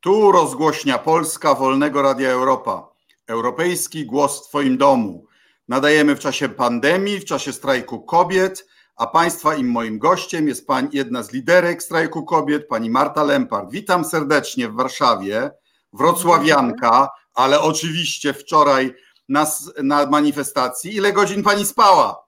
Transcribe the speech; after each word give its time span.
Tu 0.00 0.32
rozgłośnia 0.32 0.98
Polska 0.98 1.54
Wolnego 1.54 2.02
Radia 2.02 2.30
Europa. 2.30 2.88
Europejski 3.26 4.06
głos 4.06 4.44
w 4.44 4.48
Twoim 4.48 4.76
domu. 4.76 5.26
Nadajemy 5.68 6.16
w 6.16 6.18
czasie 6.18 6.48
pandemii, 6.48 7.20
w 7.20 7.24
czasie 7.24 7.52
strajku 7.52 8.00
kobiet, 8.00 8.66
a 8.96 9.06
Państwa 9.06 9.54
i 9.54 9.64
moim 9.64 9.98
gościem 9.98 10.48
jest 10.48 10.66
pani, 10.66 10.88
jedna 10.92 11.22
z 11.22 11.32
liderek 11.32 11.82
strajku 11.82 12.24
kobiet, 12.24 12.68
pani 12.68 12.90
Marta 12.90 13.24
Lempart. 13.24 13.70
Witam 13.70 14.04
serdecznie 14.04 14.68
w 14.68 14.74
Warszawie, 14.74 15.50
wrocławianka, 15.92 17.08
ale 17.34 17.60
oczywiście 17.60 18.32
wczoraj 18.32 18.94
na, 19.28 19.46
na 19.82 20.06
manifestacji. 20.06 20.96
Ile 20.96 21.12
godzin 21.12 21.42
pani 21.42 21.66
spała? 21.66 22.26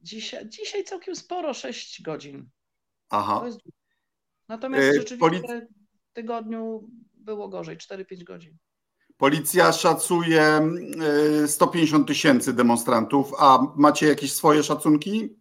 Dzisiaj, 0.00 0.48
dzisiaj 0.48 0.84
całkiem 0.84 1.16
sporo, 1.16 1.54
6 1.54 2.02
godzin. 2.02 2.50
Aha. 3.10 3.44
Natomiast 4.48 4.88
e, 4.88 4.92
rzeczywiście 4.94 5.68
tygodniu 6.12 6.88
było 7.14 7.48
gorzej, 7.48 7.76
4-5 7.76 8.24
godzin. 8.24 8.56
Policja 9.16 9.72
szacuje 9.72 10.60
150 11.46 12.04
e, 12.04 12.06
tysięcy 12.06 12.52
demonstrantów, 12.52 13.32
a 13.38 13.58
macie 13.76 14.06
jakieś 14.06 14.32
swoje 14.32 14.62
szacunki? 14.62 15.38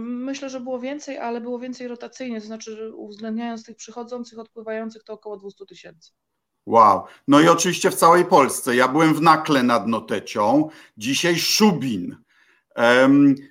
Myślę, 0.00 0.50
że 0.50 0.60
było 0.60 0.78
więcej, 0.80 1.18
ale 1.18 1.40
było 1.40 1.58
więcej 1.58 1.88
rotacyjnie, 1.88 2.40
to 2.40 2.46
znaczy, 2.46 2.92
uwzględniając 2.94 3.64
tych 3.64 3.76
przychodzących, 3.76 4.38
odpływających, 4.38 5.04
to 5.04 5.12
około 5.12 5.36
200 5.36 5.66
tysięcy. 5.66 6.12
Wow. 6.66 7.04
No 7.28 7.40
i 7.40 7.48
oczywiście 7.48 7.90
w 7.90 7.94
całej 7.94 8.24
Polsce. 8.24 8.76
Ja 8.76 8.88
byłem 8.88 9.14
w 9.14 9.22
Nakle 9.22 9.62
nad 9.62 9.86
Notecią, 9.86 10.68
dzisiaj 10.96 11.38
Szubin. 11.38 12.16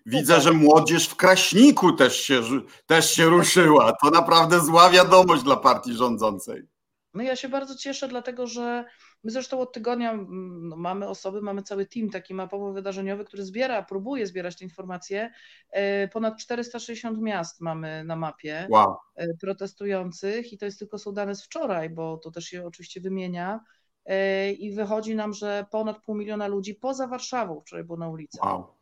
Widzę, 0.05 0.41
że 0.41 0.53
młodzież 0.53 1.07
w 1.07 1.15
Kraśniku 1.15 1.93
też 1.93 2.21
się, 2.21 2.41
też 2.85 3.11
się 3.13 3.25
ruszyła. 3.25 3.93
To 4.03 4.09
naprawdę 4.09 4.59
zła 4.59 4.89
wiadomość 4.89 5.43
dla 5.43 5.57
partii 5.57 5.93
rządzącej. 5.93 6.67
No 7.13 7.23
ja 7.23 7.35
się 7.35 7.49
bardzo 7.49 7.75
cieszę, 7.75 8.07
dlatego 8.07 8.47
że 8.47 8.85
my 9.23 9.31
zresztą 9.31 9.59
od 9.59 9.73
tygodnia 9.73 10.17
no, 10.27 10.75
mamy 10.75 11.07
osoby, 11.07 11.41
mamy 11.41 11.63
cały 11.63 11.85
team 11.85 12.09
taki 12.09 12.33
mapowo-wydarzeniowy, 12.33 13.25
który 13.25 13.43
zbiera, 13.43 13.83
próbuje 13.83 14.27
zbierać 14.27 14.57
te 14.57 14.65
informacje. 14.65 15.31
E, 15.69 16.07
ponad 16.07 16.37
460 16.37 17.21
miast 17.21 17.61
mamy 17.61 18.03
na 18.03 18.15
mapie 18.15 18.67
wow. 18.69 18.95
E, 19.15 19.27
protestujących 19.41 20.53
i 20.53 20.57
to 20.57 20.65
jest 20.65 20.79
tylko 20.79 20.97
są 20.97 21.13
dane 21.13 21.35
z 21.35 21.43
wczoraj, 21.43 21.89
bo 21.89 22.17
to 22.17 22.31
też 22.31 22.45
się 22.45 22.65
oczywiście 22.65 23.01
wymienia 23.01 23.59
e, 24.05 24.51
i 24.51 24.73
wychodzi 24.73 25.15
nam, 25.15 25.33
że 25.33 25.65
ponad 25.71 26.03
pół 26.03 26.15
miliona 26.15 26.47
ludzi 26.47 26.75
poza 26.75 27.07
Warszawą 27.07 27.61
wczoraj 27.61 27.85
było 27.85 27.97
na 27.97 28.09
ulicy. 28.09 28.39
Wow. 28.43 28.76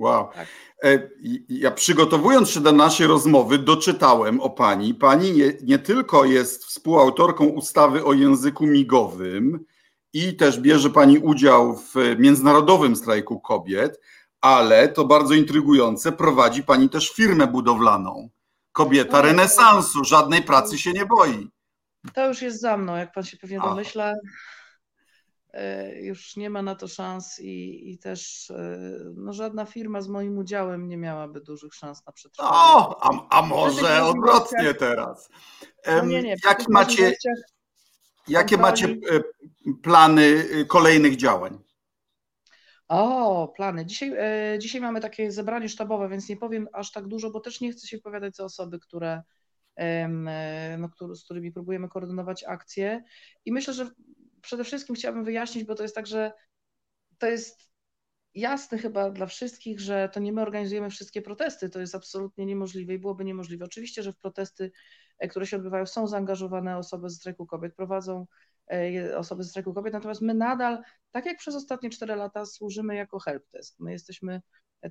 Wow. 0.00 0.28
Tak. 0.34 0.48
Ja 1.48 1.70
przygotowując 1.70 2.50
się 2.50 2.60
do 2.60 2.72
naszej 2.72 3.06
rozmowy, 3.06 3.58
doczytałem 3.58 4.40
o 4.40 4.50
pani. 4.50 4.94
Pani 4.94 5.32
nie, 5.32 5.52
nie, 5.62 5.78
tylko 5.78 6.24
jest 6.24 6.64
współautorką 6.64 7.44
ustawy 7.44 8.04
o 8.04 8.12
języku 8.12 8.66
migowym 8.66 9.64
i 10.12 10.36
też 10.36 10.60
bierze 10.60 10.90
pani 10.90 11.18
udział 11.18 11.76
w 11.76 11.94
międzynarodowym 12.18 12.96
strajku 12.96 13.40
kobiet, 13.40 14.00
ale 14.40 14.88
to 14.88 15.04
bardzo 15.04 15.34
intrygujące, 15.34 16.12
prowadzi 16.12 16.62
pani 16.62 16.88
też 16.88 17.12
firmę 17.12 17.46
budowlaną. 17.46 18.28
Kobieta 18.72 19.16
no, 19.16 19.22
renesansu, 19.22 20.04
żadnej 20.04 20.42
pracy 20.42 20.78
się 20.78 20.92
nie 20.92 21.06
boi. 21.06 21.50
To 22.14 22.28
już 22.28 22.42
jest 22.42 22.60
za 22.60 22.76
mną, 22.76 22.96
jak 22.96 23.12
pan 23.12 23.24
się 23.24 23.36
pewnie 23.36 23.60
domyśla. 23.60 24.14
E, 25.52 25.94
już 26.00 26.36
nie 26.36 26.50
ma 26.50 26.62
na 26.62 26.74
to 26.74 26.88
szans 26.88 27.40
i, 27.40 27.90
i 27.90 27.98
też 27.98 28.50
e, 28.50 28.78
no, 29.16 29.32
żadna 29.32 29.64
firma 29.64 30.00
z 30.00 30.08
moim 30.08 30.38
udziałem 30.38 30.88
nie 30.88 30.96
miałaby 30.96 31.40
dużych 31.40 31.74
szans 31.74 32.06
na 32.06 32.12
przetrwanie. 32.12 32.54
O, 32.54 33.02
a, 33.02 33.38
a 33.38 33.42
może 33.42 34.04
odwrotnie 34.04 34.74
teraz. 34.74 35.28
No 35.86 36.04
nie, 36.04 36.22
nie, 36.22 36.36
macie, 36.68 37.12
jakie 38.28 38.58
macie 38.58 38.86
e, 38.86 39.20
plany 39.82 40.44
kolejnych 40.68 41.16
działań? 41.16 41.58
O, 42.88 43.52
plany. 43.56 43.86
Dzisiaj, 43.86 44.12
dzisiaj 44.58 44.80
mamy 44.80 45.00
takie 45.00 45.32
zebranie 45.32 45.68
sztabowe, 45.68 46.08
więc 46.08 46.28
nie 46.28 46.36
powiem 46.36 46.68
aż 46.72 46.92
tak 46.92 47.08
dużo, 47.08 47.30
bo 47.30 47.40
też 47.40 47.60
nie 47.60 47.72
chcę 47.72 47.86
się 47.86 47.96
wypowiadać 47.96 48.36
za 48.36 48.44
osoby, 48.44 48.78
które, 48.78 49.22
no, 50.78 51.14
z 51.14 51.24
którymi 51.24 51.52
próbujemy 51.52 51.88
koordynować 51.88 52.44
akcje. 52.44 53.04
I 53.44 53.52
myślę, 53.52 53.74
że 53.74 53.90
przede 54.42 54.64
wszystkim 54.64 54.96
chciałabym 54.96 55.24
wyjaśnić, 55.24 55.64
bo 55.64 55.74
to 55.74 55.82
jest 55.82 55.94
tak, 55.94 56.06
że 56.06 56.32
to 57.18 57.26
jest 57.26 57.70
jasne 58.34 58.78
chyba 58.78 59.10
dla 59.10 59.26
wszystkich, 59.26 59.80
że 59.80 60.08
to 60.12 60.20
nie 60.20 60.32
my 60.32 60.42
organizujemy 60.42 60.90
wszystkie 60.90 61.22
protesty, 61.22 61.70
to 61.70 61.80
jest 61.80 61.94
absolutnie 61.94 62.46
niemożliwe 62.46 62.94
i 62.94 62.98
byłoby 62.98 63.24
niemożliwe. 63.24 63.64
Oczywiście, 63.64 64.02
że 64.02 64.12
w 64.12 64.16
protesty, 64.18 64.72
e, 65.18 65.28
które 65.28 65.46
się 65.46 65.56
odbywają, 65.56 65.86
są 65.86 66.06
zaangażowane 66.06 66.76
osoby 66.76 67.10
z 67.10 67.16
strajku 67.16 67.46
kobiet, 67.46 67.74
prowadzą 67.74 68.26
e, 68.72 69.18
osoby 69.18 69.44
z 69.44 69.50
strajku 69.50 69.74
kobiet, 69.74 69.92
natomiast 69.92 70.20
my 70.20 70.34
nadal, 70.34 70.82
tak 71.10 71.26
jak 71.26 71.38
przez 71.38 71.54
ostatnie 71.54 71.90
4 71.90 72.16
lata, 72.16 72.44
służymy 72.46 72.94
jako 72.94 73.18
helpdesk. 73.18 73.80
My 73.80 73.92
jesteśmy 73.92 74.40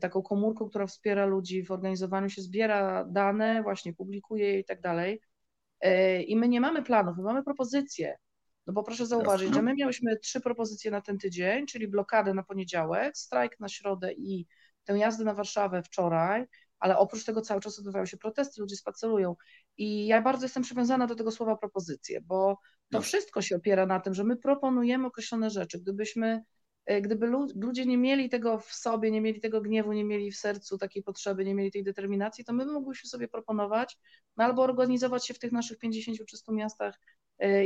taką 0.01 0.21
komórką, 0.21 0.69
która 0.69 0.87
wspiera 0.87 1.25
ludzi 1.25 1.63
w 1.63 1.71
organizowaniu 1.71 2.29
się, 2.29 2.41
zbiera 2.41 3.05
dane, 3.05 3.63
właśnie 3.63 3.93
publikuje 3.93 4.47
je 4.53 4.59
i 4.59 4.65
tak 4.65 4.81
dalej. 4.81 5.21
E, 5.81 6.21
I 6.23 6.35
my 6.35 6.47
nie 6.47 6.61
mamy 6.61 6.83
planów, 6.83 7.17
my 7.17 7.23
mamy 7.23 7.43
propozycje. 7.43 8.17
No 8.69 8.73
bo 8.73 8.83
proszę 8.83 9.05
zauważyć, 9.05 9.53
że 9.53 9.61
my 9.61 9.73
miałyśmy 9.75 10.17
trzy 10.17 10.41
propozycje 10.41 10.91
na 10.91 11.01
ten 11.01 11.17
tydzień, 11.17 11.65
czyli 11.65 11.87
blokadę 11.87 12.33
na 12.33 12.43
poniedziałek, 12.43 13.17
strajk 13.17 13.59
na 13.59 13.69
środę 13.69 14.13
i 14.13 14.47
tę 14.83 14.97
jazdę 14.97 15.23
na 15.23 15.33
Warszawę 15.33 15.83
wczoraj, 15.83 16.45
ale 16.79 16.97
oprócz 16.97 17.23
tego 17.23 17.41
cały 17.41 17.61
czas 17.61 17.79
odbywają 17.79 18.05
się 18.05 18.17
protesty, 18.17 18.61
ludzie 18.61 18.75
spacerują. 18.75 19.35
I 19.77 20.07
ja 20.07 20.21
bardzo 20.21 20.45
jestem 20.45 20.63
przywiązana 20.63 21.07
do 21.07 21.15
tego 21.15 21.31
słowa 21.31 21.55
propozycje, 21.55 22.21
bo 22.21 22.59
to 22.89 22.97
no. 22.97 23.01
wszystko 23.01 23.41
się 23.41 23.55
opiera 23.55 23.85
na 23.85 23.99
tym, 23.99 24.13
że 24.13 24.23
my 24.23 24.37
proponujemy 24.37 25.07
określone 25.07 25.49
rzeczy. 25.49 25.79
Gdybyśmy, 25.79 26.43
e, 26.85 27.01
gdyby 27.01 27.27
ludzie 27.55 27.85
nie 27.85 27.97
mieli 27.97 28.29
tego 28.29 28.59
w 28.59 28.73
sobie, 28.73 29.11
nie 29.11 29.21
mieli 29.21 29.41
tego 29.41 29.61
gniewu, 29.61 29.93
nie 29.93 30.05
mieli 30.05 30.31
w 30.31 30.37
sercu 30.37 30.77
takiej 30.77 31.03
potrzeby, 31.03 31.45
nie 31.45 31.55
mieli 31.55 31.71
tej 31.71 31.83
determinacji, 31.83 32.45
to 32.45 32.53
my 32.53 32.65
moglibyśmy 32.65 33.09
sobie 33.09 33.27
proponować, 33.27 33.97
no 34.37 34.43
albo 34.43 34.63
organizować 34.63 35.27
się 35.27 35.33
w 35.33 35.39
tych 35.39 35.51
naszych 35.51 35.77
50 35.77 36.25
czy 36.27 36.37
100 36.37 36.51
miastach 36.51 36.99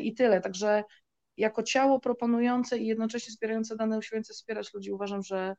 i 0.01 0.13
tyle. 0.13 0.41
Także 0.41 0.83
jako 1.37 1.63
ciało 1.63 1.99
proponujące 1.99 2.77
i 2.77 2.87
jednocześnie 2.87 3.31
wspierające 3.31 3.75
dane, 3.75 3.97
usiłujące 3.97 4.33
wspierać 4.33 4.73
ludzi, 4.73 4.91
uważam, 4.91 5.23
że 5.23 5.55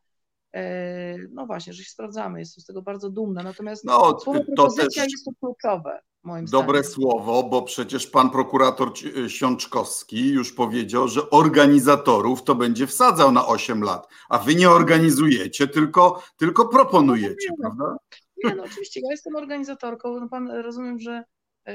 e, 0.54 1.16
no 1.30 1.46
właśnie, 1.46 1.72
że 1.72 1.84
się 1.84 1.90
sprawdzamy. 1.90 2.38
Jestem 2.38 2.62
z 2.62 2.66
tego 2.66 2.82
bardzo 2.82 3.10
dumna. 3.10 3.42
Natomiast 3.42 3.84
no, 3.84 4.20
słowo 4.20 4.44
propozycja 4.56 5.02
też... 5.02 5.12
jest 5.12 5.24
to 5.24 5.30
kluczowe. 5.40 6.00
Moim 6.24 6.44
Dobre 6.44 6.78
zdaniem. 6.78 6.92
słowo, 6.92 7.42
bo 7.42 7.62
przecież 7.62 8.06
pan 8.06 8.30
prokurator 8.30 8.92
Siączkowski 9.28 10.30
już 10.30 10.52
powiedział, 10.52 11.08
że 11.08 11.30
organizatorów 11.30 12.42
to 12.42 12.54
będzie 12.54 12.86
wsadzał 12.86 13.32
na 13.32 13.46
8 13.46 13.82
lat, 13.82 14.08
a 14.28 14.38
wy 14.38 14.54
nie 14.54 14.70
organizujecie, 14.70 15.68
tylko, 15.68 16.22
tylko 16.36 16.68
proponujecie, 16.68 17.48
no, 17.50 17.56
prawda? 17.60 17.96
Nie, 18.44 18.54
no 18.54 18.62
oczywiście, 18.62 19.00
ja 19.00 19.10
jestem 19.10 19.36
organizatorką. 19.36 20.20
No 20.20 20.28
pan 20.28 20.50
rozumiem, 20.50 20.98
że 20.98 21.24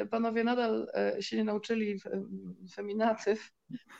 panowie 0.09 0.43
nadal 0.43 0.87
e, 0.95 1.21
się 1.21 1.37
nie 1.37 1.43
nauczyli 1.43 1.99
feminatyw, 2.73 3.51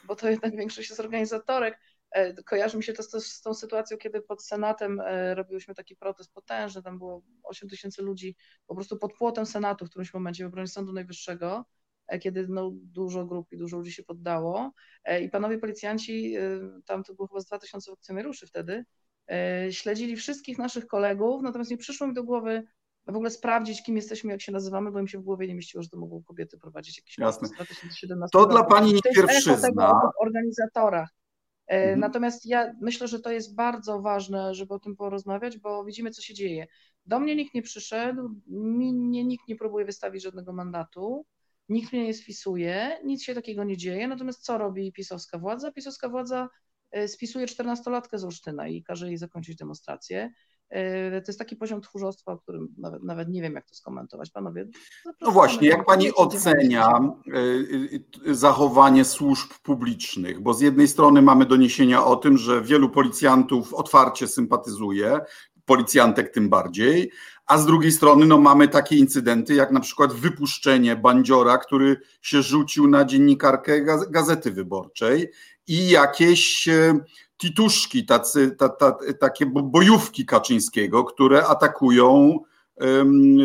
bo 0.08 0.16
to 0.16 0.30
jednak 0.30 0.56
większość 0.56 0.90
jest 0.90 1.00
organizatorek. 1.00 1.80
E, 2.12 2.44
kojarzy 2.44 2.78
mi 2.78 2.84
się 2.84 2.94
to 2.94 3.04
z, 3.04 3.26
z 3.26 3.42
tą 3.42 3.54
sytuacją, 3.54 3.98
kiedy 3.98 4.22
pod 4.22 4.44
Senatem 4.46 5.02
robiłyśmy 5.34 5.76
taki 5.76 5.96
protest 5.96 6.34
potężny, 6.34 6.84
tam 6.84 6.98
było 6.98 7.24
8 7.44 7.70
tysięcy 7.70 8.02
ludzi 8.02 8.36
po 8.68 8.76
prostu 8.76 8.98
pod 8.98 9.14
płotem 9.14 9.46
Senatu 9.46 9.86
w 9.86 9.90
którymś 9.90 10.14
momencie 10.14 10.44
w 10.44 10.48
obronie 10.48 10.68
Sądu 10.68 10.94
Najwyższego, 10.94 11.66
kiedy 12.22 12.48
no, 12.48 12.72
dużo 12.74 13.26
grup 13.26 13.52
i 13.52 13.58
dużo 13.58 13.78
ludzi 13.78 13.92
się 13.92 14.04
poddało 14.04 14.72
i 15.22 15.30
panowie 15.30 15.58
policjanci, 15.58 16.36
tam 16.86 17.04
to 17.04 17.14
było 17.14 17.28
chyba 17.28 17.40
z 17.40 17.46
2000 17.46 17.92
funkcjonariuszy 17.92 18.48
wtedy, 18.48 18.86
śledzili 19.72 20.16
wszystkich 20.16 20.58
naszych 20.58 20.88
kolegów, 20.88 21.42
natomiast 21.42 21.72
nie 21.72 21.78
przyszło 21.78 22.08
mi 22.08 22.14
do 22.14 22.24
głowy, 22.24 22.64
w 23.12 23.16
ogóle 23.16 23.30
sprawdzić, 23.32 23.84
kim 23.84 23.96
jesteśmy, 23.96 24.32
jak 24.32 24.42
się 24.42 24.52
nazywamy, 24.52 24.92
bo 24.92 25.00
im 25.00 25.08
się 25.08 25.20
w 25.20 25.24
głowie 25.24 25.48
nie 25.48 25.56
mieściło, 25.56 25.84
że 25.84 25.90
to 25.90 25.98
mogą 25.98 26.24
kobiety 26.24 26.58
prowadzić 26.58 26.98
jakiś 26.98 27.18
Jasne. 27.18 27.48
2017 27.48 28.30
To 28.32 28.46
dla 28.46 28.64
Pani 28.64 28.94
nie 28.94 29.02
pierwszyzna. 29.16 29.92
o 29.92 30.12
organizatorach. 30.22 31.10
E, 31.68 31.76
mhm. 31.76 32.00
Natomiast 32.00 32.46
ja 32.46 32.74
myślę, 32.82 33.08
że 33.08 33.20
to 33.20 33.32
jest 33.32 33.56
bardzo 33.56 34.02
ważne, 34.02 34.56
żeby 34.56 34.74
o 34.74 34.80
tym 34.80 34.96
porozmawiać, 34.96 35.58
bo 35.58 35.86
widzimy, 35.86 36.12
co 36.12 36.22
się 36.22 36.34
dzieje. 36.34 36.68
Do 37.06 37.20
mnie 37.20 37.36
nikt 37.36 37.54
nie 37.54 37.62
przyszedł, 37.62 38.30
mnie 38.48 39.24
nikt 39.24 39.48
nie 39.48 39.56
próbuje 39.56 39.86
wystawić 39.86 40.24
żadnego 40.24 40.54
mandatu, 40.54 41.26
nikt 41.70 41.94
mnie 41.94 42.06
nie 42.06 42.14
spisuje, 42.14 43.00
nic 43.04 43.24
się 43.24 43.36
takiego 43.36 43.64
nie 43.64 43.78
dzieje. 43.78 44.08
Natomiast 44.08 44.44
co 44.44 44.58
robi 44.58 44.92
pisowska 44.94 45.38
władza? 45.38 45.72
Pisowska 45.72 46.10
władza 46.10 46.50
e, 46.92 47.08
spisuje 47.08 47.46
14-latkę 47.46 48.18
z 48.18 48.24
Olsztyna 48.24 48.68
i 48.68 48.84
każe 48.84 49.08
jej 49.08 49.18
zakończyć 49.18 49.56
demonstrację. 49.56 50.32
E, 50.70 51.22
to 51.22 51.30
jest 51.30 51.40
taki 51.40 51.56
poziom 51.56 51.82
tchórzostwa, 51.82 52.32
o 52.32 52.38
którym 52.38 52.68
nawet, 52.78 53.04
nawet 53.04 53.30
nie 53.30 53.42
wiem, 53.42 53.54
jak 53.54 53.66
to 53.66 53.76
skomentować. 53.76 54.32
Panowie. 54.32 54.68
No 55.22 55.32
właśnie, 55.32 55.68
jak 55.68 55.86
pani 55.86 56.14
ocenia 56.14 57.00
e, 58.28 58.34
zachowanie 58.34 59.06
służb 59.06 59.52
publicznych? 59.64 60.40
Bo 60.40 60.54
z 60.54 60.62
jednej 60.62 60.88
strony 60.88 61.22
mamy 61.22 61.46
doniesienia 61.46 62.06
o 62.06 62.16
tym, 62.16 62.38
że 62.38 62.62
wielu 62.62 62.90
policjantów 62.90 63.74
otwarcie 63.74 64.28
sympatyzuje, 64.28 65.20
policjantek 65.66 66.34
tym 66.34 66.50
bardziej, 66.50 67.12
a 67.46 67.58
z 67.58 67.66
drugiej 67.66 67.92
strony 67.92 68.26
no, 68.26 68.38
mamy 68.38 68.68
takie 68.68 68.96
incydenty, 68.96 69.54
jak 69.54 69.72
na 69.72 69.80
przykład 69.80 70.14
wypuszczenie 70.14 70.96
bandziora, 70.96 71.58
który 71.58 72.02
się 72.22 72.42
rzucił 72.42 72.88
na 72.88 73.06
dziennikarkę 73.06 73.82
Gazety 74.10 74.52
Wyborczej 74.52 75.32
i 75.68 75.90
jakieś 75.90 76.68
e, 76.68 77.00
tituszki, 77.42 78.06
tacy, 78.06 78.52
ta, 78.52 78.70
ta, 78.70 78.98
takie 79.20 79.46
bojówki 79.46 80.26
Kaczyńskiego, 80.26 81.04
które 81.04 81.48
atakują 81.48 82.40
um, 82.76 83.38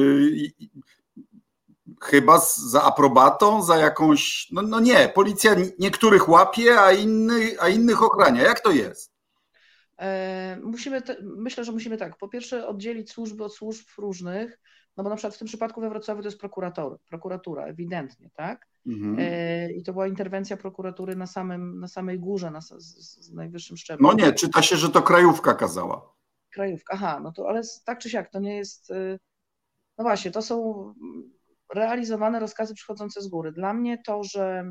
chyba 2.03 2.39
za 2.71 2.83
aprobatą, 2.83 3.63
za 3.63 3.77
jakąś, 3.77 4.49
no, 4.53 4.63
no 4.63 4.81
nie, 4.81 5.09
policja 5.15 5.57
niektórych 5.79 6.29
łapie, 6.29 6.81
a, 6.81 6.93
inny, 6.93 7.61
a 7.61 7.69
innych 7.69 8.03
ochrania. 8.03 8.43
Jak 8.43 8.61
to 8.61 8.71
jest? 8.71 9.13
E, 9.99 10.59
musimy, 10.63 11.03
myślę, 11.23 11.65
że 11.65 11.73
musimy 11.73 11.97
tak, 11.97 12.17
po 12.17 12.29
pierwsze 12.29 12.69
oddzielić 12.69 13.11
służby 13.11 13.45
od 13.45 13.55
służb 13.55 13.87
różnych, 13.99 14.59
no 14.97 15.05
bo 15.05 15.11
na 15.11 15.17
przykład 15.17 15.35
w 15.35 15.39
tym 15.39 15.49
przypadku 15.49 15.81
we 15.81 15.89
Wrocławiu 15.89 16.23
to 16.23 16.29
jest 16.29 16.41
prokurator, 16.41 16.99
prokuratura, 17.09 17.65
ewidentnie, 17.65 18.31
tak? 18.31 18.67
Mhm. 18.87 19.17
E, 19.19 19.73
I 19.73 19.83
to 19.83 19.93
była 19.93 20.07
interwencja 20.07 20.57
prokuratury 20.57 21.17
na, 21.17 21.27
samym, 21.27 21.81
na 21.81 21.89
samej 21.89 22.19
górze, 22.19 22.51
na 22.51 22.61
z, 22.61 22.69
z 22.79 23.33
najwyższym 23.33 23.77
szczeblu. 23.77 24.09
No 24.09 24.13
nie, 24.13 24.33
czyta 24.33 24.63
się, 24.63 24.77
że 24.77 24.91
to 24.91 25.03
krajówka 25.03 25.55
kazała. 25.55 26.15
Krajówka, 26.51 26.95
aha, 26.95 27.21
no 27.23 27.33
to 27.33 27.49
ale 27.49 27.63
tak 27.85 27.99
czy 27.99 28.11
siak, 28.11 28.31
to 28.31 28.41
nie 28.41 28.57
jest, 28.57 28.91
y, 28.91 29.19
no 29.99 30.05
właśnie, 30.05 30.31
to 30.31 30.43
są 30.43 30.85
realizowane 31.75 32.41
rozkazy 32.41 32.75
przychodzące 32.75 33.23
z 33.23 33.29
góry. 33.29 33.53
Dla 33.53 33.75
mnie 33.75 33.99
to, 34.07 34.25
że 34.25 34.65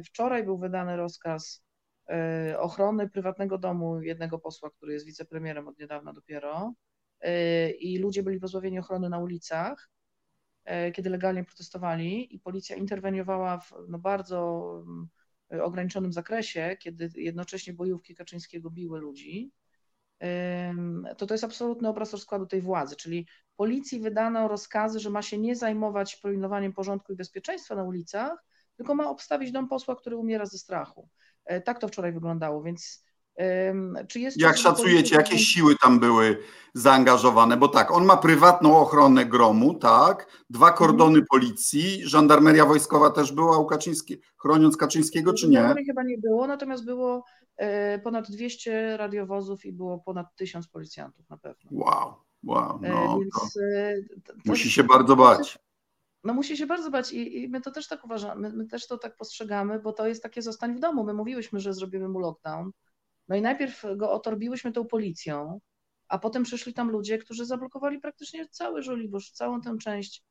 y, 0.00 0.04
wczoraj 0.04 0.44
był 0.44 0.58
wydany 0.58 0.96
rozkaz 0.96 1.64
y, 2.50 2.58
ochrony 2.58 3.08
prywatnego 3.08 3.58
domu 3.58 4.02
jednego 4.02 4.38
posła, 4.38 4.70
który 4.70 4.92
jest 4.92 5.06
wicepremierem 5.06 5.68
od 5.68 5.78
niedawna 5.78 6.12
dopiero, 6.12 6.72
i 7.80 7.98
ludzie 7.98 8.22
byli 8.22 8.40
pozbawieni 8.40 8.78
ochrony 8.78 9.08
na 9.08 9.18
ulicach, 9.18 9.90
kiedy 10.94 11.10
legalnie 11.10 11.44
protestowali, 11.44 12.34
i 12.34 12.38
policja 12.38 12.76
interweniowała 12.76 13.60
w 13.60 13.72
no, 13.88 13.98
bardzo 13.98 14.64
ograniczonym 15.62 16.12
zakresie, 16.12 16.76
kiedy 16.80 17.10
jednocześnie 17.16 17.72
bojówki 17.72 18.14
Kaczyńskiego 18.14 18.70
biły 18.70 19.00
ludzi 19.00 19.52
to 21.18 21.26
to 21.26 21.34
jest 21.34 21.44
absolutny 21.44 21.88
obraz 21.88 22.12
rozkładu 22.12 22.46
tej 22.46 22.60
władzy, 22.60 22.96
czyli 22.96 23.26
policji 23.56 24.00
wydano 24.00 24.48
rozkazy, 24.48 25.00
że 25.00 25.10
ma 25.10 25.22
się 25.22 25.38
nie 25.38 25.56
zajmować 25.56 26.20
pilnowaniem 26.20 26.72
porządku 26.72 27.12
i 27.12 27.16
bezpieczeństwa 27.16 27.74
na 27.74 27.84
ulicach, 27.84 28.44
tylko 28.76 28.94
ma 28.94 29.10
obstawić 29.10 29.52
dom 29.52 29.68
posła, 29.68 29.96
który 29.96 30.16
umiera 30.16 30.46
ze 30.46 30.58
strachu. 30.58 31.08
E, 31.44 31.60
tak 31.60 31.78
to 31.78 31.88
wczoraj 31.88 32.12
wyglądało, 32.12 32.62
więc 32.62 33.04
czy 34.08 34.20
jest 34.20 34.40
Jak 34.40 34.58
szacujecie, 34.58 35.16
jakie 35.16 35.38
siły 35.38 35.76
tam 35.82 36.00
były 36.00 36.38
zaangażowane? 36.74 37.56
Bo 37.56 37.68
tak, 37.68 37.90
on 37.90 38.04
ma 38.04 38.16
prywatną 38.16 38.76
ochronę 38.76 39.26
gromu, 39.26 39.74
tak, 39.74 40.26
dwa 40.50 40.66
mhm. 40.66 40.78
kordony 40.78 41.22
policji, 41.30 42.00
żandarmeria 42.04 42.66
wojskowa 42.66 43.10
też 43.10 43.32
była 43.32 43.58
u 43.58 43.66
Kaczyńskiego, 43.66 44.22
chroniąc 44.36 44.76
Kaczyńskiego, 44.76 45.34
czy 45.34 45.48
nie? 45.48 45.74
chyba 45.86 46.02
nie 46.02 46.18
było, 46.18 46.46
natomiast 46.46 46.84
było 46.84 47.24
E, 47.60 47.98
ponad 47.98 48.30
200 48.30 48.96
radiowozów 48.96 49.64
i 49.64 49.72
było 49.72 49.98
ponad 49.98 50.26
1000 50.36 50.68
policjantów 50.68 51.30
na 51.30 51.36
pewno. 51.36 51.70
Wow, 51.72 52.14
wow. 52.42 52.80
E, 52.82 52.90
no, 52.90 53.18
Więc, 53.18 53.32
to, 54.24 54.32
to 54.32 54.38
musi 54.44 54.70
się 54.70 54.84
bardzo 54.84 55.16
bać. 55.16 55.58
No 56.24 56.34
musi 56.34 56.56
się 56.56 56.66
bardzo 56.66 56.90
bać 56.90 57.12
i, 57.12 57.42
i 57.42 57.48
my 57.48 57.60
to 57.60 57.70
też 57.70 57.88
tak 57.88 58.04
uważamy, 58.04 58.40
my, 58.40 58.56
my, 58.56 58.66
też 58.66 58.86
to 58.86 58.98
tak 58.98 59.16
postrzegamy, 59.16 59.80
bo 59.80 59.92
to 59.92 60.06
jest 60.06 60.22
takie 60.22 60.42
zostań 60.42 60.76
w 60.76 60.80
domu. 60.80 61.04
My 61.04 61.14
mówiłyśmy, 61.14 61.60
że 61.60 61.74
zrobimy 61.74 62.08
mu 62.08 62.18
lockdown. 62.18 62.70
No 63.30 63.36
i 63.36 63.42
najpierw 63.42 63.84
go 63.96 64.12
otorbiłyśmy 64.12 64.72
tą 64.72 64.86
policją, 64.86 65.60
a 66.08 66.18
potem 66.18 66.42
przyszli 66.42 66.74
tam 66.74 66.90
ludzie, 66.90 67.18
którzy 67.18 67.46
zablokowali 67.46 68.00
praktycznie 68.00 68.48
cały 68.48 68.82
Żoliborz, 68.82 69.30
całą 69.30 69.60
tę 69.60 69.76
część 69.78 70.24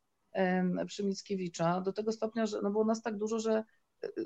przy 0.88 1.04
Mickiewicza, 1.04 1.82
do 1.82 1.94
tego 1.94 2.12
stopnia, 2.12 2.46
że 2.46 2.62
no 2.62 2.72
było 2.72 2.86
nas 2.86 3.02
tak 3.02 3.18
dużo, 3.18 3.40
że 3.40 3.64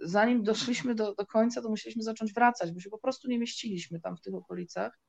zanim 0.02 0.44
doszliśmy 0.44 0.96
do, 0.96 1.16
do 1.16 1.26
końca, 1.26 1.62
to 1.62 1.70
musieliśmy 1.70 2.04
zacząć 2.04 2.34
wracać, 2.34 2.72
bo 2.72 2.80
się 2.80 2.90
po 2.90 2.98
prostu 2.98 3.28
nie 3.28 3.40
mieściliśmy 3.40 4.00
tam 4.00 4.18
w 4.18 4.22
tych 4.22 4.34
okolicach. 4.34 5.00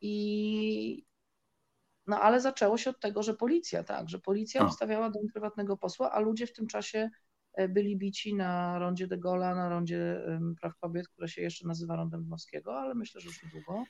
I 0.00 1.06
no 2.06 2.20
ale 2.20 2.40
zaczęło 2.40 2.78
się 2.78 2.90
od 2.90 3.00
tego, 3.00 3.22
że 3.22 3.34
policja, 3.34 3.84
tak, 3.84 4.08
że 4.08 4.18
policja 4.18 4.62
obstawiała 4.66 5.10
dom 5.10 5.22
prywatnego 5.32 5.76
posła, 5.76 6.12
a 6.12 6.20
ludzie 6.20 6.46
w 6.46 6.52
tym 6.52 6.66
czasie 6.66 6.98
e, 6.98 7.10
byli 7.68 7.96
bici 7.96 8.34
na 8.34 8.78
rondzie 8.78 9.06
de 9.06 9.18
Gola, 9.18 9.54
na 9.54 9.68
rondzie 9.68 10.22
praw 10.60 10.76
kobiet, 10.76 11.08
które 11.08 11.28
się 11.28 11.42
jeszcze 11.42 11.66
nazywa 11.66 11.96
rondem 11.96 12.24
Dmowskiego, 12.24 12.78
ale 12.78 12.94
myślę, 12.94 13.20
że 13.20 13.26
już 13.26 13.42
niedługo. 13.42 13.84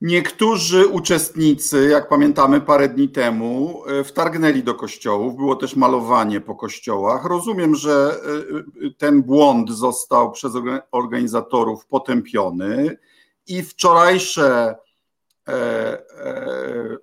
Niektórzy 0.00 0.86
uczestnicy, 0.86 1.88
jak 1.88 2.08
pamiętamy 2.08 2.60
parę 2.60 2.88
dni 2.88 3.08
temu, 3.08 3.82
e, 3.86 4.04
wtargnęli 4.04 4.62
do 4.62 4.74
kościołów, 4.74 5.36
było 5.36 5.56
też 5.56 5.76
malowanie 5.76 6.40
po 6.40 6.54
kościołach. 6.54 7.24
Rozumiem, 7.24 7.74
że 7.74 8.20
e, 8.86 8.90
ten 8.90 9.22
błąd 9.22 9.70
został 9.70 10.32
przez 10.32 10.52
organizatorów 10.90 11.86
potępiony 11.86 12.96
i 13.46 13.62
wczorajsze 13.62 14.76
e, 15.48 16.04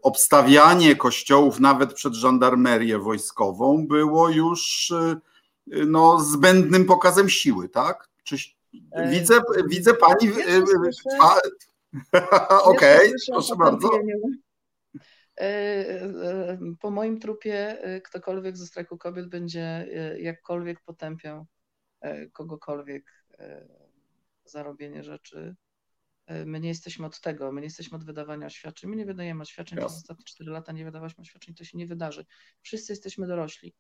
obstawianie 0.02 0.96
kościołów 0.96 1.60
nawet 1.60 1.94
przed 1.94 2.14
żandarmerię 2.14 3.00
wojskową 3.00 3.88
było 3.88 4.30
już 4.30 4.94
no, 5.68 6.20
zbędnym 6.20 6.86
pokazem 6.86 7.30
siły, 7.30 7.70
tak? 7.70 8.10
Czy, 8.24 8.36
widzę, 9.10 9.42
widzę 9.68 9.94
pani 9.94 10.32
Okej, 12.64 13.08
okay, 13.08 13.14
proszę 13.32 13.56
bardzo. 13.56 13.90
E, 15.42 15.44
e, 15.44 16.58
po 16.80 16.92
moim 16.92 17.20
trupie 17.20 17.82
e, 17.82 18.02
ktokolwiek 18.02 18.58
ze 18.58 18.68
strajku 18.68 18.98
kobiet 18.98 19.30
będzie 19.30 19.88
jakkolwiek 20.18 20.82
potępiał 20.82 21.46
kogokolwiek 22.34 23.26
za 24.46 24.64
robienie 24.64 25.04
rzeczy. 25.04 25.56
My 26.46 26.60
nie 26.60 26.70
jesteśmy 26.70 27.06
od 27.06 27.22
tego, 27.22 27.52
my 27.52 27.62
nie 27.62 27.68
jesteśmy 27.68 27.98
od 27.98 28.06
wydawania 28.06 28.48
oświadczeń, 28.48 28.90
my 28.90 28.96
nie 28.96 29.06
wydajemy 29.06 29.42
oświadczeń, 29.42 29.78
przez 29.78 29.92
ostatnie 29.92 30.26
4 30.26 30.52
lata 30.52 30.72
nie 30.72 30.86
wydawałyśmy 30.86 31.22
oświadczeń, 31.22 31.56
to 31.56 31.64
się 31.64 31.78
nie 31.78 31.88
wydarzy. 31.88 32.26
Wszyscy 32.62 32.94
jesteśmy 32.94 33.28
dorośli. 33.28 33.76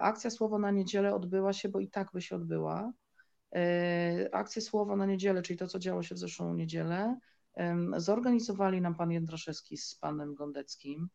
Akcja 0.00 0.30
Słowo 0.30 0.58
na 0.58 0.70
niedzielę 0.70 1.14
odbyła 1.14 1.52
się, 1.52 1.68
bo 1.68 1.80
i 1.80 1.88
tak 1.88 2.08
by 2.12 2.22
się 2.22 2.36
odbyła. 2.36 2.92
Akcja 4.32 4.62
Słowo 4.62 4.96
na 4.96 5.06
niedzielę, 5.06 5.42
czyli 5.42 5.58
to, 5.58 5.66
co 5.66 5.78
działo 5.78 6.02
się 6.02 6.14
w 6.14 6.18
zeszłą 6.18 6.54
niedzielę, 6.54 7.16
Zorganizowali 7.96 8.80
nam 8.80 8.94
pan 8.94 9.10
Jędraszewski 9.10 9.76
z 9.76 9.94
panem 9.94 10.34
Gondeckim. 10.34 11.08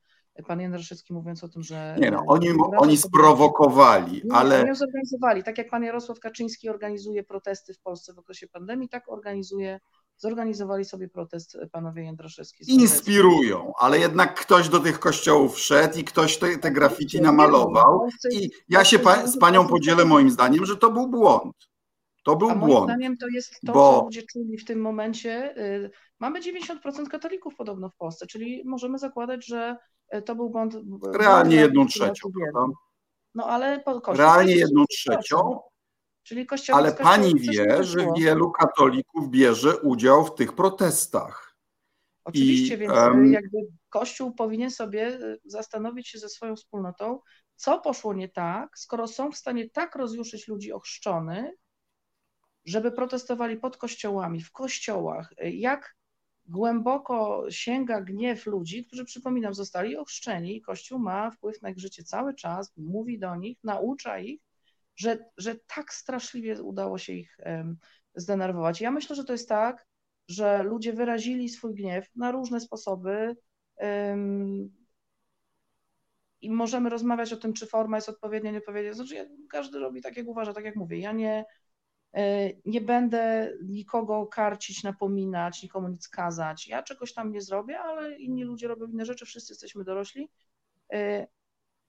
Pan 0.47 0.61
Jędraszewski 0.61 1.13
mówiąc 1.13 1.43
o 1.43 1.49
tym, 1.49 1.63
że. 1.63 1.95
Nie 1.99 2.11
no, 2.11 2.23
oni, 2.27 2.47
oni 2.77 2.97
sprowokowali, 2.97 4.21
nie, 4.25 4.35
ale. 4.35 4.63
Nie 4.63 4.75
zorganizowali. 4.75 5.43
Tak 5.43 5.57
jak 5.57 5.69
pan 5.69 5.83
Jarosław 5.83 6.19
Kaczyński 6.19 6.69
organizuje 6.69 7.23
protesty 7.23 7.73
w 7.73 7.79
Polsce 7.79 8.13
w 8.13 8.19
okresie 8.19 8.47
pandemii, 8.47 8.89
tak 8.89 9.11
organizuje, 9.11 9.79
zorganizowali 10.17 10.85
sobie 10.85 11.09
protest 11.09 11.57
panowie 11.71 12.03
Jędraszewski. 12.03 12.73
Inspirują, 12.73 13.73
ale 13.79 13.99
jednak 13.99 14.39
ktoś 14.39 14.69
do 14.69 14.79
tych 14.79 14.99
kościołów 14.99 15.55
wszedł 15.55 15.99
i 15.99 16.03
ktoś 16.03 16.37
te, 16.37 16.57
te 16.57 16.71
graffiti 16.71 17.21
namalował. 17.21 18.07
I 18.31 18.49
ja 18.69 18.85
się 18.85 18.99
pa, 18.99 19.27
z 19.27 19.39
panią 19.39 19.67
podzielę 19.67 20.05
moim 20.05 20.29
zdaniem, 20.29 20.65
że 20.65 20.77
to 20.77 20.91
był 20.91 21.07
błąd. 21.07 21.55
To 22.23 22.35
był 22.35 22.49
A 22.49 22.55
błąd. 22.55 22.71
Moim 22.71 22.83
zdaniem 22.83 23.17
to 23.17 23.27
jest 23.27 23.61
to, 23.65 23.73
bo... 23.73 23.99
co 23.99 24.05
ludzie 24.05 24.23
czuli 24.31 24.57
w 24.57 24.65
tym 24.65 24.81
momencie. 24.81 25.57
Y, 25.57 25.91
mamy 26.19 26.41
90% 26.41 27.07
katolików 27.07 27.55
podobno 27.55 27.89
w 27.89 27.95
Polsce, 27.95 28.27
czyli 28.27 28.63
możemy 28.65 28.99
zakładać, 28.99 29.45
że 29.45 29.77
y, 30.15 30.21
to 30.21 30.35
był 30.35 30.49
błąd. 30.49 30.77
Realnie 31.13 31.55
jedną 31.55 31.87
trzecią? 31.87 32.29
No 33.35 33.45
ale 33.45 33.79
po 33.79 34.13
Realnie 34.13 34.55
jedną 34.55 34.85
trzecią. 34.85 35.59
Czyli 36.27 36.45
kościół. 36.45 36.75
Ale 36.75 36.93
pani 36.93 37.35
wie, 37.35 37.83
że 37.83 38.07
wielu 38.17 38.51
katolików 38.51 39.29
bierze 39.29 39.77
udział 39.77 40.25
w 40.25 40.35
tych 40.35 40.53
protestach. 40.53 41.55
Oczywiście, 42.23 42.75
I, 42.75 42.77
więc 42.77 42.93
um... 42.93 43.33
jakby 43.33 43.57
Kościół 43.89 44.35
powinien 44.35 44.71
sobie 44.71 45.19
zastanowić 45.45 46.07
się 46.07 46.19
ze 46.19 46.29
swoją 46.29 46.55
wspólnotą, 46.55 47.19
co 47.55 47.79
poszło 47.79 48.13
nie 48.13 48.29
tak, 48.29 48.77
skoro 48.77 49.07
są 49.07 49.31
w 49.31 49.37
stanie 49.37 49.69
tak 49.69 49.95
rozjuszyć 49.95 50.47
ludzi 50.47 50.71
ochrzczonych, 50.71 51.51
żeby 52.65 52.91
protestowali 52.91 53.57
pod 53.57 53.77
kościołami, 53.77 54.41
w 54.41 54.51
kościołach, 54.51 55.33
jak 55.43 55.95
głęboko 56.45 57.45
sięga 57.49 58.01
gniew 58.01 58.45
ludzi, 58.45 58.85
którzy, 58.85 59.05
przypominam, 59.05 59.53
zostali 59.53 59.97
ochrzczeni 59.97 60.57
i 60.57 60.61
Kościół 60.61 60.99
ma 60.99 61.31
wpływ 61.31 61.61
na 61.61 61.69
ich 61.69 61.79
życie 61.79 62.03
cały 62.03 62.35
czas, 62.35 62.73
mówi 62.77 63.19
do 63.19 63.35
nich, 63.35 63.57
naucza 63.63 64.19
ich, 64.19 64.41
że, 64.97 65.17
że 65.37 65.55
tak 65.55 65.93
straszliwie 65.93 66.63
udało 66.63 66.97
się 66.97 67.13
ich 67.13 67.37
zdenerwować. 68.15 68.81
Ja 68.81 68.91
myślę, 68.91 69.15
że 69.15 69.23
to 69.23 69.33
jest 69.33 69.49
tak, 69.49 69.87
że 70.27 70.63
ludzie 70.63 70.93
wyrazili 70.93 71.49
swój 71.49 71.75
gniew 71.75 72.15
na 72.15 72.31
różne 72.31 72.59
sposoby 72.59 73.35
i 76.41 76.51
możemy 76.51 76.89
rozmawiać 76.89 77.33
o 77.33 77.37
tym, 77.37 77.53
czy 77.53 77.67
forma 77.67 77.97
jest 77.97 78.09
odpowiednia, 78.09 78.51
nieodpowiednia. 78.51 78.93
Znaczy, 78.93 79.29
każdy 79.49 79.79
robi 79.79 80.01
tak, 80.01 80.17
jak 80.17 80.27
uważa, 80.27 80.53
tak 80.53 80.65
jak 80.65 80.75
mówię. 80.75 80.97
Ja 80.99 81.11
nie, 81.11 81.45
E, 82.17 82.49
nie 82.65 82.81
będę 82.81 83.53
nikogo 83.63 84.27
karcić, 84.27 84.83
napominać, 84.83 85.63
nikomu 85.63 85.87
nic 85.87 86.09
kazać. 86.09 86.67
Ja 86.67 86.83
czegoś 86.83 87.13
tam 87.13 87.31
nie 87.31 87.41
zrobię, 87.41 87.79
ale 87.79 88.15
inni 88.17 88.43
ludzie 88.43 88.67
robią 88.67 88.87
inne 88.87 89.05
rzeczy, 89.05 89.25
wszyscy 89.25 89.53
jesteśmy 89.53 89.83
dorośli 89.83 90.29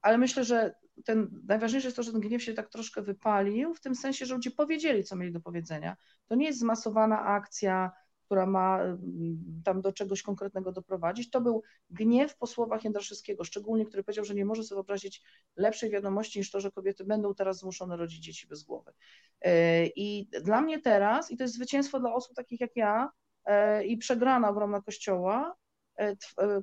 ale 0.02 0.19
myślę, 0.19 0.45
że 0.45 0.75
ten, 1.05 1.43
najważniejsze 1.49 1.87
jest 1.88 1.97
to, 1.97 2.02
że 2.02 2.12
ten 2.12 2.21
gniew 2.21 2.43
się 2.43 2.55
tak 2.55 2.69
troszkę 2.69 3.02
wypalił, 3.02 3.75
w 3.75 3.81
tym 3.81 3.95
sensie, 3.95 4.26
że 4.26 4.35
ludzie 4.35 4.50
powiedzieli, 4.50 5.05
co 5.05 5.17
mieli 5.17 5.33
do 5.33 5.40
powiedzenia. 5.40 5.97
To 6.26 6.35
nie 6.35 6.47
jest 6.47 6.59
zmasowana 6.59 7.25
akcja, 7.25 7.93
która 8.28 8.47
ma 8.47 8.83
mm, 8.83 9.62
tam 9.64 9.81
do 9.81 9.93
czegoś 9.93 10.23
konkretnego 10.23 10.73
doprowadzić. 10.73 11.31
To 11.31 11.40
był 11.40 11.62
gniew 11.90 12.37
po 12.37 12.47
słowach 12.47 12.85
Jędraszewskiego, 12.85 13.45
szczególnie, 13.45 13.87
który 13.87 14.05
powiedział, 14.05 14.25
że 14.25 14.35
nie 14.35 14.45
może 14.45 14.62
sobie 14.62 14.76
wyobrazić 14.76 15.23
lepszej 15.57 15.90
wiadomości 15.90 16.38
niż 16.38 16.50
to, 16.50 16.61
że 16.61 16.71
kobiety 16.71 17.05
będą 17.05 17.35
teraz 17.35 17.59
zmuszone 17.59 17.97
rodzić 17.97 18.25
dzieci 18.25 18.47
bez 18.47 18.62
głowy. 18.62 18.93
E, 19.40 19.87
I 19.87 20.28
dla 20.45 20.61
mnie 20.61 20.81
teraz, 20.81 21.31
i 21.31 21.37
to 21.37 21.45
jest 21.45 21.55
zwycięstwo 21.55 22.00
dla 22.00 22.14
osób 22.14 22.37
takich 22.37 22.61
jak 22.61 22.76
ja, 22.76 23.11
e, 23.45 23.85
i 23.85 23.97
przegrana 23.97 24.49
ogromna 24.49 24.83
Kościoła, 24.83 25.57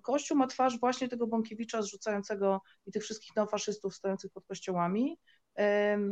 Kościół 0.01 0.37
ma 0.37 0.47
twarz 0.47 0.79
właśnie 0.79 1.09
tego 1.09 1.27
Bąkiewicza 1.27 1.81
zrzucającego 1.81 2.61
i 2.85 2.91
tych 2.91 3.03
wszystkich 3.03 3.35
neofaszystów 3.35 3.95
stojących 3.95 4.31
pod 4.31 4.45
kościołami, 4.45 5.19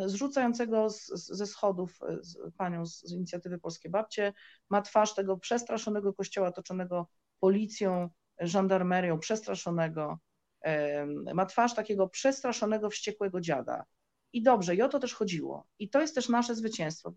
zrzucającego 0.06 0.90
z, 0.90 1.08
ze 1.14 1.48
schodów 1.48 2.00
z 2.22 2.38
panią 2.58 2.86
z, 2.86 3.00
z 3.02 3.12
inicjatywy 3.12 3.60
Polskie 3.60 3.90
Babcie, 3.90 4.34
ma 4.70 4.82
twarz 4.82 5.16
tego 5.16 5.38
przestraszonego 5.38 6.14
kościoła 6.14 6.48
otoczonego 6.48 7.08
policją, 7.40 8.10
żandarmerią, 8.40 9.20
przestraszonego, 9.20 10.20
ma 11.34 11.46
twarz 11.46 11.74
takiego 11.76 12.10
przestraszonego, 12.10 12.90
wściekłego 12.90 13.42
dziada. 13.42 13.86
I 14.34 14.44
dobrze, 14.44 14.76
i 14.76 14.82
o 14.82 14.90
to 14.90 15.00
też 15.00 15.14
chodziło. 15.14 15.68
I 15.80 15.90
to 15.90 16.02
jest 16.02 16.16
też 16.16 16.30
nasze 16.30 16.56
zwycięstwo. 16.56 17.14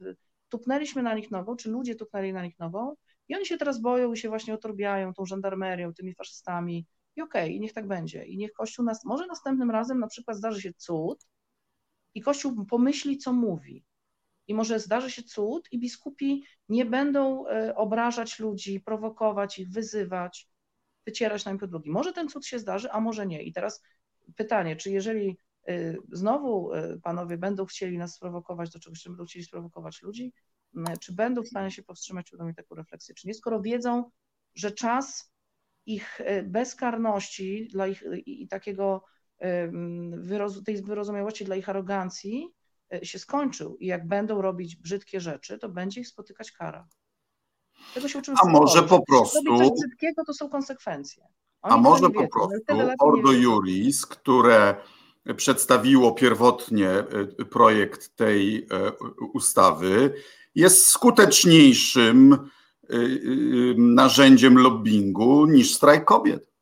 Tupnęliśmy 0.48 1.02
na 1.02 1.14
nich 1.14 1.30
nową, 1.30 1.56
czy 1.56 1.70
ludzie 1.70 1.94
tupnęli 1.94 2.32
na 2.32 2.42
nich 2.42 2.58
nową, 2.58 2.94
i 3.28 3.36
oni 3.36 3.46
się 3.46 3.56
teraz 3.56 3.80
boją 3.80 4.12
i 4.12 4.16
się 4.16 4.28
właśnie 4.28 4.54
otorbiają 4.54 5.14
tą 5.14 5.26
żandarmerią, 5.26 5.94
tymi 5.94 6.14
faszystami. 6.14 6.86
I 7.16 7.22
okej, 7.22 7.44
okay, 7.44 7.52
i 7.52 7.60
niech 7.60 7.72
tak 7.72 7.86
będzie. 7.86 8.24
I 8.24 8.36
niech 8.36 8.52
Kościół 8.52 8.84
nas, 8.84 9.04
może 9.04 9.26
następnym 9.26 9.70
razem 9.70 9.98
na 9.98 10.06
przykład 10.06 10.36
zdarzy 10.36 10.62
się 10.62 10.72
cud, 10.72 11.26
i 12.14 12.20
Kościół 12.20 12.66
pomyśli, 12.66 13.18
co 13.18 13.32
mówi. 13.32 13.84
I 14.48 14.54
może 14.54 14.80
zdarzy 14.80 15.10
się 15.10 15.22
cud, 15.22 15.68
i 15.72 15.78
biskupi 15.78 16.44
nie 16.68 16.84
będą 16.84 17.46
e, 17.46 17.74
obrażać 17.74 18.38
ludzi, 18.38 18.80
prowokować 18.80 19.58
ich, 19.58 19.70
wyzywać, 19.70 20.48
wycierać 21.06 21.44
na 21.44 21.50
im 21.50 21.58
podłogi. 21.58 21.90
Może 21.90 22.12
ten 22.12 22.28
cud 22.28 22.46
się 22.46 22.58
zdarzy, 22.58 22.90
a 22.90 23.00
może 23.00 23.26
nie. 23.26 23.42
I 23.42 23.52
teraz 23.52 23.82
pytanie, 24.36 24.76
czy 24.76 24.90
jeżeli 24.90 25.38
e, 25.68 25.94
znowu 26.12 26.72
e, 26.72 26.98
panowie 27.02 27.38
będą 27.38 27.66
chcieli 27.66 27.98
nas 27.98 28.14
sprowokować 28.14 28.70
do 28.70 28.78
czegoś, 28.78 29.02
czy 29.02 29.08
będą 29.08 29.24
chcieli 29.24 29.44
sprowokować 29.44 30.02
ludzi, 30.02 30.32
czy 31.00 31.12
będą 31.12 31.42
w 31.42 31.48
stanie 31.48 31.70
się 31.70 31.82
powstrzymać 31.82 32.26
przed 32.26 32.40
taką 32.56 32.74
refleksję, 32.74 33.14
czy 33.14 33.28
nie, 33.28 33.34
skoro 33.34 33.60
wiedzą, 33.60 34.10
że 34.54 34.70
czas 34.70 35.32
ich 35.86 36.20
bezkarności 36.44 37.68
dla 37.72 37.86
ich 37.86 38.04
i 38.26 38.48
takiego 38.48 39.04
tej 40.64 40.82
wyrozumiałości 40.82 41.44
dla 41.44 41.56
ich 41.56 41.68
arogancji 41.68 42.54
e, 42.92 43.04
się 43.04 43.18
skończył 43.18 43.76
i 43.76 43.86
jak 43.86 44.08
będą 44.08 44.42
robić 44.42 44.76
brzydkie 44.76 45.20
rzeczy, 45.20 45.58
to 45.58 45.68
będzie 45.68 46.00
ich 46.00 46.08
spotykać 46.08 46.52
kara. 46.52 46.88
Tego 47.94 48.08
się 48.08 48.18
uczymy 48.18 48.36
A 48.42 48.48
może 48.48 48.82
po 48.82 49.02
prostu... 49.02 49.58
Coś 49.58 49.68
brzydkiego 49.70 50.24
to 50.24 50.34
są 50.34 50.48
konsekwencje. 50.48 51.24
Oni 51.62 51.74
A 51.74 51.76
może 51.76 52.10
po 52.10 52.28
prostu 52.28 52.74
Ordo 52.98 53.32
Juris, 53.32 54.06
które 54.06 54.74
przedstawiło 55.36 56.12
pierwotnie 56.12 56.88
e, 56.88 57.04
projekt 57.44 58.16
tej 58.16 58.56
e, 58.56 58.92
ustawy, 59.32 60.14
jest 60.56 60.86
skuteczniejszym 60.86 62.48
narzędziem 63.76 64.58
lobbingu 64.58 65.46
niż 65.46 65.74
strajk 65.74 66.04
kobiet. 66.04 66.56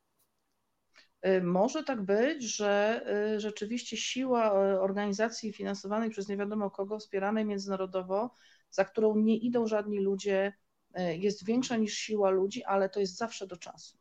Y, 1.26 1.42
może 1.42 1.84
tak 1.84 2.02
być, 2.02 2.42
że 2.42 3.02
y, 3.36 3.40
rzeczywiście 3.40 3.96
siła 3.96 4.48
y, 4.48 4.80
organizacji 4.80 5.52
finansowanej 5.52 6.10
przez 6.10 6.28
nie 6.28 6.36
wiadomo 6.36 6.70
kogo, 6.70 6.98
wspieranej 6.98 7.44
międzynarodowo, 7.44 8.30
za 8.70 8.84
którą 8.84 9.16
nie 9.16 9.36
idą 9.36 9.66
żadni 9.66 10.00
ludzie, 10.00 10.52
jest 11.18 11.44
większa 11.44 11.76
niż 11.76 11.94
siła 11.94 12.30
ludzi, 12.30 12.64
ale 12.64 12.88
to 12.88 13.00
jest 13.00 13.16
zawsze 13.16 13.46
do 13.46 13.56
czasu. 13.56 13.98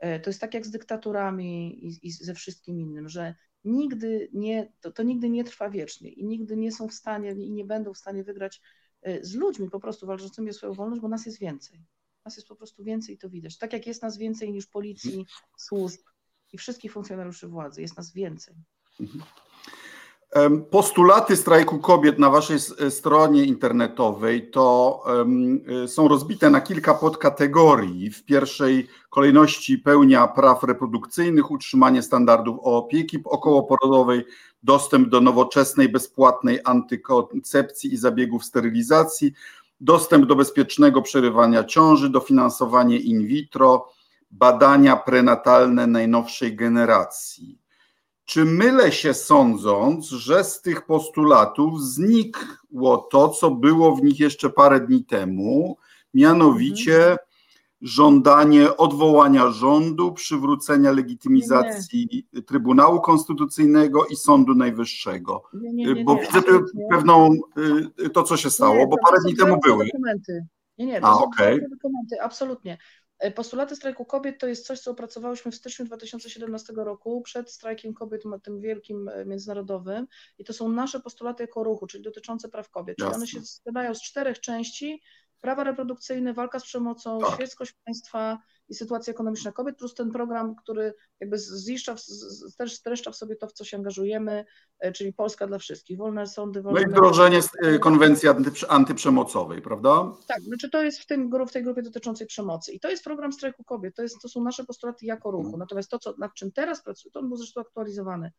To 0.00 0.30
jest 0.30 0.40
tak 0.40 0.54
jak 0.54 0.66
z 0.66 0.70
dyktaturami 0.70 1.84
i, 1.86 2.06
i 2.06 2.10
ze 2.10 2.34
wszystkim 2.34 2.80
innym, 2.80 3.08
że 3.08 3.34
nigdy 3.64 4.28
nie, 4.32 4.72
to, 4.80 4.92
to, 4.92 5.02
nigdy 5.02 5.30
nie 5.30 5.44
trwa 5.44 5.70
wiecznie 5.70 6.10
i 6.10 6.24
nigdy 6.24 6.56
nie 6.56 6.72
są 6.72 6.88
w 6.88 6.92
stanie 6.92 7.30
i 7.30 7.50
nie 7.50 7.64
będą 7.64 7.94
w 7.94 7.98
stanie 7.98 8.24
wygrać 8.24 8.60
z 9.22 9.34
ludźmi 9.34 9.70
po 9.70 9.80
prostu 9.80 10.06
walczącymi 10.06 10.50
o 10.50 10.52
swoją 10.52 10.72
wolność, 10.72 11.02
bo 11.02 11.08
nas 11.08 11.26
jest 11.26 11.38
więcej. 11.38 11.84
Nas 12.24 12.36
jest 12.36 12.48
po 12.48 12.56
prostu 12.56 12.84
więcej 12.84 13.14
i 13.14 13.18
to 13.18 13.30
widać. 13.30 13.58
Tak 13.58 13.72
jak 13.72 13.86
jest 13.86 14.02
nas 14.02 14.18
więcej 14.18 14.52
niż 14.52 14.66
policji, 14.66 15.26
służb, 15.56 16.00
i 16.52 16.58
wszystkich 16.58 16.92
funkcjonariuszy 16.92 17.48
władzy. 17.48 17.82
Jest 17.82 17.96
nas 17.96 18.12
więcej. 18.12 18.54
Postulaty 20.70 21.36
strajku 21.36 21.78
kobiet 21.78 22.18
na 22.18 22.30
waszej 22.30 22.58
stronie 22.90 23.44
internetowej 23.44 24.50
to 24.50 25.02
um, 25.06 25.60
są 25.86 26.08
rozbite 26.08 26.50
na 26.50 26.60
kilka 26.60 26.94
podkategorii. 26.94 28.10
W 28.10 28.24
pierwszej 28.24 28.88
kolejności 29.10 29.78
pełnia 29.78 30.28
praw 30.28 30.62
reprodukcyjnych, 30.62 31.50
utrzymanie 31.50 32.02
standardów 32.02 32.58
opieki 32.62 33.18
okołoporodowej, 33.24 34.24
dostęp 34.62 35.08
do 35.08 35.20
nowoczesnej, 35.20 35.88
bezpłatnej 35.88 36.60
antykoncepcji 36.64 37.94
i 37.94 37.96
zabiegów 37.96 38.44
sterylizacji, 38.44 39.32
dostęp 39.80 40.26
do 40.26 40.36
bezpiecznego 40.36 41.02
przerywania 41.02 41.64
ciąży, 41.64 42.10
dofinansowanie 42.10 42.96
in 42.96 43.26
vitro, 43.26 43.88
badania 44.30 44.96
prenatalne 44.96 45.86
najnowszej 45.86 46.56
generacji. 46.56 47.61
Czy 48.32 48.44
mylę 48.44 48.92
się 48.92 49.14
sądząc, 49.14 50.08
że 50.08 50.44
z 50.44 50.60
tych 50.62 50.86
postulatów 50.86 51.82
znikło 51.82 52.98
to, 52.98 53.28
co 53.28 53.50
było 53.50 53.96
w 53.96 54.02
nich 54.02 54.20
jeszcze 54.20 54.50
parę 54.50 54.80
dni 54.80 55.04
temu, 55.04 55.76
mianowicie 56.14 56.96
mhm. 56.96 57.18
żądanie 57.82 58.76
odwołania 58.76 59.50
rządu, 59.50 60.12
przywrócenia 60.12 60.92
legitymizacji 60.92 62.26
nie. 62.32 62.42
Trybunału 62.42 63.00
Konstytucyjnego 63.00 64.06
i 64.06 64.16
Sądu 64.16 64.54
Najwyższego? 64.54 65.42
Nie, 65.52 66.04
Bo 66.04 66.16
widzę 66.16 66.42
tu 66.42 66.64
pewną 66.90 67.32
y, 68.00 68.10
to, 68.10 68.22
co 68.22 68.36
się 68.36 68.50
stało, 68.50 68.86
bo 68.86 68.96
parę 69.04 69.18
dni 69.24 69.36
temu 69.36 69.60
były. 69.64 69.84
Dokumenty. 69.84 70.46
Nie, 70.78 70.86
nie, 70.86 71.00
to 71.00 71.06
A, 71.06 71.14
są 71.14 71.24
okay. 71.24 71.68
dokumenty, 71.70 72.22
absolutnie. 72.22 72.78
E, 73.22 73.30
postulaty 73.30 73.76
strajku 73.76 74.04
kobiet 74.04 74.38
to 74.38 74.46
jest 74.46 74.66
coś, 74.66 74.80
co 74.80 74.90
opracowałyśmy 74.90 75.52
w 75.52 75.54
styczniu 75.54 75.86
2017 75.86 76.72
roku 76.76 77.22
przed 77.22 77.50
strajkiem 77.50 77.94
kobiet, 77.94 78.22
tym 78.42 78.60
wielkim 78.60 79.08
e, 79.08 79.24
międzynarodowym. 79.24 80.06
I 80.38 80.44
to 80.44 80.52
są 80.52 80.68
nasze 80.68 81.00
postulaty 81.00 81.42
jako 81.42 81.64
ruchu, 81.64 81.86
czyli 81.86 82.04
dotyczące 82.04 82.48
praw 82.48 82.70
kobiet. 82.70 82.96
Czyli 82.96 83.10
one 83.10 83.26
się 83.26 83.42
składają 83.42 83.94
z 83.94 84.02
czterech 84.02 84.40
części. 84.40 85.02
Prawa 85.42 85.64
reprodukcyjne, 85.64 86.34
walka 86.34 86.58
z 86.58 86.64
przemocą, 86.64 87.20
tak. 87.20 87.34
świeckość 87.34 87.74
państwa, 87.84 88.38
i 88.68 88.74
sytuacja 88.74 89.10
ekonomiczna 89.10 89.52
kobiet, 89.52 89.76
plus 89.76 89.94
ten 89.94 90.10
program, 90.10 90.54
który 90.56 90.94
jakby 91.20 91.38
ziszcza, 91.38 91.94
też 92.58 92.74
streszcza 92.74 93.10
w 93.10 93.16
sobie 93.16 93.36
to, 93.36 93.46
w 93.46 93.52
co 93.52 93.64
się 93.64 93.76
angażujemy, 93.76 94.44
e, 94.78 94.92
czyli 94.92 95.12
Polska 95.12 95.46
dla 95.46 95.58
wszystkich, 95.58 95.98
wolne 95.98 96.26
sądy, 96.26 96.62
wolne... 96.62 96.80
No 96.80 96.86
i 96.86 96.90
wdrożenie 96.90 97.40
e, 97.62 97.78
konwencji 97.78 98.28
antyprzemocowej, 98.68 99.62
prawda? 99.62 100.12
Tak, 100.28 100.40
znaczy 100.42 100.70
to 100.70 100.82
jest 100.82 100.98
w, 100.98 101.06
tym, 101.06 101.30
w 101.46 101.52
tej 101.52 101.62
grupie 101.64 101.82
dotyczącej 101.82 102.26
przemocy 102.26 102.72
i 102.72 102.80
to 102.80 102.90
jest 102.90 103.04
program 103.04 103.32
strajku 103.32 103.64
kobiet, 103.64 103.94
to, 103.96 104.02
jest, 104.02 104.20
to 104.22 104.28
są 104.28 104.44
nasze 104.44 104.64
postulaty 104.64 105.06
jako 105.06 105.30
ruchu, 105.30 105.44
mhm. 105.44 105.58
natomiast 105.58 105.90
to, 105.90 105.98
co, 105.98 106.14
nad 106.18 106.34
czym 106.34 106.52
teraz 106.52 106.82
pracujemy, 106.82 107.12
to 107.12 107.20
on 107.20 107.28
był 107.28 107.36
zresztą 107.36 107.60
aktualizowany, 107.60 108.32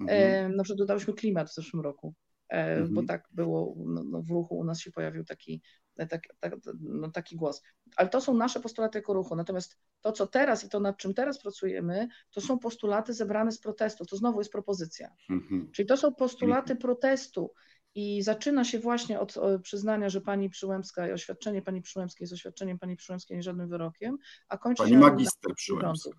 mhm. 0.00 0.22
e, 0.22 0.56
na 0.56 0.62
przykład 0.62 0.78
dodałyśmy 0.78 1.14
klimat 1.14 1.50
w 1.50 1.54
zeszłym 1.54 1.82
roku, 1.82 2.14
e, 2.48 2.76
mhm. 2.76 2.94
bo 2.94 3.02
tak 3.02 3.28
było, 3.30 3.74
no, 3.86 4.02
no, 4.04 4.22
w 4.22 4.30
ruchu 4.30 4.58
u 4.58 4.64
nas 4.64 4.80
się 4.80 4.92
pojawił 4.92 5.24
taki 5.24 5.62
tak, 6.06 6.22
tak, 6.40 6.56
no, 6.80 7.10
taki 7.10 7.36
głos. 7.36 7.62
Ale 7.96 8.08
to 8.08 8.20
są 8.20 8.34
nasze 8.34 8.60
postulaty 8.60 8.98
jako 8.98 9.12
ruchu. 9.12 9.36
Natomiast 9.36 9.78
to, 10.00 10.12
co 10.12 10.26
teraz 10.26 10.64
i 10.64 10.68
to, 10.68 10.80
nad 10.80 10.96
czym 10.96 11.14
teraz 11.14 11.42
pracujemy, 11.42 12.08
to 12.30 12.40
są 12.40 12.58
postulaty 12.58 13.14
zebrane 13.14 13.52
z 13.52 13.60
protestu. 13.60 14.06
To 14.06 14.16
znowu 14.16 14.40
jest 14.40 14.52
propozycja. 14.52 15.10
Mhm. 15.30 15.70
Czyli 15.72 15.88
to 15.88 15.96
są 15.96 16.14
postulaty 16.14 16.72
mhm. 16.72 16.78
protestu. 16.78 17.52
I 17.94 18.22
zaczyna 18.22 18.64
się 18.64 18.78
właśnie 18.78 19.20
od 19.20 19.34
przyznania, 19.62 20.08
że 20.08 20.20
pani 20.20 20.50
Przyłębska 20.50 21.08
i 21.08 21.12
oświadczenie 21.12 21.62
pani 21.62 21.82
Przyłębskiej 21.82 22.24
jest 22.24 22.32
oświadczeniem 22.32 22.78
pani 22.78 22.96
Przyłębskiej, 22.96 23.36
nie 23.36 23.42
żadnym 23.42 23.68
wyrokiem, 23.68 24.18
a 24.48 24.58
kończy 24.58 24.82
pani 24.82 24.94
się... 24.94 25.00
Pani 25.00 25.10
magister 25.10 25.54
Przyłębska. 25.54 26.10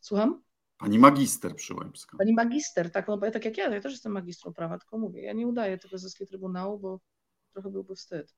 Słucham? 0.00 0.42
Pani 0.78 0.98
magister 0.98 1.56
Przyłębska. 1.56 2.16
Pani 2.16 2.32
magister, 2.32 2.90
tak, 2.90 3.08
no 3.08 3.18
bo 3.18 3.26
ja 3.26 3.32
tak 3.32 3.44
jak 3.44 3.58
ja, 3.58 3.74
ja 3.74 3.80
też 3.80 3.92
jestem 3.92 4.12
magistrą 4.12 4.52
prawa, 4.52 4.78
tylko 4.78 4.98
mówię, 4.98 5.22
ja 5.22 5.32
nie 5.32 5.46
udaję 5.46 5.78
tego 5.78 5.98
ze 5.98 6.26
Trybunału, 6.26 6.78
bo 6.78 7.00
trochę 7.52 7.70
byłby 7.70 7.94
wstyd. 7.94 8.34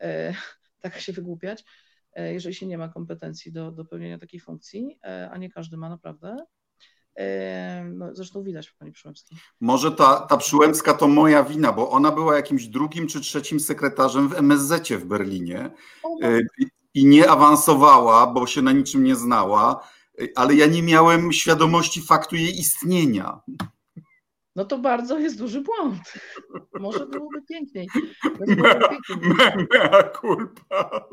E, 0.00 0.34
tak 0.82 1.00
się 1.00 1.12
wygłupiać, 1.12 1.64
e, 2.12 2.32
jeżeli 2.32 2.54
się 2.54 2.66
nie 2.66 2.78
ma 2.78 2.88
kompetencji 2.88 3.52
do, 3.52 3.72
do 3.72 3.84
pełnienia 3.84 4.18
takiej 4.18 4.40
funkcji, 4.40 4.98
e, 5.04 5.30
a 5.32 5.38
nie 5.38 5.50
każdy 5.50 5.76
ma 5.76 5.88
naprawdę. 5.88 6.36
No, 7.84 8.14
zresztą 8.14 8.42
widać 8.42 8.68
w 8.68 8.76
pani 8.76 8.92
Przyłębskiej. 8.92 9.38
Może 9.60 9.92
ta, 9.92 10.20
ta 10.20 10.36
Przyłębska 10.36 10.94
to 10.94 11.08
moja 11.08 11.44
wina, 11.44 11.72
bo 11.72 11.90
ona 11.90 12.12
była 12.12 12.36
jakimś 12.36 12.66
drugim 12.66 13.06
czy 13.06 13.20
trzecim 13.20 13.60
sekretarzem 13.60 14.28
w 14.28 14.34
MSZ 14.34 14.88
w 14.88 15.04
Berlinie 15.04 15.70
i 16.94 17.06
nie 17.06 17.30
awansowała, 17.30 18.26
bo 18.26 18.46
się 18.46 18.62
na 18.62 18.72
niczym 18.72 19.04
nie 19.04 19.16
znała 19.16 19.88
ale 20.34 20.54
ja 20.54 20.66
nie 20.66 20.82
miałem 20.82 21.32
świadomości 21.32 22.02
faktu 22.02 22.36
jej 22.36 22.58
istnienia. 22.58 23.40
No 24.56 24.64
to 24.64 24.78
bardzo 24.78 25.18
jest 25.18 25.38
duży 25.38 25.60
błąd. 25.60 26.12
Może 26.80 27.06
byłoby 27.06 27.42
piękniej. 27.48 27.88
Mea 29.70 30.10
culpa. 30.20 31.08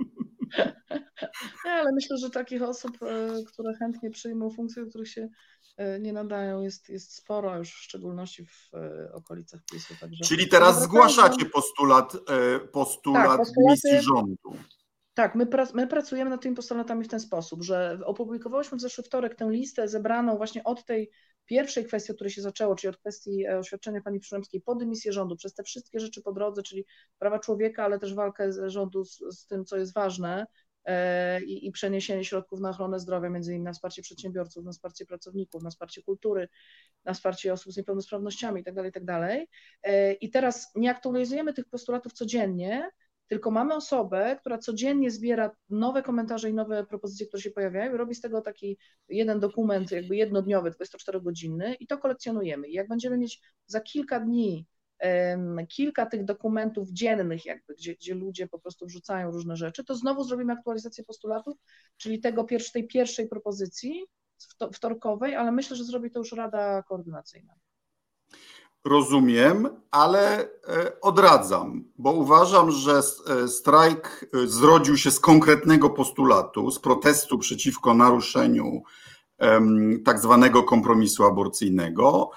Nie, 1.66 1.72
ale 1.72 1.92
myślę, 1.92 2.18
że 2.18 2.30
takich 2.30 2.62
osób, 2.62 3.04
e, 3.04 3.44
które 3.48 3.74
chętnie 3.74 4.12
przyjmą 4.12 4.50
funkcje, 4.50 4.86
których 4.86 5.10
się 5.10 5.30
e, 5.78 6.00
nie 6.00 6.14
nadają, 6.14 6.62
jest, 6.62 6.90
jest 6.90 7.16
sporo, 7.16 7.58
już 7.58 7.70
w 7.70 7.84
szczególności 7.84 8.46
w 8.46 8.74
e, 8.74 9.14
okolicach 9.14 9.62
PiSu. 9.72 9.94
Także 10.00 10.24
Czyli 10.24 10.48
teraz 10.48 10.84
zgłaszacie 10.84 11.46
postulat, 11.46 12.14
postulat 12.72 13.38
tak, 13.38 13.48
misji 13.70 14.02
rządu. 14.02 14.58
Tak, 15.14 15.36
my, 15.36 15.46
prac, 15.46 15.74
my 15.74 15.88
pracujemy 15.88 16.30
nad 16.30 16.42
tymi 16.42 16.56
postulatami 16.56 17.04
w 17.04 17.08
ten 17.08 17.20
sposób, 17.20 17.64
że 17.64 18.00
opublikowałyśmy 18.06 18.78
w 18.78 18.82
zeszły 18.82 19.04
wtorek 19.04 19.36
tę 19.36 19.50
listę 19.50 19.88
zebraną 19.88 20.38
właśnie 20.38 20.64
od 20.64 20.86
tej 20.86 21.12
pierwszej 21.46 21.86
kwestii, 21.86 22.12
od 22.12 22.18
której 22.18 22.32
się 22.32 22.42
zaczęło, 22.42 22.76
czyli 22.76 22.90
od 22.90 22.98
kwestii 22.98 23.46
e, 23.46 23.60
oświadczenia 23.60 24.02
pani 24.02 24.20
Przyłębskiej 24.20 24.62
po 24.62 24.76
dymisję 24.76 25.14
rządu, 25.14 25.36
przez 25.36 25.54
te 25.54 25.64
wszystkie 25.64 26.00
rzeczy 26.00 26.22
po 26.22 26.32
drodze, 26.32 26.64
czyli 26.64 26.86
prawa 27.20 27.40
człowieka, 27.40 27.84
ale 27.84 28.00
też 28.00 28.14
walkę 28.14 28.70
rządu 28.70 29.06
z, 29.06 29.20
z 29.30 29.48
tym, 29.48 29.66
co 29.66 29.78
jest 29.78 29.94
ważne 29.94 30.46
e, 30.86 31.44
i, 31.44 31.68
i, 31.68 31.72
przeniesienie 31.72 32.24
środków 32.24 32.60
na 32.60 32.70
ochronę 32.70 33.00
zdrowia, 33.00 33.30
między 33.30 33.52
innymi 33.52 33.66
na 33.66 33.74
wsparcie 33.74 34.02
przedsiębiorców, 34.02 34.66
na 34.66 34.72
wsparcie 34.72 35.06
pracowników, 35.06 35.64
na 35.64 35.70
wsparcie 35.70 36.04
kultury, 36.04 36.48
na 37.06 37.14
wsparcie 37.14 37.54
osób 37.54 37.74
z 37.74 37.78
niepełnosprawnościami 37.78 38.60
itd., 38.60 38.76
tak 38.76 38.86
itd. 38.86 39.06
Tak 39.06 39.48
e, 39.84 40.14
I 40.14 40.30
teraz 40.30 40.72
nie 40.76 40.92
aktualizujemy 40.92 41.54
tych 41.54 41.66
postulatów 41.70 42.14
codziennie, 42.14 42.90
tylko 43.34 43.52
mamy 43.52 43.76
osobę, 43.76 44.38
która 44.40 44.58
codziennie 44.58 45.12
zbiera 45.12 45.52
nowe 45.70 46.04
komentarze 46.04 46.50
i 46.50 46.54
nowe 46.54 46.86
propozycje, 46.86 47.28
które 47.28 47.44
się 47.44 47.52
pojawiają 47.52 47.94
i 47.94 47.98
robi 47.98 48.16
z 48.16 48.22
tego 48.22 48.42
taki 48.42 48.78
jeden 49.10 49.40
dokument, 49.40 49.92
jakby 49.92 50.16
jednodniowy, 50.16 50.72
24-godzinny 50.72 51.76
i 51.80 51.88
to 51.88 51.98
kolekcjonujemy. 51.98 52.68
I 52.68 52.74
jak 52.74 52.88
będziemy 52.88 53.18
mieć 53.18 53.42
za 53.66 53.82
kilka 53.82 54.20
dni 54.20 54.68
kilka 55.68 56.06
tych 56.06 56.26
dokumentów 56.26 56.90
dziennych, 56.92 57.46
jakby, 57.46 57.74
gdzie, 57.74 57.96
gdzie 57.96 58.16
ludzie 58.16 58.48
po 58.48 58.60
prostu 58.60 58.86
wrzucają 58.86 59.32
różne 59.32 59.56
rzeczy, 59.56 59.84
to 59.84 59.96
znowu 59.96 60.24
zrobimy 60.24 60.54
aktualizację 60.54 61.04
postulatów, 61.04 61.58
czyli 61.98 62.20
tego 62.20 62.46
tej 62.74 62.88
pierwszej 62.88 63.30
propozycji 63.30 64.04
wtorkowej, 64.74 65.36
ale 65.36 65.52
myślę, 65.52 65.76
że 65.76 65.84
zrobi 65.84 66.12
to 66.12 66.20
już 66.20 66.32
Rada 66.32 66.84
Koordynacyjna 66.84 67.54
rozumiem, 68.86 69.70
ale 69.92 70.42
e, 70.42 70.48
odradzam, 71.02 71.84
bo 71.98 72.12
uważam, 72.12 72.72
że 72.72 73.02
e, 73.28 73.48
strajk 73.48 74.26
e, 74.34 74.48
zrodził 74.48 74.98
się 74.98 75.12
z 75.12 75.20
konkretnego 75.20 75.90
postulatu, 75.90 76.72
z 76.72 76.80
protestu 76.80 77.38
przeciwko 77.38 77.94
naruszeniu 77.94 78.84
tak 80.06 80.20
zwanego 80.20 80.64
kompromisu 80.64 81.24
aborcyjnego. 81.24 82.30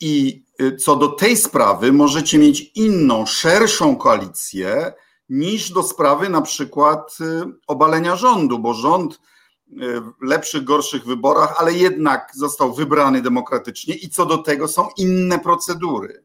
I 0.00 0.44
co 0.78 0.96
do 0.96 1.08
tej 1.08 1.36
sprawy 1.36 1.92
możecie 1.92 2.38
mieć 2.38 2.72
inną, 2.74 3.26
szerszą 3.26 3.96
koalicję 3.96 4.92
niż 5.28 5.70
do 5.70 5.82
sprawy 5.82 6.28
na 6.28 6.42
przykład 6.42 7.18
obalenia 7.66 8.16
rządu, 8.16 8.58
bo 8.58 8.74
rząd 8.74 9.20
lepszych, 10.22 10.64
gorszych 10.64 11.04
wyborach, 11.04 11.54
ale 11.58 11.72
jednak 11.72 12.30
został 12.34 12.74
wybrany 12.74 13.22
demokratycznie 13.22 13.94
i 13.94 14.08
co 14.08 14.26
do 14.26 14.38
tego 14.38 14.68
są 14.68 14.88
inne 14.96 15.38
procedury. 15.38 16.24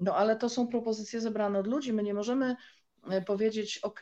No 0.00 0.16
ale 0.16 0.36
to 0.36 0.48
są 0.48 0.66
propozycje 0.66 1.20
zebrane 1.20 1.58
od 1.58 1.66
ludzi. 1.66 1.92
My 1.92 2.02
nie 2.02 2.14
możemy 2.14 2.56
e, 3.10 3.22
powiedzieć, 3.22 3.78
OK, 3.78 4.00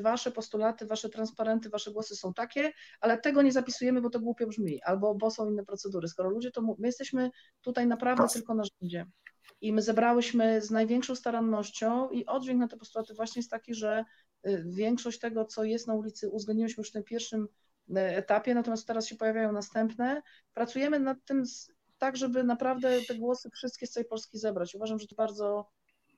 wasze 0.00 0.30
postulaty, 0.30 0.86
wasze 0.86 1.08
transparenty, 1.08 1.68
wasze 1.68 1.90
głosy 1.90 2.16
są 2.16 2.34
takie, 2.34 2.72
ale 3.00 3.18
tego 3.18 3.42
nie 3.42 3.52
zapisujemy, 3.52 4.00
bo 4.00 4.10
to 4.10 4.20
głupio 4.20 4.46
brzmi, 4.46 4.82
albo 4.82 5.14
bo 5.14 5.30
są 5.30 5.50
inne 5.50 5.64
procedury. 5.64 6.08
Skoro 6.08 6.30
ludzie 6.30 6.50
to. 6.50 6.62
My 6.62 6.88
jesteśmy 6.88 7.30
tutaj 7.60 7.86
naprawdę 7.86 8.22
tak. 8.22 8.32
tylko 8.32 8.54
na 8.54 8.62
rządzie. 8.64 9.06
I 9.60 9.72
my 9.72 9.82
zebrałyśmy 9.82 10.62
z 10.62 10.70
największą 10.70 11.14
starannością 11.14 12.10
i 12.10 12.26
oddźwięk 12.26 12.60
na 12.60 12.68
te 12.68 12.76
postulaty 12.76 13.14
właśnie 13.14 13.40
jest 13.40 13.50
taki, 13.50 13.74
że 13.74 14.04
y, 14.46 14.64
większość 14.66 15.18
tego, 15.18 15.44
co 15.44 15.64
jest 15.64 15.86
na 15.86 15.94
ulicy, 15.94 16.28
uwzględniłyśmy 16.28 16.80
już 16.80 16.88
w 16.88 16.92
tym 16.92 17.04
pierwszym 17.04 17.48
etapie, 17.96 18.54
natomiast 18.54 18.86
teraz 18.86 19.06
się 19.06 19.16
pojawiają 19.16 19.52
następne. 19.52 20.22
Pracujemy 20.54 21.00
nad 21.00 21.18
tym 21.24 21.44
tak, 21.98 22.16
żeby 22.16 22.44
naprawdę 22.44 23.00
te 23.08 23.14
głosy 23.14 23.50
wszystkie 23.50 23.86
z 23.86 23.90
całej 23.90 24.08
Polski 24.08 24.38
zebrać. 24.38 24.74
Uważam, 24.74 24.98
że 24.98 25.06
to 25.06 25.14
bardzo 25.14 25.70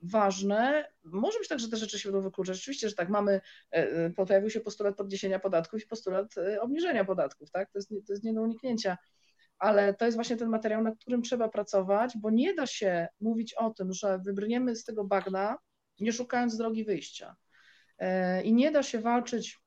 ważne. 0.03 0.89
Może 1.05 1.39
być 1.39 1.49
tak, 1.49 1.61
że 1.61 1.69
te 1.69 1.77
rzeczy 1.77 1.99
się 1.99 2.09
będą 2.09 2.23
wykluczać. 2.23 2.57
Rzeczywiście, 2.57 2.89
że 2.89 2.95
tak, 2.95 3.09
mamy, 3.09 3.41
e, 3.73 3.77
e, 3.77 4.11
pojawił 4.11 4.51
się 4.51 4.61
postulat 4.61 4.97
podniesienia 4.97 5.39
podatków 5.39 5.83
i 5.83 5.87
postulat 5.87 6.39
e, 6.39 6.61
obniżenia 6.61 7.05
podatków, 7.05 7.51
tak? 7.51 7.71
To 7.73 7.79
jest, 7.79 7.89
to 7.89 8.13
jest 8.13 8.25
nie 8.25 8.35
do 8.35 8.43
uniknięcia. 8.43 8.99
Ale 9.59 9.95
to 9.95 10.05
jest 10.05 10.17
właśnie 10.17 10.37
ten 10.37 10.49
materiał, 10.49 10.83
nad 10.83 10.99
którym 10.99 11.23
trzeba 11.23 11.49
pracować, 11.49 12.13
bo 12.19 12.31
nie 12.31 12.55
da 12.55 12.67
się 12.67 13.09
mówić 13.21 13.55
o 13.55 13.71
tym, 13.71 13.93
że 13.93 14.19
wybrniemy 14.19 14.77
z 14.77 14.85
tego 14.85 15.05
bagna, 15.05 15.59
nie 16.01 16.13
szukając 16.13 16.57
drogi 16.57 16.85
wyjścia. 16.85 17.37
I 18.45 18.55
nie 18.55 18.71
da 18.71 18.83
się 18.83 18.99
walczyć 18.99 19.62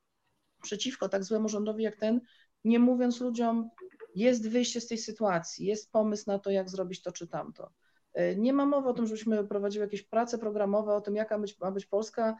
przeciwko 0.66 1.08
tak 1.08 1.24
złemu 1.24 1.48
rządowi 1.48 1.84
jak 1.84 1.96
ten, 1.96 2.20
nie 2.64 2.78
mówiąc 2.78 3.20
ludziom, 3.20 3.70
jest 4.14 4.48
wyjście 4.48 4.80
z 4.80 4.86
tej 4.86 4.98
sytuacji, 4.98 5.66
jest 5.66 5.92
pomysł 5.92 6.24
na 6.26 6.38
to, 6.38 6.50
jak 6.50 6.70
zrobić 6.70 7.02
to 7.02 7.12
czy 7.12 7.28
tamto. 7.28 7.70
E, 8.14 8.36
nie 8.36 8.52
ma 8.52 8.66
mowy 8.66 8.88
o 8.88 8.92
tym, 8.92 9.06
żebyśmy 9.06 9.44
prowadzili 9.44 9.82
jakieś 9.82 10.02
prace 10.02 10.38
programowe 10.38 10.94
o 10.94 11.00
tym, 11.00 11.16
jaka 11.16 11.38
ma 11.60 11.70
być 11.70 11.86
Polska, 11.86 12.36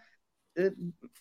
e, 0.58 0.70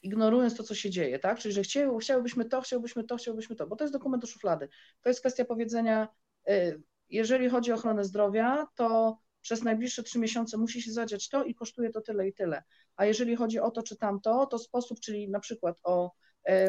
ignorując 0.04 0.56
to, 0.56 0.64
co 0.64 0.76
się 0.76 0.90
dzieje, 0.90 1.20
tak? 1.20 1.40
Czyli, 1.40 1.54
że 1.54 1.62
chciał, 1.62 1.98
chciałbyśmy 1.98 2.46
to, 2.46 2.62
chciałbyśmy 2.62 3.04
to, 3.04 3.18
chciałbyśmy 3.18 3.56
to, 3.56 3.68
bo 3.68 3.76
to 3.76 3.84
jest 3.84 3.94
dokument 3.94 4.22
do 4.22 4.28
szuflady. 4.28 4.70
To 5.02 5.10
jest 5.10 5.20
kwestia 5.20 5.46
powiedzenia, 5.46 6.08
e, 6.48 6.76
jeżeli 7.10 7.50
chodzi 7.50 7.72
o 7.72 7.76
ochronę 7.76 8.04
zdrowia, 8.04 8.68
to 8.76 9.18
przez 9.42 9.64
najbliższe 9.64 10.04
trzy 10.04 10.20
miesiące 10.20 10.58
musi 10.58 10.82
się 10.82 10.92
zadziać 10.92 11.30
to 11.30 11.44
i 11.44 11.56
kosztuje 11.56 11.90
to 11.90 12.02
tyle 12.02 12.28
i 12.28 12.34
tyle. 12.34 12.64
A 12.96 13.06
jeżeli 13.06 13.36
chodzi 13.36 13.60
o 13.60 13.72
to 13.72 13.84
czy 13.84 13.98
tamto, 13.98 14.46
to 14.46 14.60
sposób, 14.60 15.00
czyli 15.00 15.30
na 15.30 15.40
przykład 15.40 15.78
o 15.84 16.12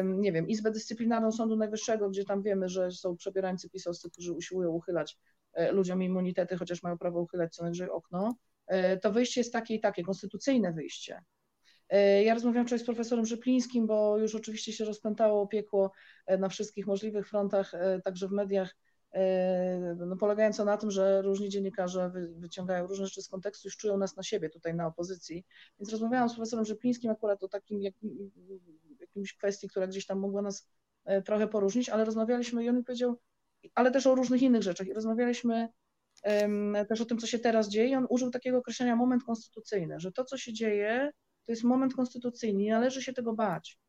nie 0.03 0.31
wiem, 0.31 0.47
Izbę 0.47 0.71
Dyscyplinarną 0.71 1.31
Sądu 1.31 1.55
Najwyższego, 1.55 2.09
gdzie 2.09 2.25
tam 2.25 2.43
wiemy, 2.43 2.69
że 2.69 2.91
są 2.91 3.17
przebierańcy 3.17 3.69
pisowscy, 3.69 4.09
którzy 4.09 4.33
usiłują 4.33 4.69
uchylać 4.69 5.17
e, 5.53 5.71
ludziom 5.71 6.03
immunitety, 6.03 6.57
chociaż 6.57 6.83
mają 6.83 6.97
prawo 6.97 7.21
uchylać 7.21 7.55
co 7.55 7.63
najwyżej 7.63 7.89
okno, 7.89 8.35
e, 8.67 8.97
to 8.97 9.11
wyjście 9.11 9.41
jest 9.41 9.53
takie 9.53 9.75
i 9.75 9.79
takie, 9.79 10.03
konstytucyjne 10.03 10.73
wyjście. 10.73 11.23
E, 11.89 12.23
ja 12.23 12.33
rozmawiałam 12.33 12.67
wczoraj 12.67 12.79
z 12.79 12.85
profesorem 12.85 13.25
Żyplińskim, 13.25 13.87
bo 13.87 14.17
już 14.17 14.35
oczywiście 14.35 14.73
się 14.73 14.85
rozpętało 14.85 15.47
piekło 15.47 15.91
na 16.39 16.49
wszystkich 16.49 16.87
możliwych 16.87 17.29
frontach, 17.29 17.71
także 18.03 18.27
w 18.27 18.31
mediach, 18.31 18.75
no, 19.95 20.17
polegające 20.17 20.65
na 20.65 20.77
tym, 20.77 20.91
że 20.91 21.21
różni 21.21 21.49
dziennikarze 21.49 22.11
wyciągają 22.35 22.87
różne 22.87 23.05
rzeczy 23.05 23.21
z 23.21 23.27
kontekstu, 23.27 23.67
już 23.67 23.77
czują 23.77 23.97
nas 23.97 24.15
na 24.15 24.23
siebie 24.23 24.49
tutaj 24.49 24.75
na 24.75 24.87
opozycji. 24.87 25.45
Więc 25.79 25.91
rozmawiałam 25.91 26.29
z 26.29 26.33
profesorem 26.33 26.65
Żyplińskim 26.65 27.11
akurat 27.11 27.43
o 27.43 27.47
takim 27.47 27.81
jak, 27.81 27.93
jakimś 28.99 29.33
kwestii, 29.33 29.67
która 29.67 29.87
gdzieś 29.87 30.05
tam 30.05 30.19
mogła 30.19 30.41
nas 30.41 30.69
e, 31.05 31.21
trochę 31.21 31.47
poróżnić, 31.47 31.89
ale 31.89 32.05
rozmawialiśmy 32.05 32.63
i 32.63 32.69
on 32.69 32.77
mi 32.77 32.83
powiedział, 32.83 33.19
ale 33.75 33.91
też 33.91 34.07
o 34.07 34.15
różnych 34.15 34.41
innych 34.41 34.63
rzeczach 34.63 34.87
i 34.87 34.93
rozmawialiśmy 34.93 35.69
um, 36.23 36.75
też 36.89 37.01
o 37.01 37.05
tym, 37.05 37.17
co 37.17 37.27
się 37.27 37.39
teraz 37.39 37.69
dzieje 37.69 37.89
i 37.89 37.95
on 37.95 38.07
użył 38.09 38.31
takiego 38.31 38.57
określenia 38.57 38.95
moment 38.95 39.23
konstytucyjny, 39.23 39.99
że 39.99 40.11
to, 40.11 40.23
co 40.23 40.37
się 40.37 40.53
dzieje, 40.53 41.11
to 41.45 41.51
jest 41.51 41.63
moment 41.63 41.93
konstytucyjny 41.93 42.63
i 42.63 42.69
należy 42.69 43.03
się 43.03 43.13
tego 43.13 43.33
bać. 43.33 43.79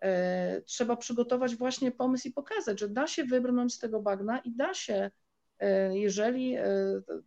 E, 0.00 0.62
trzeba 0.62 0.96
przygotować 0.96 1.56
właśnie 1.56 1.92
pomysł 1.92 2.28
i 2.28 2.32
pokazać, 2.32 2.80
że 2.80 2.88
da 2.88 3.06
się 3.06 3.24
wybrnąć 3.24 3.74
z 3.74 3.78
tego 3.78 4.02
bagna 4.02 4.38
i 4.38 4.52
da 4.56 4.74
się, 4.74 5.10
e, 5.58 5.98
jeżeli 5.98 6.56
e, 6.56 6.64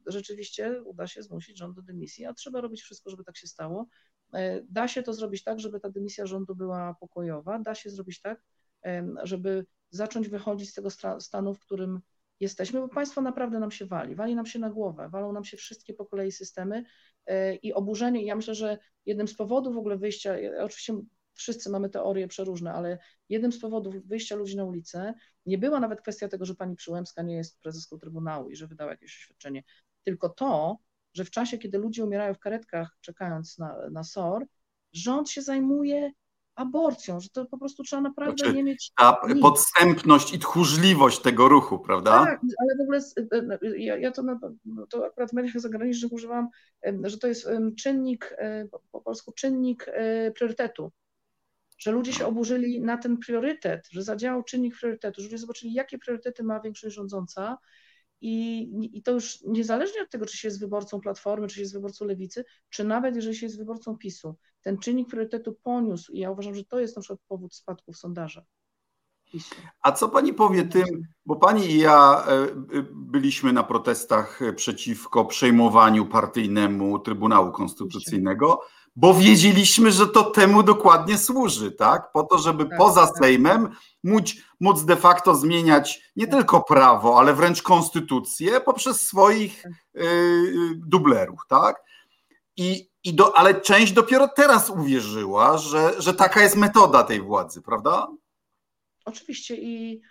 rzeczywiście 0.06 0.82
uda 0.84 1.08
się 1.08 1.24
zmusić 1.24 1.58
rząd 1.58 1.76
do 1.76 1.82
dymisji, 1.82 2.26
a 2.26 2.34
trzeba 2.34 2.62
robić 2.62 2.82
wszystko, 2.82 3.10
żeby 3.10 3.24
tak 3.24 3.38
się 3.38 3.48
stało. 3.48 3.88
Da 4.64 4.88
się 4.88 5.04
to 5.04 5.14
zrobić 5.14 5.44
tak, 5.44 5.60
żeby 5.60 5.80
ta 5.80 5.90
dymisja 5.90 6.26
rządu 6.26 6.56
była 6.56 6.96
pokojowa, 7.00 7.60
da 7.60 7.76
się 7.76 7.90
zrobić 7.90 8.22
tak, 8.22 8.44
żeby 9.24 9.66
zacząć 9.90 10.30
wychodzić 10.30 10.70
z 10.70 10.74
tego 10.74 10.90
stanu, 11.20 11.54
w 11.54 11.60
którym 11.60 12.00
jesteśmy, 12.40 12.80
bo 12.80 12.90
państwo 12.90 13.22
naprawdę 13.22 13.60
nam 13.60 13.72
się 13.72 13.86
wali, 13.86 14.16
wali 14.16 14.36
nam 14.36 14.46
się 14.46 14.60
na 14.60 14.70
głowę, 14.70 15.10
walą 15.10 15.34
nam 15.34 15.44
się 15.44 15.58
wszystkie 15.58 15.94
po 15.94 16.06
kolei 16.06 16.32
systemy 16.32 16.84
i 17.62 17.74
oburzenie. 17.74 18.26
Ja 18.26 18.36
myślę, 18.36 18.56
że 18.56 18.78
jednym 19.06 19.28
z 19.28 19.36
powodów 19.36 19.76
w 19.76 19.78
ogóle 19.78 19.98
wyjścia, 19.98 20.36
oczywiście 20.60 21.02
wszyscy 21.34 21.70
mamy 21.70 21.90
teorie 21.90 22.28
przeróżne, 22.28 22.74
ale 22.74 23.00
jednym 23.30 23.52
z 23.52 23.60
powodów 23.60 23.96
wyjścia 24.08 24.36
ludzi 24.36 24.58
na 24.58 24.66
ulicę 24.66 25.14
nie 25.46 25.58
była 25.58 25.80
nawet 25.80 26.02
kwestia 26.02 26.28
tego, 26.28 26.46
że 26.46 26.56
pani 26.56 26.76
Przyłębska 26.76 27.22
nie 27.22 27.36
jest 27.36 27.60
prezeską 27.60 28.00
Trybunału 28.00 28.50
i 28.50 28.56
że 28.56 28.68
wydała 28.68 28.92
jakieś 28.92 29.16
oświadczenie, 29.16 29.64
tylko 30.04 30.30
to, 30.30 30.78
że 31.14 31.26
w 31.26 31.32
czasie, 31.32 31.58
kiedy 31.58 31.78
ludzie 31.78 32.04
umierają 32.04 32.34
w 32.34 32.40
karetkach 32.40 32.98
czekając 33.02 33.58
na, 33.58 33.76
na 33.92 34.04
SOR, 34.04 34.46
rząd 34.94 35.30
się 35.30 35.42
zajmuje 35.42 36.12
aborcją, 36.56 37.20
że 37.20 37.30
to 37.30 37.46
po 37.46 37.58
prostu 37.58 37.84
trzeba 37.84 38.02
naprawdę 38.02 38.38
znaczy, 38.38 38.54
nie 38.54 38.64
mieć. 38.64 38.92
Ta 38.98 39.22
nic. 39.28 39.42
podstępność 39.42 40.34
i 40.34 40.40
tchórzliwość 40.40 41.20
tego 41.20 41.48
ruchu, 41.48 41.80
prawda? 41.80 42.26
Tak, 42.26 42.42
ale 42.60 42.78
w 42.78 42.82
ogóle 42.82 43.00
e, 43.34 43.60
e, 43.62 43.78
ja, 43.78 43.98
ja 43.98 44.12
to, 44.12 44.24
no 44.66 44.88
to 44.88 45.06
akurat 45.06 45.30
w 45.30 45.34
mediach 45.34 45.60
zagranicznych 45.60 46.12
używam, 46.12 46.48
że 47.04 47.18
to 47.18 47.28
jest 47.28 47.48
czynnik, 47.80 48.36
e, 48.38 48.68
po 48.92 49.02
polsku 49.02 49.32
czynnik 49.32 49.92
priorytetu 50.36 50.92
że 51.82 51.92
ludzie 51.92 52.14
się 52.14 52.26
oburzyli 52.26 52.82
na 52.82 52.98
ten 52.98 53.18
priorytet, 53.18 53.88
że 53.92 54.04
zadziałał 54.04 54.44
czynnik 54.44 54.78
priorytetu, 54.80 55.22
że 55.22 55.28
ludzie 55.28 55.38
zobaczyli, 55.38 55.74
jakie 55.74 55.98
priorytety 55.98 56.44
ma 56.44 56.60
większość 56.60 56.96
rządząca 56.96 57.58
i, 58.22 58.68
i 58.98 59.04
to 59.04 59.12
już 59.12 59.42
niezależnie 59.42 60.02
od 60.02 60.10
tego, 60.10 60.26
czy 60.26 60.38
się 60.38 60.48
jest 60.48 60.60
wyborcą 60.60 61.02
Platformy, 61.02 61.48
czy 61.48 61.56
się 61.56 61.62
jest 61.62 61.74
wyborcą 61.74 62.06
Lewicy, 62.06 62.46
czy 62.70 62.84
nawet 62.84 63.16
jeżeli 63.16 63.36
się 63.36 63.46
jest 63.46 63.58
wyborcą 63.58 63.98
PiSu, 63.98 64.36
ten 64.62 64.78
czynnik 64.78 65.10
priorytetu 65.10 65.54
poniósł 65.64 66.12
i 66.12 66.20
ja 66.20 66.32
uważam, 66.32 66.56
że 66.56 66.64
to 66.64 66.80
jest 66.80 66.96
na 66.96 67.02
przykład 67.02 67.20
powód 67.28 67.56
spadku 67.56 67.94
w 67.94 67.98
sondażach. 67.98 68.44
A 69.82 69.92
co 69.92 70.10
pani 70.10 70.34
powie 70.34 70.64
tym, 70.64 70.86
bo 71.26 71.36
pani 71.36 71.66
i 71.66 71.78
ja 71.78 72.26
e, 72.28 72.48
byliśmy 72.94 73.54
na 73.54 73.64
protestach 73.64 74.40
przeciwko 74.56 75.26
przejmowaniu 75.26 76.06
partyjnemu 76.06 77.00
Trybunału 77.00 77.52
Konstytucyjnego, 77.52 78.62
bo 78.96 79.14
wiedzieliśmy, 79.14 79.92
że 79.92 80.08
to 80.08 80.24
temu 80.24 80.64
dokładnie 80.64 81.18
służy, 81.18 81.72
tak? 81.72 82.12
Po 82.12 82.24
to, 82.24 82.38
żeby 82.38 82.66
tak, 82.66 82.78
poza 82.78 83.08
tak. 83.08 83.18
Sejmem 83.18 83.70
móc, 84.04 84.34
móc 84.60 84.86
de 84.86 84.96
facto 84.96 85.36
zmieniać 85.36 86.12
nie 86.16 86.28
tak. 86.28 86.36
tylko 86.36 86.62
prawo, 86.62 87.20
ale 87.20 87.34
wręcz 87.34 87.62
konstytucję 87.62 88.62
poprzez 88.62 89.08
swoich 89.08 89.66
y, 89.96 90.02
dublerów, 90.76 91.40
tak? 91.48 91.84
I, 92.58 92.90
i 93.04 93.14
do, 93.14 93.38
ale 93.38 93.62
część 93.62 93.94
dopiero 93.94 94.28
teraz 94.28 94.70
uwierzyła, 94.70 95.58
że, 95.58 96.02
że 96.02 96.14
taka 96.14 96.42
jest 96.42 96.56
metoda 96.56 97.04
tej 97.04 97.22
władzy, 97.22 97.62
prawda? 97.62 98.08
Oczywiście 99.06 99.56
i 99.56 100.02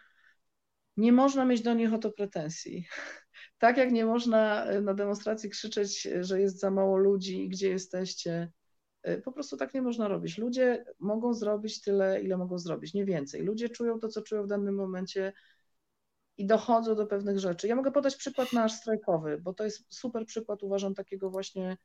nie 0.96 1.12
można 1.12 1.44
mieć 1.44 1.62
do 1.62 1.74
nich 1.74 1.94
o 1.94 1.98
to 1.98 2.10
pretensji. 2.10 2.86
Tak 3.58 3.76
jak 3.76 3.92
nie 3.92 4.04
można 4.04 4.66
na 4.80 4.94
demonstracji 4.94 5.50
krzyczeć, 5.50 6.08
że 6.20 6.40
jest 6.40 6.60
za 6.60 6.70
mało 6.70 6.96
ludzi, 6.96 7.48
gdzie 7.48 7.68
jesteście, 7.68 8.52
Y, 8.52 8.59
po 9.24 9.32
prostu 9.32 9.56
tak 9.56 9.74
nie 9.74 9.82
można 9.82 10.08
robić. 10.08 10.38
Ludzie 10.38 10.84
mogą 10.98 11.34
zrobić 11.34 11.80
tyle, 11.80 12.22
ile 12.22 12.36
mogą 12.36 12.58
zrobić, 12.58 12.94
nie 12.94 13.04
więcej. 13.04 13.42
Ludzie 13.42 13.68
czują 13.68 14.00
to, 14.00 14.08
co 14.08 14.22
czują 14.22 14.42
w 14.42 14.46
danym 14.46 14.74
momencie 14.74 15.32
i 16.36 16.46
dochodzą 16.46 16.94
do 16.94 17.06
pewnych 17.06 17.38
rzeczy. 17.38 17.68
Ja 17.68 17.76
mogę 17.76 17.92
podać 17.92 18.16
przykład 18.16 18.52
nasz 18.52 18.72
strajkowy, 18.72 19.38
bo 19.38 19.54
to 19.54 19.64
jest 19.64 19.94
super 19.94 20.26
przykład, 20.26 20.62
uważam, 20.62 20.94
takiego 20.94 21.30
właśnie 21.30 21.76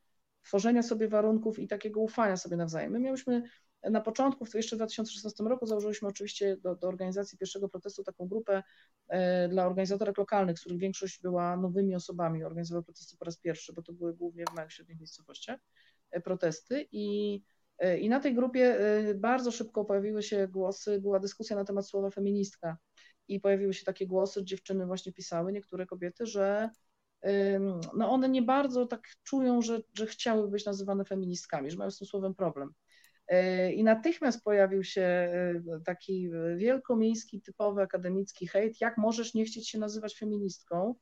tworzenia 0.42 0.82
sobie 0.82 1.08
warunków 1.08 1.58
i 1.58 1.68
takiego 1.68 2.00
ufania 2.00 2.36
sobie 2.36 2.56
nawzajem. 2.56 2.92
My 2.92 3.00
mieliśmy 3.00 3.42
na 3.82 4.00
początku, 4.00 4.46
jeszcze 4.54 4.76
w 4.76 4.78
2016 4.78 5.44
roku, 5.44 5.66
założyliśmy 5.66 6.08
oczywiście 6.08 6.56
do, 6.56 6.74
do 6.76 6.88
organizacji 6.88 7.38
pierwszego 7.38 7.68
protestu 7.68 8.04
taką 8.04 8.28
grupę 8.28 8.62
e, 9.08 9.48
dla 9.48 9.66
organizatorek 9.66 10.18
lokalnych, 10.18 10.58
z 10.58 10.60
których 10.60 10.78
większość 10.78 11.20
była 11.20 11.56
nowymi 11.56 11.94
osobami, 11.94 12.44
organizowały 12.44 12.84
protesty 12.84 13.16
po 13.16 13.24
raz 13.24 13.38
pierwszy, 13.38 13.72
bo 13.72 13.82
to 13.82 13.92
były 13.92 14.14
głównie 14.14 14.44
w 14.52 14.56
małych 14.56 14.72
średnich 14.72 14.98
miejscowościach. 14.98 15.60
E, 16.10 16.20
protesty 16.20 16.88
i, 16.92 17.42
e, 17.78 17.98
i 17.98 18.08
na 18.08 18.20
tej 18.20 18.34
grupie 18.34 18.78
e, 18.78 19.14
bardzo 19.14 19.50
szybko 19.50 19.84
pojawiły 19.84 20.22
się 20.22 20.48
głosy, 20.48 21.00
była 21.00 21.20
dyskusja 21.20 21.56
na 21.56 21.64
temat 21.64 21.88
słowa 21.88 22.10
feministka 22.10 22.78
i 23.28 23.40
pojawiły 23.40 23.74
się 23.74 23.84
takie 23.84 24.06
głosy, 24.06 24.44
dziewczyny 24.44 24.86
właśnie 24.86 25.12
pisały, 25.12 25.52
niektóre 25.52 25.86
kobiety, 25.86 26.26
że 26.26 26.70
no 27.96 28.10
one 28.10 28.28
nie 28.28 28.42
bardzo 28.42 28.86
tak 28.86 29.08
czują, 29.22 29.62
że, 29.62 29.80
że 29.94 30.06
chciały 30.06 30.48
być 30.48 30.64
nazywane 30.64 31.04
feministkami, 31.04 31.70
że 31.70 31.76
mają 31.76 31.90
z 31.90 31.98
tym 31.98 32.06
słowem 32.06 32.34
problem. 32.34 32.72
I 33.74 33.84
natychmiast 33.84 34.44
pojawił 34.44 34.84
się 34.84 35.32
taki 35.84 36.30
wielkomiejski, 36.56 37.42
typowy 37.42 37.82
akademicki 37.82 38.46
hejt, 38.46 38.80
jak 38.80 38.98
możesz 38.98 39.34
nie 39.34 39.44
chcieć 39.44 39.68
się 39.70 39.78
nazywać 39.78 40.18
feministką. 40.18 40.94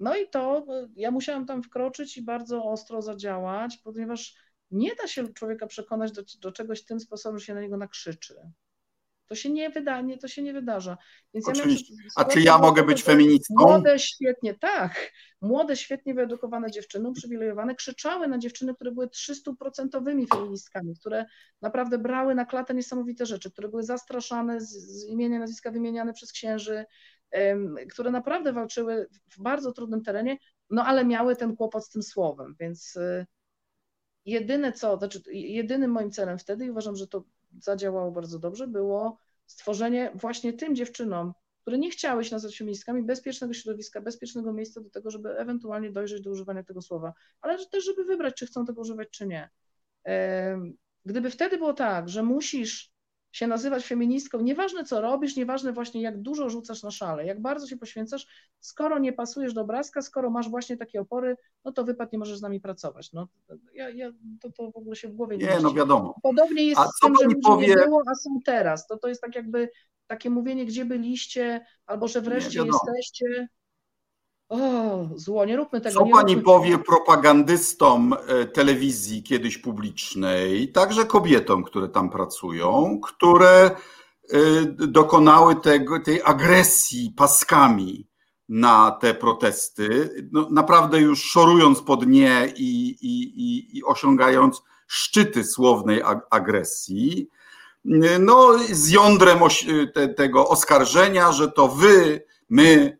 No 0.00 0.16
i 0.16 0.28
to 0.28 0.66
ja 0.96 1.10
musiałam 1.10 1.46
tam 1.46 1.62
wkroczyć 1.62 2.16
i 2.16 2.22
bardzo 2.22 2.64
ostro 2.64 3.02
zadziałać, 3.02 3.76
ponieważ 3.76 4.34
nie 4.70 4.94
da 4.94 5.06
się 5.06 5.28
człowieka 5.28 5.66
przekonać 5.66 6.12
do, 6.12 6.22
do 6.40 6.52
czegoś 6.52 6.84
tym 6.84 7.00
sposobem, 7.00 7.38
że 7.38 7.44
się 7.44 7.54
na 7.54 7.60
niego 7.60 7.76
nakrzyczy. 7.76 8.34
To 9.28 9.34
się 9.34 9.50
nie 9.50 9.70
wyda, 9.70 10.00
nie, 10.00 10.18
to 10.18 10.28
się 10.28 10.42
nie 10.42 10.52
wydarza. 10.52 10.98
Więc 11.34 11.48
Oczywiście. 11.48 11.94
Ja 11.94 12.10
A 12.16 12.24
czy 12.24 12.40
ja 12.40 12.58
mogę 12.58 12.82
być 12.82 13.02
feministką? 13.02 13.54
Młode, 13.58 13.98
świetnie, 13.98 14.54
tak. 14.54 15.12
Młode, 15.40 15.76
świetnie 15.76 16.14
wyedukowane 16.14 16.70
dziewczyny, 16.70 17.08
uprzywilejowane, 17.08 17.74
krzyczały 17.74 18.28
na 18.28 18.38
dziewczyny, 18.38 18.74
które 18.74 18.92
były 18.92 19.06
300% 19.06 20.26
feministkami, 20.34 20.94
które 21.00 21.26
naprawdę 21.62 21.98
brały 21.98 22.34
na 22.34 22.44
klatę 22.44 22.74
niesamowite 22.74 23.26
rzeczy, 23.26 23.50
które 23.50 23.68
były 23.68 23.82
zastraszane, 23.82 24.60
z, 24.60 24.70
z 24.70 25.04
imienia, 25.04 25.38
nazwiska 25.38 25.70
wymieniane 25.70 26.12
przez 26.12 26.32
księży, 26.32 26.84
które 27.90 28.10
naprawdę 28.10 28.52
walczyły 28.52 29.08
w 29.30 29.42
bardzo 29.42 29.72
trudnym 29.72 30.02
terenie, 30.02 30.38
no 30.70 30.84
ale 30.84 31.04
miały 31.04 31.36
ten 31.36 31.56
kłopot 31.56 31.86
z 31.86 31.88
tym 31.88 32.02
słowem, 32.02 32.56
więc 32.60 32.96
y, 32.96 33.26
jedyne 34.24 34.72
co, 34.72 34.98
znaczy 34.98 35.22
jedynym 35.32 35.90
moim 35.90 36.10
celem 36.10 36.38
wtedy 36.38 36.66
i 36.66 36.70
uważam, 36.70 36.96
że 36.96 37.06
to 37.06 37.24
zadziałało 37.60 38.10
bardzo 38.10 38.38
dobrze, 38.38 38.66
było 38.66 39.18
stworzenie 39.46 40.12
właśnie 40.14 40.52
tym 40.52 40.74
dziewczynom, 40.76 41.32
które 41.60 41.78
nie 41.78 41.90
chciały 41.90 42.24
się 42.24 42.34
nazywać 42.34 42.58
feministkami, 42.58 43.02
bezpiecznego 43.02 43.54
środowiska, 43.54 44.00
bezpiecznego 44.00 44.52
miejsca 44.52 44.80
do 44.80 44.90
tego, 44.90 45.10
żeby 45.10 45.38
ewentualnie 45.38 45.90
dojrzeć 45.90 46.22
do 46.22 46.30
używania 46.30 46.62
tego 46.62 46.82
słowa, 46.82 47.12
ale 47.40 47.66
też, 47.66 47.84
żeby 47.84 48.04
wybrać, 48.04 48.34
czy 48.34 48.46
chcą 48.46 48.66
tego 48.66 48.80
używać, 48.80 49.08
czy 49.10 49.26
nie. 49.26 49.50
Gdyby 51.04 51.30
wtedy 51.30 51.58
było 51.58 51.72
tak, 51.72 52.08
że 52.08 52.22
musisz 52.22 52.92
się 53.38 53.46
nazywać 53.46 53.86
feministką, 53.86 54.40
nieważne 54.40 54.84
co 54.84 55.00
robisz, 55.00 55.36
nieważne 55.36 55.72
właśnie 55.72 56.02
jak 56.02 56.22
dużo 56.22 56.50
rzucasz 56.50 56.82
na 56.82 56.90
szale, 56.90 57.26
jak 57.26 57.42
bardzo 57.42 57.66
się 57.66 57.76
poświęcasz, 57.76 58.26
skoro 58.60 58.98
nie 58.98 59.12
pasujesz 59.12 59.54
do 59.54 59.60
obrazka, 59.60 60.02
skoro 60.02 60.30
masz 60.30 60.48
właśnie 60.48 60.76
takie 60.76 61.00
opory, 61.00 61.36
no 61.64 61.72
to 61.72 61.84
wypad 61.84 62.12
nie 62.12 62.18
możesz 62.18 62.38
z 62.38 62.42
nami 62.42 62.60
pracować. 62.60 63.12
No, 63.12 63.28
ja, 63.74 63.90
ja, 63.90 64.12
to, 64.40 64.52
to 64.52 64.70
w 64.70 64.76
ogóle 64.76 64.96
się 64.96 65.08
w 65.08 65.12
głowie 65.12 65.36
nie 65.36 65.46
Nie, 65.46 65.60
no 65.62 65.74
wiadomo. 65.74 66.14
Podobnie 66.22 66.64
jest 66.64 66.80
a 66.80 66.88
z 66.88 66.98
tym, 67.02 67.14
że 67.22 67.36
powie... 67.42 67.66
nie 67.66 67.74
było, 67.74 68.02
a 68.06 68.14
są 68.14 68.40
teraz. 68.44 68.86
To, 68.86 68.98
to 68.98 69.08
jest 69.08 69.20
tak 69.20 69.34
jakby 69.34 69.70
takie 70.06 70.30
mówienie, 70.30 70.66
gdzie 70.66 70.84
byliście, 70.84 71.66
albo 71.86 72.08
że 72.08 72.20
wreszcie 72.20 72.62
jesteście. 72.64 73.48
O, 74.48 75.08
zło, 75.16 75.44
nie 75.44 75.56
róbmy 75.56 75.80
tego. 75.80 76.00
Co 76.00 76.06
pani 76.06 76.36
powie 76.36 76.70
tego. 76.70 76.84
propagandystom 76.84 78.14
e, 78.28 78.46
telewizji 78.46 79.22
kiedyś 79.22 79.58
publicznej, 79.58 80.72
także 80.72 81.04
kobietom, 81.04 81.64
które 81.64 81.88
tam 81.88 82.10
pracują, 82.10 83.00
które 83.02 83.70
e, 84.30 84.38
dokonały 84.66 85.56
tego, 85.56 86.00
tej 86.00 86.22
agresji 86.24 87.12
paskami 87.16 88.08
na 88.48 88.90
te 88.90 89.14
protesty, 89.14 90.10
no, 90.32 90.48
naprawdę 90.50 91.00
już 91.00 91.22
szorując 91.22 91.82
pod 91.82 92.06
nie 92.06 92.52
i, 92.56 92.88
i, 93.00 93.22
i, 93.22 93.78
i 93.78 93.84
osiągając 93.84 94.62
szczyty 94.86 95.44
słownej 95.44 96.02
agresji, 96.30 97.28
no, 98.20 98.58
z 98.72 98.90
jądrem 98.90 99.38
te, 99.94 100.08
tego 100.08 100.48
oskarżenia, 100.48 101.32
że 101.32 101.52
to 101.52 101.68
wy, 101.68 102.24
my, 102.48 102.97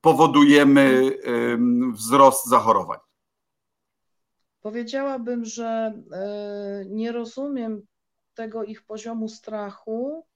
powodujemy 0.00 1.10
wzrost 1.92 2.46
zachorowań? 2.46 2.98
Powiedziałabym, 4.60 5.44
że 5.44 5.92
y, 6.82 6.86
nie 6.90 7.12
rozumiem 7.12 7.86
tego 8.34 8.64
ich 8.64 8.82
poziomu 8.82 9.28
strachu, 9.28 10.26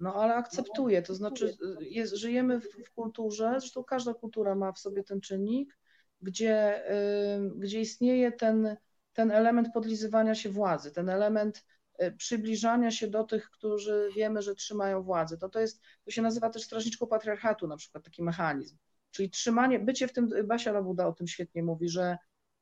no 0.00 0.14
ale 0.14 0.34
akceptuję. 0.34 1.02
To 1.02 1.14
znaczy, 1.14 1.56
jest, 1.80 2.14
żyjemy 2.14 2.60
w, 2.60 2.64
w, 2.64 2.92
kulturze, 2.94 3.54
zresztą 3.58 3.84
każda 3.84 4.14
kultura 4.14 4.54
ma 4.54 4.72
w 4.72 4.78
sobie 4.78 5.04
ten 5.04 5.20
czynnik, 5.20 5.78
gdzie, 6.22 6.84
gdzie 7.56 7.80
istnieje 7.80 8.32
ten, 8.32 8.76
ten 9.12 9.30
element 9.30 9.68
podlizywania 9.74 10.34
się 10.34 10.50
władzy, 10.50 10.92
ten 10.92 11.08
element 11.08 11.64
przybliżania 12.10 12.90
się 12.90 13.08
do 13.08 13.24
tych, 13.24 13.50
którzy 13.50 14.08
wiemy, 14.16 14.42
że 14.42 14.54
trzymają 14.54 15.02
władzę. 15.02 15.38
To, 15.38 15.48
to 15.48 15.60
jest, 15.60 15.82
to 16.04 16.10
się 16.10 16.22
nazywa 16.22 16.50
też 16.50 16.62
strażniczką 16.62 17.06
patriarchatu, 17.06 17.66
na 17.66 17.76
przykład 17.76 18.04
taki 18.04 18.22
mechanizm. 18.22 18.76
Czyli 19.10 19.30
trzymanie, 19.30 19.78
bycie 19.78 20.08
w 20.08 20.12
tym, 20.12 20.30
Basia 20.44 20.72
Labuda 20.72 21.06
o 21.06 21.12
tym 21.12 21.26
świetnie 21.26 21.62
mówi, 21.62 21.88
że 21.88 22.18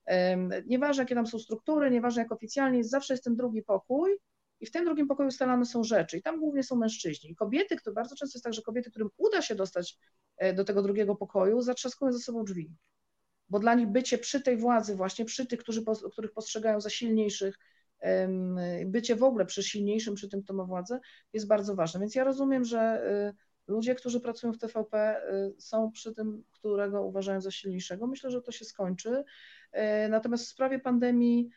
um, 0.07 0.51
nieważne 0.67 1.03
jakie 1.03 1.15
tam 1.15 1.27
są 1.27 1.39
struktury, 1.39 1.91
nieważne 1.91 2.23
jak 2.23 2.33
oficjalnie 2.33 2.79
jest, 2.79 2.91
zawsze 2.91 3.15
jest 3.15 3.25
ten 3.25 3.37
drugi 3.37 3.63
pokój 3.63 4.19
i 4.61 4.67
w 4.67 4.71
tym 4.71 4.85
drugim 4.85 5.09
pokoju 5.09 5.29
ustalane 5.29 5.67
są 5.67 5.85
rzeczy 5.85 6.19
i 6.19 6.23
tam 6.23 6.41
głównie 6.41 6.63
są 6.63 6.77
mężczyźni. 6.77 7.31
I 7.31 7.37
kobiety, 7.37 7.77
które 7.77 7.95
bardzo 7.95 8.17
często 8.17 8.37
jest 8.37 8.45
tak, 8.45 8.55
że 8.55 8.63
kobiety, 8.63 8.91
którym 8.91 9.09
uda 9.17 9.43
się 9.43 9.55
dostać 9.55 9.99
e, 10.37 10.55
do 10.55 10.65
tego 10.65 10.83
drugiego 10.83 11.17
pokoju, 11.17 11.61
zatrzaskują 11.61 12.13
za 12.13 12.19
sobą 12.19 12.45
drzwi. 12.45 12.71
Bo 13.49 13.59
dla 13.59 13.75
nich 13.75 13.89
bycie 13.89 14.19
przy 14.19 14.41
tej 14.41 14.57
władzy, 14.57 14.97
właśnie 14.97 15.25
przy 15.25 15.47
tych, 15.47 15.61
którzy, 15.61 15.83
których 16.13 16.33
postrzegają 16.33 16.81
za 16.81 16.91
silniejszych, 16.91 17.59
bycie 18.87 19.17
w 19.17 19.23
ogóle 19.23 19.47
przy 19.47 19.63
silniejszym, 19.63 20.15
przy 20.15 20.29
tym, 20.29 20.43
kto 20.43 20.55
ma 20.55 20.65
władzę, 20.65 21.01
jest 21.33 21.47
bardzo 21.47 21.75
ważne. 21.75 22.01
Więc 22.01 22.15
ja 22.15 22.25
rozumiem, 22.25 22.65
że 22.65 23.03
y, 23.31 23.73
ludzie, 23.73 23.95
którzy 23.95 24.21
pracują 24.21 24.53
w 24.53 24.59
TVP, 24.59 25.23
y, 25.57 25.61
są 25.61 25.91
przy 25.91 26.15
tym, 26.15 26.45
którego 26.51 27.03
uważają 27.03 27.41
za 27.41 27.51
silniejszego. 27.51 28.07
Myślę, 28.07 28.31
że 28.31 28.43
to 28.43 28.53
się 28.53 28.65
skończy. 28.65 29.25
Y, 29.75 30.09
natomiast 30.09 30.45
w 30.45 30.49
sprawie 30.49 30.79
pandemii, 30.79 31.49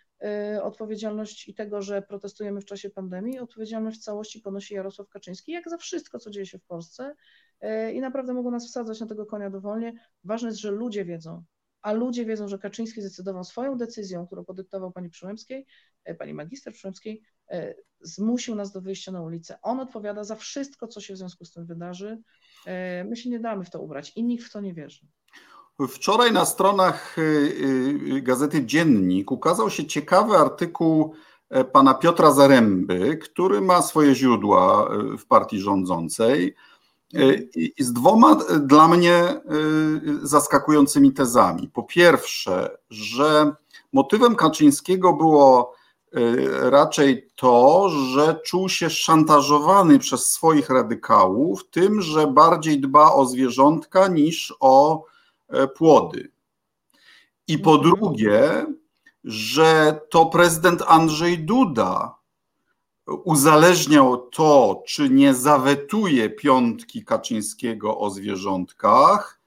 odpowiedzialność 0.61 1.47
i 1.47 1.53
tego, 1.53 1.81
że 1.81 2.01
protestujemy 2.01 2.61
w 2.61 2.65
czasie 2.65 2.89
pandemii, 2.89 3.39
odpowiedzialność 3.39 3.99
w 3.99 4.03
całości 4.03 4.39
ponosi 4.39 4.73
Jarosław 4.73 5.09
Kaczyński, 5.09 5.51
jak 5.51 5.69
za 5.69 5.77
wszystko, 5.77 6.19
co 6.19 6.29
dzieje 6.29 6.45
się 6.45 6.57
w 6.57 6.65
Polsce. 6.65 7.15
I 7.93 8.01
naprawdę 8.01 8.33
mogą 8.33 8.51
nas 8.51 8.67
wsadzać 8.67 8.99
na 8.99 9.07
tego 9.07 9.25
konia 9.25 9.49
dowolnie. 9.49 9.93
Ważne 10.23 10.49
jest, 10.49 10.59
że 10.59 10.71
ludzie 10.71 11.05
wiedzą, 11.05 11.43
a 11.83 11.91
ludzie 11.91 12.25
wiedzą, 12.25 12.47
że 12.47 12.59
Kaczyński 12.59 13.01
zdecydował 13.01 13.43
swoją 13.43 13.77
decyzją, 13.77 14.25
którą 14.25 14.45
podyktował 14.45 14.91
pani 14.91 15.09
Przyłębskiej, 15.09 15.65
e, 16.05 16.15
pani 16.15 16.33
magister 16.33 16.73
Przyłębskiej, 16.73 17.21
e, 17.49 17.75
zmusił 18.01 18.55
nas 18.55 18.71
do 18.71 18.81
wyjścia 18.81 19.11
na 19.11 19.21
ulicę. 19.21 19.57
On 19.61 19.79
odpowiada 19.79 20.23
za 20.23 20.35
wszystko, 20.35 20.87
co 20.87 21.01
się 21.01 21.13
w 21.13 21.17
związku 21.17 21.45
z 21.45 21.51
tym 21.51 21.65
wydarzy. 21.65 22.21
E, 22.65 23.03
my 23.03 23.15
się 23.15 23.29
nie 23.29 23.39
damy 23.39 23.65
w 23.65 23.69
to 23.69 23.81
ubrać 23.81 24.11
i 24.15 24.23
nikt 24.23 24.45
w 24.45 24.51
to 24.51 24.61
nie 24.61 24.73
wierzy. 24.73 25.07
Wczoraj 25.89 26.31
na 26.31 26.45
stronach 26.45 27.15
gazety 28.21 28.65
Dziennik 28.65 29.31
ukazał 29.31 29.69
się 29.69 29.85
ciekawy 29.85 30.37
artykuł 30.37 31.13
pana 31.71 31.93
Piotra 31.93 32.31
Zaręby, 32.31 33.17
który 33.17 33.61
ma 33.61 33.81
swoje 33.81 34.15
źródła 34.15 34.89
w 35.17 35.25
partii 35.25 35.59
rządzącej 35.59 36.55
i 37.55 37.83
z 37.83 37.93
dwoma 37.93 38.37
e, 38.49 38.59
dla 38.59 38.87
mnie 38.87 39.15
e, 39.15 39.41
zaskakującymi 40.21 41.13
tezami. 41.13 41.69
Po 41.73 41.83
pierwsze, 41.83 42.77
że 42.89 43.55
motywem 43.93 44.35
Kaczyńskiego 44.35 45.13
było 45.13 45.73
e, 46.13 46.69
raczej 46.69 47.27
to, 47.35 47.89
że 47.89 48.39
czuł 48.45 48.69
się 48.69 48.89
szantażowany 48.89 49.99
przez 49.99 50.31
swoich 50.31 50.69
radykałów, 50.69 51.69
tym, 51.69 52.01
że 52.01 52.27
bardziej 52.27 52.79
dba 52.79 53.13
o 53.13 53.25
zwierzątka 53.25 54.07
niż 54.07 54.53
o 54.59 55.05
płody. 55.75 56.31
I 57.47 57.59
po 57.59 57.75
mhm. 57.75 57.91
drugie, 57.91 58.65
że 59.23 59.99
to 60.09 60.25
prezydent 60.25 60.83
Andrzej 60.87 61.39
Duda 61.39 62.15
uzależniał 63.07 64.17
to, 64.17 64.83
czy 64.87 65.09
nie 65.09 65.33
zawetuje 65.33 66.29
piątki 66.29 67.05
Kaczyńskiego 67.05 67.99
o 67.99 68.09
zwierzątkach, 68.09 69.39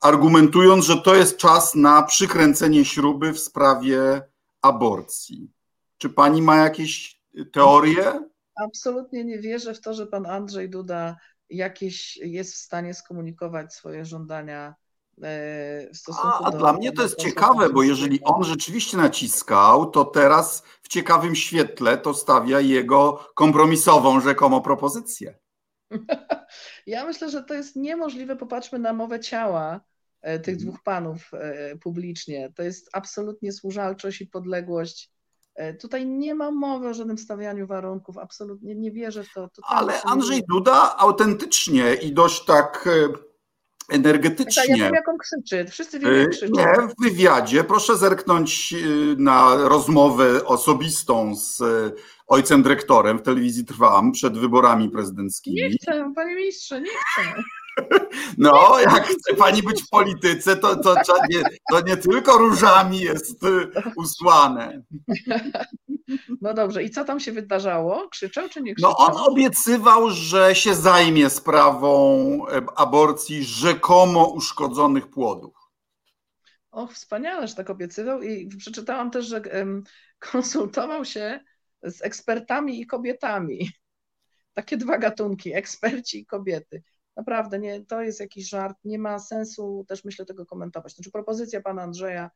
argumentując, 0.00 0.84
że 0.84 0.96
to 0.96 1.14
jest 1.14 1.36
czas 1.36 1.74
na 1.74 2.02
przykręcenie 2.02 2.84
śruby 2.84 3.32
w 3.32 3.40
sprawie 3.40 4.22
aborcji. 4.62 5.50
Czy 5.98 6.10
pani 6.10 6.42
ma 6.42 6.56
jakieś 6.56 7.20
teorie? 7.52 8.20
Absolutnie 8.54 9.24
nie 9.24 9.38
wierzę 9.38 9.74
w 9.74 9.80
to, 9.80 9.94
że 9.94 10.06
pan 10.06 10.26
Andrzej 10.26 10.70
Duda 10.70 11.16
jakieś 11.50 12.16
jest 12.16 12.54
w 12.54 12.58
stanie 12.58 12.94
skomunikować 12.94 13.74
swoje 13.74 14.04
żądania 14.04 14.74
w 15.18 15.96
stosunku 15.96 16.44
a, 16.44 16.50
do. 16.50 16.58
Dla 16.58 16.72
mnie 16.72 16.92
to 16.92 17.02
jest 17.02 17.16
ciekawe, 17.16 17.70
bo 17.70 17.82
jeżeli 17.82 18.24
on 18.24 18.44
rzeczywiście 18.44 18.96
naciskał, 18.96 19.90
to 19.90 20.04
teraz 20.04 20.62
w 20.82 20.88
ciekawym 20.88 21.34
świetle 21.34 21.98
to 21.98 22.14
stawia 22.14 22.60
jego 22.60 23.26
kompromisową 23.34 24.20
rzekomo 24.20 24.60
propozycję. 24.60 25.38
Ja 26.86 27.04
myślę, 27.04 27.30
że 27.30 27.42
to 27.42 27.54
jest 27.54 27.76
niemożliwe. 27.76 28.36
Popatrzmy 28.36 28.78
na 28.78 28.92
mowę 28.92 29.20
ciała 29.20 29.80
e, 30.22 30.38
tych 30.38 30.54
mhm. 30.54 30.70
dwóch 30.70 30.82
panów 30.82 31.30
e, 31.32 31.76
publicznie. 31.76 32.52
To 32.56 32.62
jest 32.62 32.88
absolutnie 32.92 33.52
służalczość 33.52 34.20
i 34.20 34.26
podległość. 34.26 35.10
Tutaj 35.80 36.06
nie 36.06 36.34
ma 36.34 36.50
mowy 36.50 36.88
o 36.88 36.94
żadnym 36.94 37.18
stawianiu 37.18 37.66
warunków, 37.66 38.18
absolutnie 38.18 38.74
nie 38.74 38.92
wierzę 38.92 39.24
w 39.24 39.32
to. 39.32 39.48
Ale 39.62 40.02
Andrzej 40.02 40.42
Duda 40.48 40.96
autentycznie 40.96 41.94
i 41.94 42.12
dość 42.12 42.44
tak 42.44 42.88
energetycznie. 43.88 44.62
Ja 44.68 44.76
wiem, 44.76 44.94
jak 44.94 45.08
on 45.08 45.18
krzyczy. 45.18 45.66
Wszyscy 45.70 45.98
wiemy, 45.98 46.18
jak 46.18 46.30
krzyczy. 46.30 46.52
Nie, 46.52 46.74
w 46.88 47.02
wywiadzie 47.02 47.64
proszę 47.64 47.96
zerknąć 47.96 48.72
y, 48.72 49.16
na 49.18 49.56
rozmowę 49.56 50.44
osobistą 50.44 51.36
z 51.36 51.60
y, 51.60 51.92
ojcem 52.26 52.62
dyrektorem 52.62 53.18
w 53.18 53.22
telewizji 53.22 53.64
Trwam 53.64 54.12
przed 54.12 54.38
wyborami 54.38 54.90
prezydenckimi. 54.90 55.56
Nie 55.56 55.70
chcę, 55.70 56.12
panie 56.14 56.34
ministrze, 56.34 56.80
nie 56.80 56.90
chcę. 56.90 57.42
No, 58.38 58.78
jak 58.80 59.06
chce 59.06 59.34
pani 59.34 59.62
być 59.62 59.82
w 59.82 59.88
polityce, 59.88 60.56
to, 60.56 60.76
to, 60.76 60.94
to, 61.06 61.14
nie, 61.30 61.42
to 61.70 61.80
nie 61.80 61.96
tylko 61.96 62.38
różami 62.38 63.00
jest 63.00 63.44
y, 63.44 63.70
usłane. 63.96 64.82
No 66.40 66.54
dobrze, 66.54 66.82
i 66.82 66.90
co 66.90 67.04
tam 67.04 67.20
się 67.20 67.32
wydarzało? 67.32 68.08
Krzyczał 68.08 68.48
czy 68.48 68.62
nie 68.62 68.74
krzyczał? 68.74 68.90
No 68.90 68.96
on 68.96 69.32
obiecywał, 69.32 70.10
że 70.10 70.54
się 70.54 70.74
zajmie 70.74 71.30
sprawą 71.30 72.46
aborcji 72.76 73.44
rzekomo 73.44 74.26
uszkodzonych 74.26 75.10
płodów. 75.10 75.54
Och, 76.70 76.92
wspaniale, 76.92 77.48
że 77.48 77.54
tak 77.54 77.70
obiecywał 77.70 78.22
i 78.22 78.48
przeczytałam 78.48 79.10
też, 79.10 79.26
że 79.26 79.42
konsultował 80.32 81.04
się 81.04 81.40
z 81.82 82.02
ekspertami 82.02 82.80
i 82.80 82.86
kobietami. 82.86 83.70
Takie 84.54 84.76
dwa 84.76 84.98
gatunki, 84.98 85.54
eksperci 85.54 86.20
i 86.20 86.26
kobiety. 86.26 86.82
Naprawdę, 87.16 87.58
nie, 87.58 87.84
to 87.84 88.02
jest 88.02 88.20
jakiś 88.20 88.48
żart, 88.48 88.76
nie 88.84 88.98
ma 88.98 89.18
sensu 89.18 89.84
też 89.88 90.04
myślę 90.04 90.24
tego 90.24 90.46
komentować. 90.46 90.94
Znaczy 90.94 91.10
propozycja 91.10 91.60
pana 91.60 91.82
Andrzeja 91.82 92.22
E, 92.24 92.30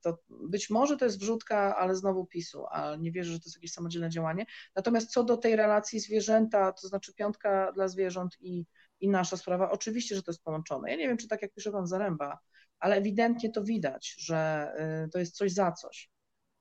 to 0.00 0.18
być 0.30 0.70
może 0.70 0.96
to 0.96 1.04
jest 1.04 1.20
wrzutka, 1.20 1.76
ale 1.76 1.94
znowu 1.96 2.26
PiSu, 2.26 2.64
a 2.70 2.96
nie 2.96 3.12
wierzę, 3.12 3.32
że 3.32 3.38
to 3.38 3.44
jest 3.46 3.56
jakieś 3.56 3.72
samodzielne 3.72 4.10
działanie. 4.10 4.46
Natomiast 4.76 5.10
co 5.10 5.24
do 5.24 5.36
tej 5.36 5.56
relacji 5.56 6.00
zwierzęta, 6.00 6.72
to 6.72 6.88
znaczy 6.88 7.14
piątka 7.14 7.72
dla 7.72 7.88
zwierząt 7.88 8.36
i, 8.40 8.66
i 9.00 9.08
nasza 9.08 9.36
sprawa, 9.36 9.70
oczywiście, 9.70 10.16
że 10.16 10.22
to 10.22 10.30
jest 10.30 10.42
połączone. 10.42 10.90
Ja 10.90 10.96
nie 10.96 11.08
wiem, 11.08 11.16
czy 11.16 11.28
tak 11.28 11.42
jak 11.42 11.52
pisze 11.52 11.72
pan 11.72 11.86
Zaręba, 11.86 12.38
ale 12.78 12.96
ewidentnie 12.96 13.52
to 13.52 13.64
widać, 13.64 14.14
że 14.18 14.72
e, 14.76 15.08
to 15.12 15.18
jest 15.18 15.36
coś 15.36 15.52
za 15.52 15.72
coś. 15.72 16.10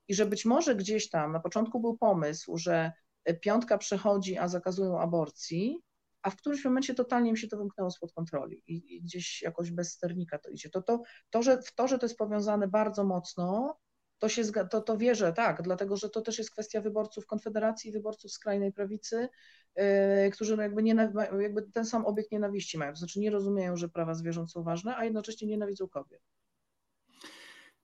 I 0.07 0.15
że 0.15 0.25
być 0.25 0.45
może 0.45 0.75
gdzieś 0.75 1.09
tam 1.09 1.31
na 1.31 1.39
początku 1.39 1.79
był 1.79 1.97
pomysł, 1.97 2.57
że 2.57 2.91
piątka 3.41 3.77
przechodzi, 3.77 4.37
a 4.37 4.47
zakazują 4.47 4.99
aborcji, 4.99 5.81
a 6.25 6.29
w 6.29 6.35
którymś 6.35 6.65
momencie 6.65 6.95
totalnie 6.95 7.31
mi 7.31 7.37
się 7.37 7.47
to 7.47 7.57
wymknęło 7.57 7.91
spod 7.91 8.13
kontroli 8.13 8.63
i, 8.67 8.95
i 8.95 9.01
gdzieś 9.01 9.41
jakoś 9.41 9.71
bez 9.71 9.91
sternika 9.91 10.39
to 10.39 10.49
idzie. 10.49 10.69
To, 10.69 10.81
to, 10.81 11.01
to, 11.29 11.43
że, 11.43 11.61
w 11.61 11.75
to, 11.75 11.87
że 11.87 11.99
to 11.99 12.05
jest 12.05 12.17
powiązane 12.17 12.67
bardzo 12.67 13.03
mocno, 13.03 13.77
to, 14.19 14.29
się, 14.29 14.43
to, 14.71 14.81
to 14.81 14.97
wierzę, 14.97 15.33
tak, 15.33 15.61
dlatego 15.61 15.97
że 15.97 16.09
to 16.09 16.21
też 16.21 16.37
jest 16.37 16.51
kwestia 16.51 16.81
wyborców 16.81 17.25
Konfederacji, 17.25 17.91
wyborców 17.91 18.31
skrajnej 18.31 18.71
prawicy, 18.73 19.29
yy, 19.75 19.83
którzy 20.33 20.57
no 20.57 20.63
jakby, 20.63 20.83
jakby 21.41 21.61
ten 21.61 21.85
sam 21.85 22.05
obiekt 22.05 22.31
nienawiści 22.31 22.77
mają, 22.77 22.91
to 22.91 22.97
znaczy 22.97 23.19
nie 23.19 23.31
rozumieją, 23.31 23.77
że 23.77 23.89
prawa 23.89 24.13
zwierząt 24.13 24.51
są 24.51 24.63
ważne, 24.63 24.95
a 24.97 25.03
jednocześnie 25.03 25.47
nienawidzą 25.47 25.87
kobiet. 25.87 26.21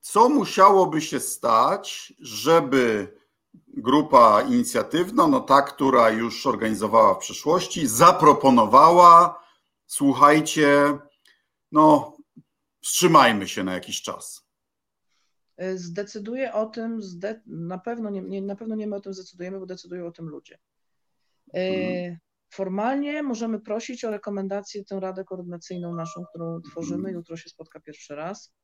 Co 0.00 0.28
musiałoby 0.28 1.00
się 1.00 1.20
stać, 1.20 2.12
żeby 2.18 3.14
grupa 3.54 4.42
inicjatywna, 4.42 5.26
no 5.26 5.40
ta, 5.40 5.62
która 5.62 6.10
już 6.10 6.46
organizowała 6.46 7.14
w 7.14 7.18
przeszłości, 7.18 7.86
zaproponowała, 7.86 9.44
słuchajcie, 9.86 10.98
no 11.72 12.16
wstrzymajmy 12.80 13.48
się 13.48 13.64
na 13.64 13.74
jakiś 13.74 14.02
czas. 14.02 14.46
Zdecyduje 15.74 16.52
o 16.52 16.66
tym, 16.66 17.00
na, 17.46 17.78
pewno 17.78 18.10
nie, 18.10 18.42
na 18.42 18.56
pewno 18.56 18.74
nie 18.74 18.86
my 18.86 18.96
o 18.96 19.00
tym 19.00 19.14
zdecydujemy, 19.14 19.60
bo 19.60 19.66
decydują 19.66 20.06
o 20.06 20.12
tym 20.12 20.28
ludzie. 20.28 20.58
Hmm. 21.52 22.16
Formalnie 22.50 23.22
możemy 23.22 23.60
prosić 23.60 24.04
o 24.04 24.10
rekomendację 24.10 24.84
tę 24.84 25.00
radę 25.00 25.24
koordynacyjną 25.24 25.94
naszą, 25.94 26.24
którą 26.30 26.60
tworzymy. 26.60 26.96
Mhm. 26.96 27.14
Jutro 27.14 27.36
się 27.36 27.50
spotka 27.50 27.80
pierwszy 27.80 28.14
raz. 28.14 28.54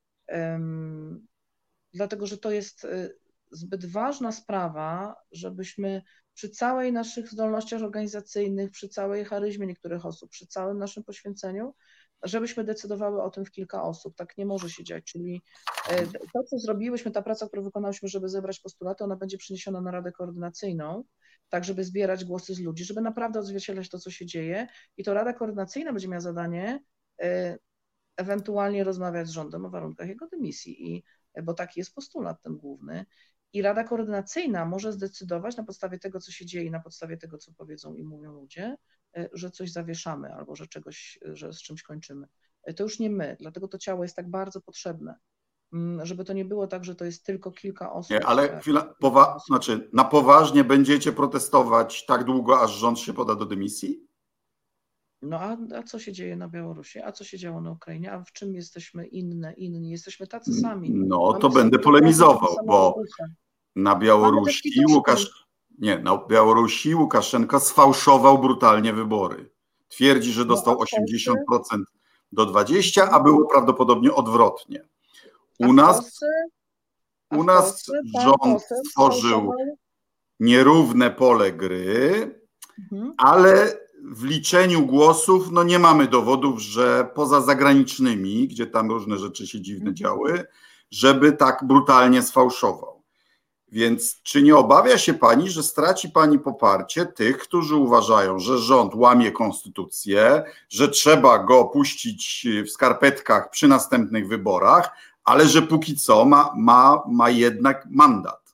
Dlatego, 1.95 2.27
że 2.27 2.39
to 2.39 2.51
jest 2.51 2.85
e, 2.85 3.09
zbyt 3.51 3.87
ważna 3.87 4.33
sprawa, 4.33 5.17
żebyśmy 5.33 6.03
przy 6.35 6.51
całej 6.51 6.93
naszych 6.93 7.31
zdolnościach 7.31 7.83
organizacyjnych, 7.83 8.71
przy 8.71 8.89
całej 8.89 9.25
charyzmie 9.25 9.67
niektórych 9.67 10.07
osób, 10.07 10.31
przy 10.31 10.47
całym 10.47 10.79
naszym 10.79 11.05
poświęceniu, 11.05 11.75
żebyśmy 12.23 12.65
decydowały 12.65 13.23
o 13.23 13.31
tym 13.31 13.45
w 13.45 13.51
kilka 13.51 13.83
osób. 13.83 14.17
Tak 14.17 14.39
nie 14.39 14.47
może 14.47 14.71
się 14.71 14.85
dziać. 14.85 15.05
Czyli 15.05 15.43
e, 15.91 16.07
to, 16.07 16.45
co 16.51 16.59
zrobiłyśmy, 16.59 17.11
ta 17.11 17.23
praca, 17.23 17.47
którą 17.47 17.63
wykonałyśmy, 17.63 18.09
żeby 18.09 18.29
zebrać 18.29 18.61
postulaty, 18.61 19.05
ona 19.05 19.17
będzie 19.17 19.39
przeniesiona 19.39 19.81
na 19.81 19.91
Radę 19.91 20.13
Koordynacyjną, 20.13 21.05
tak 21.49 21.65
żeby 21.65 21.85
zbierać 21.85 22.25
głosy 22.25 22.55
z 22.55 22.61
ludzi, 22.61 22.85
żeby 22.85 23.01
naprawdę 23.01 23.41
odzwierciedlać 23.41 23.89
to, 23.89 23.99
co 23.99 24.11
się 24.11 24.27
dzieje. 24.27 24.67
I 24.97 25.05
to 25.05 25.15
Rada 25.15 25.33
Koordynacyjna 25.33 25.93
będzie 25.93 26.09
miała 26.09 26.21
zadanie 26.21 26.81
e, 27.23 27.59
ewentualnie 28.17 28.85
rozmawiać 28.85 29.29
z 29.29 29.31
rządem 29.31 29.65
o 29.65 29.71
warunkach 29.71 30.09
jego 30.09 30.27
dymisji. 30.27 30.95
I 30.95 31.05
bo 31.43 31.55
taki 31.55 31.81
jest 31.81 31.95
postulat 31.95 32.43
ten 32.43 32.57
główny. 32.57 33.07
I 33.53 33.63
Rada 33.63 33.85
Koordynacyjna 33.85 34.65
może 34.65 34.93
zdecydować 34.93 35.57
na 35.57 35.65
podstawie 35.65 35.99
tego, 35.99 36.21
co 36.21 36.33
się 36.33 36.47
dzieje, 36.47 36.71
na 36.71 36.81
podstawie 36.81 37.17
tego, 37.17 37.39
co 37.39 37.53
powiedzą 37.53 37.95
i 37.95 38.05
mówią 38.05 38.33
ludzie, 38.33 38.77
e, 39.17 39.29
że 39.33 39.51
coś 39.51 39.73
zawieszamy 39.73 40.35
albo 40.35 40.57
że 40.57 40.67
czegoś, 40.67 41.19
że 41.23 41.53
z 41.53 41.63
czymś 41.63 41.83
kończymy. 41.83 42.27
E, 42.63 42.75
to 42.75 42.83
już 42.83 42.99
nie 42.99 43.11
my, 43.11 43.37
dlatego 43.41 43.69
to 43.69 43.79
ciało 43.79 44.03
jest 44.03 44.17
tak 44.17 44.31
bardzo 44.31 44.61
potrzebne, 44.61 45.15
mm, 45.73 46.07
żeby 46.07 46.25
to 46.25 46.33
nie 46.33 46.45
było 46.45 46.67
tak, 46.67 46.85
że 46.85 46.95
to 46.95 47.05
jest 47.05 47.27
tylko 47.27 47.53
kilka 47.53 47.93
osób. 47.93 48.11
Nie, 48.11 48.27
ale 48.27 48.61
chwila, 48.61 48.95
powa- 49.03 49.39
znaczy, 49.47 49.91
na 49.93 50.05
poważnie 50.05 50.65
będziecie 50.65 51.13
protestować 51.13 52.07
tak 52.07 52.25
długo, 52.25 52.61
aż 52.61 52.71
rząd 52.71 52.99
się 52.99 53.13
poda 53.13 53.35
do 53.35 53.47
dymisji? 53.47 54.08
No 55.23 55.41
a, 55.41 55.57
a 55.79 55.83
co 55.83 55.99
się 55.99 56.13
dzieje 56.13 56.37
na 56.37 56.49
Białorusi? 56.49 56.99
A 56.99 57.13
co 57.13 57.25
się 57.25 57.39
działo 57.39 57.61
na 57.61 57.71
Ukrainie? 57.71 58.13
A 58.13 58.25
w 58.25 58.33
czym 58.33 58.55
jesteśmy 58.55 59.07
inne, 59.07 59.53
inni? 59.53 59.91
Jesteśmy 59.91 60.27
tacy 60.27 60.53
sami. 60.53 60.91
No 60.91 61.27
Mamy 61.27 61.41
to 61.41 61.49
będę 61.49 61.79
polemizował, 61.79 62.57
bo 62.67 62.97
na 63.77 63.97
Białorusi 63.97 64.85
Łukasz, 64.91 65.47
nie, 65.79 65.99
na 65.99 66.27
Białorusi 66.29 66.95
Łukaszenka 66.95 67.61
sfałszował 67.61 68.39
brutalnie 68.39 68.93
wybory. 68.93 69.51
Twierdzi, 69.89 70.33
że 70.33 70.41
no, 70.41 70.47
dostał 70.47 70.75
80% 70.75 71.35
do 72.33 72.47
20, 72.47 73.11
a 73.11 73.21
było 73.21 73.49
prawdopodobnie 73.49 74.15
odwrotnie. 74.15 74.89
U 75.59 75.73
nas, 75.73 76.21
u 77.31 77.45
nas 77.45 77.91
rząd 78.23 78.63
stworzył 78.87 79.53
nierówne 80.41 81.11
pole 81.11 81.53
gry, 81.53 82.41
mhm. 82.79 83.15
ale 83.17 83.79
w 84.05 84.25
liczeniu 84.25 84.87
głosów 84.87 85.51
no 85.51 85.63
nie 85.63 85.79
mamy 85.79 86.07
dowodów, 86.09 86.61
że 86.61 87.11
poza 87.15 87.41
zagranicznymi, 87.41 88.49
gdzie 88.49 88.67
tam 88.67 88.91
różne 88.91 89.19
rzeczy 89.19 89.47
się 89.47 89.61
dziwne 89.61 89.91
mhm. 89.91 89.97
działy, 89.97 90.45
żeby 90.91 91.33
tak 91.33 91.65
brutalnie 91.67 92.23
sfałszował. 92.23 92.99
Więc 93.73 94.23
czy 94.23 94.43
nie 94.43 94.57
obawia 94.57 94.99
się 94.99 95.15
pani, 95.15 95.51
że 95.51 95.63
straci 95.63 96.09
pani 96.09 96.39
poparcie 96.39 97.07
tych, 97.07 97.39
którzy 97.39 97.77
uważają, 97.77 98.39
że 98.39 98.59
rząd 98.59 98.95
łamie 98.95 99.33
konstytucję, 99.33 100.43
że 100.69 100.89
trzeba 100.89 101.39
go 101.39 101.65
puścić 101.65 102.47
w 102.67 102.71
skarpetkach 102.71 103.51
przy 103.51 103.69
następnych 103.69 104.29
wyborach, 104.29 104.91
ale 105.25 105.49
że 105.49 105.63
póki 105.63 105.97
co 105.97 106.25
ma, 106.25 106.53
ma, 106.57 107.03
ma 107.09 107.31
jednak 107.31 107.87
mandat? 107.91 108.48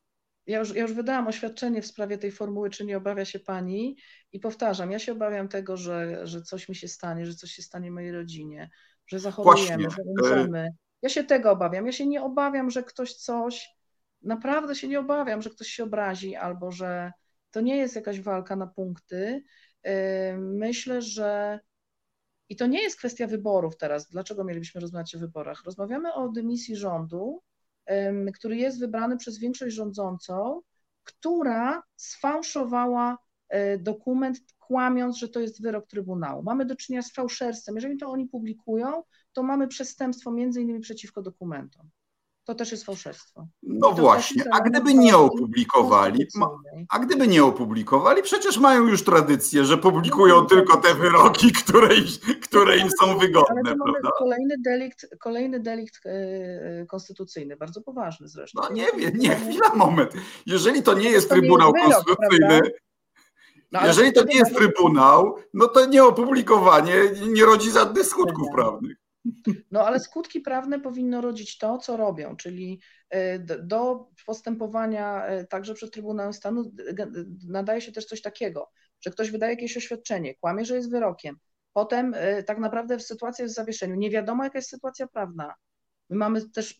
Ja 0.46 0.58
już, 0.58 0.74
ja 0.74 0.82
już 0.82 0.92
wydałam 0.92 1.26
oświadczenie 1.26 1.82
w 1.82 1.86
sprawie 1.86 2.18
tej 2.18 2.32
formuły, 2.32 2.70
czy 2.70 2.84
nie 2.84 2.96
obawia 2.96 3.24
się 3.24 3.38
pani 3.38 3.96
i 4.32 4.40
powtarzam, 4.40 4.90
ja 4.90 4.98
się 4.98 5.12
obawiam 5.12 5.48
tego, 5.48 5.76
że, 5.76 6.26
że 6.26 6.42
coś 6.42 6.68
mi 6.68 6.76
się 6.76 6.88
stanie, 6.88 7.26
że 7.26 7.34
coś 7.34 7.50
się 7.50 7.62
stanie 7.62 7.90
mojej 7.90 8.12
rodzinie, 8.12 8.70
że 9.06 9.18
zachorujemy, 9.18 9.90
że 9.90 10.02
umrzemy. 10.02 10.68
Ja 11.02 11.08
się 11.08 11.24
tego 11.24 11.50
obawiam. 11.50 11.86
Ja 11.86 11.92
się 11.92 12.06
nie 12.06 12.22
obawiam, 12.22 12.70
że 12.70 12.82
ktoś 12.82 13.14
coś, 13.14 13.68
naprawdę 14.22 14.74
się 14.74 14.88
nie 14.88 15.00
obawiam, 15.00 15.42
że 15.42 15.50
ktoś 15.50 15.68
się 15.68 15.84
obrazi 15.84 16.36
albo 16.36 16.72
że 16.72 17.12
to 17.50 17.60
nie 17.60 17.76
jest 17.76 17.96
jakaś 17.96 18.20
walka 18.20 18.56
na 18.56 18.66
punkty. 18.66 19.44
Myślę, 20.38 21.02
że 21.02 21.60
i 22.48 22.56
to 22.56 22.66
nie 22.66 22.82
jest 22.82 22.98
kwestia 22.98 23.26
wyborów 23.26 23.76
teraz. 23.76 24.08
Dlaczego 24.08 24.44
mielibyśmy 24.44 24.80
rozmawiać 24.80 25.14
o 25.14 25.18
wyborach? 25.18 25.62
Rozmawiamy 25.64 26.14
o 26.14 26.28
dymisji 26.28 26.76
rządu, 26.76 27.42
który 28.34 28.56
jest 28.56 28.80
wybrany 28.80 29.16
przez 29.16 29.38
większość 29.38 29.74
rządzącą, 29.74 30.60
która 31.02 31.82
sfałszowała 31.96 33.18
e, 33.48 33.78
dokument, 33.78 34.38
kłamiąc, 34.58 35.16
że 35.16 35.28
to 35.28 35.40
jest 35.40 35.62
wyrok 35.62 35.86
Trybunału. 35.86 36.42
Mamy 36.42 36.64
do 36.66 36.76
czynienia 36.76 37.02
z 37.02 37.12
fałszerstwem. 37.12 37.74
Jeżeli 37.74 37.96
to 37.96 38.08
oni 38.08 38.28
publikują, 38.28 39.02
to 39.32 39.42
mamy 39.42 39.68
przestępstwo 39.68 40.30
między 40.30 40.60
innymi 40.62 40.80
przeciwko 40.80 41.22
dokumentom 41.22 41.90
to 42.44 42.54
też 42.54 42.70
jest 42.70 42.84
fałszerstwo. 42.84 43.46
No 43.62 43.92
właśnie, 43.92 44.44
a 44.52 44.60
gdyby 44.60 44.94
nie 44.94 45.16
opublikowali, 45.16 46.26
a 46.90 46.98
gdyby 46.98 47.28
nie 47.28 47.44
opublikowali, 47.44 48.22
przecież 48.22 48.58
mają 48.58 48.86
już 48.86 49.04
tradycję, 49.04 49.64
że 49.64 49.78
publikują 49.78 50.34
no, 50.34 50.44
tylko 50.44 50.76
te 50.76 50.94
wyroki, 50.94 51.52
które, 51.52 51.88
które 52.42 52.76
im 52.76 52.88
są 53.00 53.18
wygodne, 53.18 53.62
Ale 53.86 54.00
to? 54.02 54.10
Kolejny 54.18 54.54
delikt, 54.64 55.06
kolejny 55.20 55.60
delikt 55.60 56.06
e, 56.06 56.86
konstytucyjny, 56.86 57.56
bardzo 57.56 57.80
poważny 57.80 58.28
zresztą. 58.28 58.62
No 58.62 58.74
nie 58.74 58.86
wiem, 58.96 59.12
nie, 59.16 59.36
chwila, 59.36 59.74
moment. 59.74 60.12
Jeżeli 60.46 60.82
to 60.82 60.94
nie 60.94 61.10
jest 61.10 61.28
Trybunał 61.30 61.72
Konstytucyjny, 61.72 62.60
no, 63.72 63.86
jeżeli 63.86 64.12
to 64.12 64.24
nie 64.24 64.36
jest 64.36 64.56
Trybunał, 64.56 65.36
no 65.54 65.68
to 65.68 65.86
nieopublikowanie 65.86 66.94
nie 67.32 67.44
rodzi 67.44 67.70
żadnych 67.70 68.06
skutków 68.06 68.48
prawnych. 68.52 69.03
No 69.70 69.86
ale 69.86 70.00
skutki 70.00 70.40
prawne 70.40 70.80
powinno 70.80 71.20
rodzić 71.20 71.58
to, 71.58 71.78
co 71.78 71.96
robią, 71.96 72.36
czyli 72.36 72.80
e, 73.10 73.38
do 73.38 74.08
postępowania 74.26 75.26
e, 75.26 75.46
także 75.46 75.74
przed 75.74 75.92
Trybunałem 75.92 76.32
Stanu 76.32 76.72
nadaje 77.48 77.80
się 77.80 77.92
też 77.92 78.04
coś 78.04 78.22
takiego, 78.22 78.70
że 79.00 79.10
ktoś 79.10 79.30
wydaje 79.30 79.52
jakieś 79.52 79.76
oświadczenie, 79.76 80.34
kłamie, 80.34 80.64
że 80.64 80.76
jest 80.76 80.90
wyrokiem. 80.90 81.36
Potem 81.72 82.14
e, 82.16 82.42
tak 82.42 82.58
naprawdę 82.58 83.00
sytuacja 83.00 83.42
jest 83.42 83.54
w 83.54 83.56
zawieszeniu. 83.56 83.94
Nie 83.94 84.10
wiadomo, 84.10 84.44
jaka 84.44 84.58
jest 84.58 84.70
sytuacja 84.70 85.06
prawna. 85.06 85.54
My 86.10 86.16
mamy 86.16 86.50
też, 86.50 86.78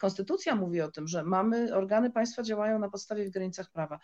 konstytucja 0.00 0.54
mówi 0.54 0.80
o 0.80 0.90
tym, 0.90 1.08
że 1.08 1.24
mamy, 1.24 1.74
organy 1.74 2.10
państwa 2.10 2.42
działają 2.42 2.78
na 2.78 2.90
podstawie 2.90 3.24
w 3.26 3.30
granicach 3.30 3.70
prawa. 3.70 3.98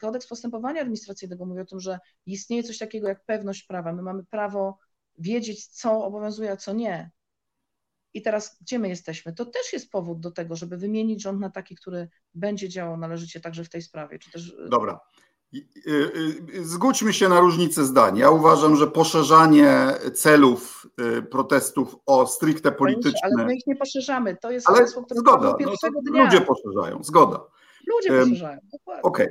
Kodeks 0.00 0.26
postępowania 0.26 0.80
administracyjnego 0.80 1.46
mówi 1.46 1.60
o 1.60 1.64
tym, 1.64 1.80
że 1.80 1.98
istnieje 2.26 2.62
coś 2.62 2.78
takiego 2.78 3.08
jak 3.08 3.24
pewność 3.24 3.62
prawa. 3.62 3.92
My 3.92 4.02
mamy 4.02 4.24
prawo 4.24 4.78
wiedzieć, 5.22 5.66
co 5.66 6.04
obowiązuje, 6.04 6.52
a 6.52 6.56
co 6.56 6.72
nie. 6.72 7.10
I 8.14 8.22
teraz 8.22 8.56
gdzie 8.60 8.78
my 8.78 8.88
jesteśmy? 8.88 9.32
To 9.32 9.46
też 9.46 9.72
jest 9.72 9.90
powód 9.90 10.20
do 10.20 10.30
tego, 10.30 10.56
żeby 10.56 10.76
wymienić 10.76 11.22
rząd 11.22 11.40
na 11.40 11.50
taki, 11.50 11.74
który 11.74 12.08
będzie 12.34 12.68
działał 12.68 12.96
należycie 12.96 13.40
także 13.40 13.64
w 13.64 13.68
tej 13.68 13.82
sprawie. 13.82 14.18
Czy 14.18 14.30
też... 14.30 14.48
Y, 14.48 14.68
Dobra. 14.68 15.00
Y, 15.54 15.60
y, 16.54 16.64
zgódźmy 16.64 17.12
się 17.12 17.28
na 17.28 17.40
różnicę 17.40 17.84
zdań. 17.84 18.18
Ja 18.18 18.30
uważam, 18.30 18.76
że 18.76 18.86
poszerzanie 18.86 19.92
celów 20.14 20.86
protestów 21.30 21.96
o 22.06 22.26
stricte 22.26 22.72
polityczne. 22.72 23.20
Ale 23.22 23.46
my 23.46 23.56
ich 23.56 23.66
nie 23.66 23.76
poszerzamy. 23.76 24.36
To 24.36 24.50
jest 24.50 24.68
ale 24.68 24.78
hasło, 24.78 25.02
które 25.04 25.20
zgoda. 25.20 25.56
No, 25.60 26.00
dnia. 26.10 26.24
Ludzie 26.24 26.40
poszerzają, 26.40 27.04
zgoda. 27.04 27.44
Ludzie 27.86 28.20
poszerzają, 28.20 28.58
dokładnie. 28.72 29.02
Okej. 29.02 29.26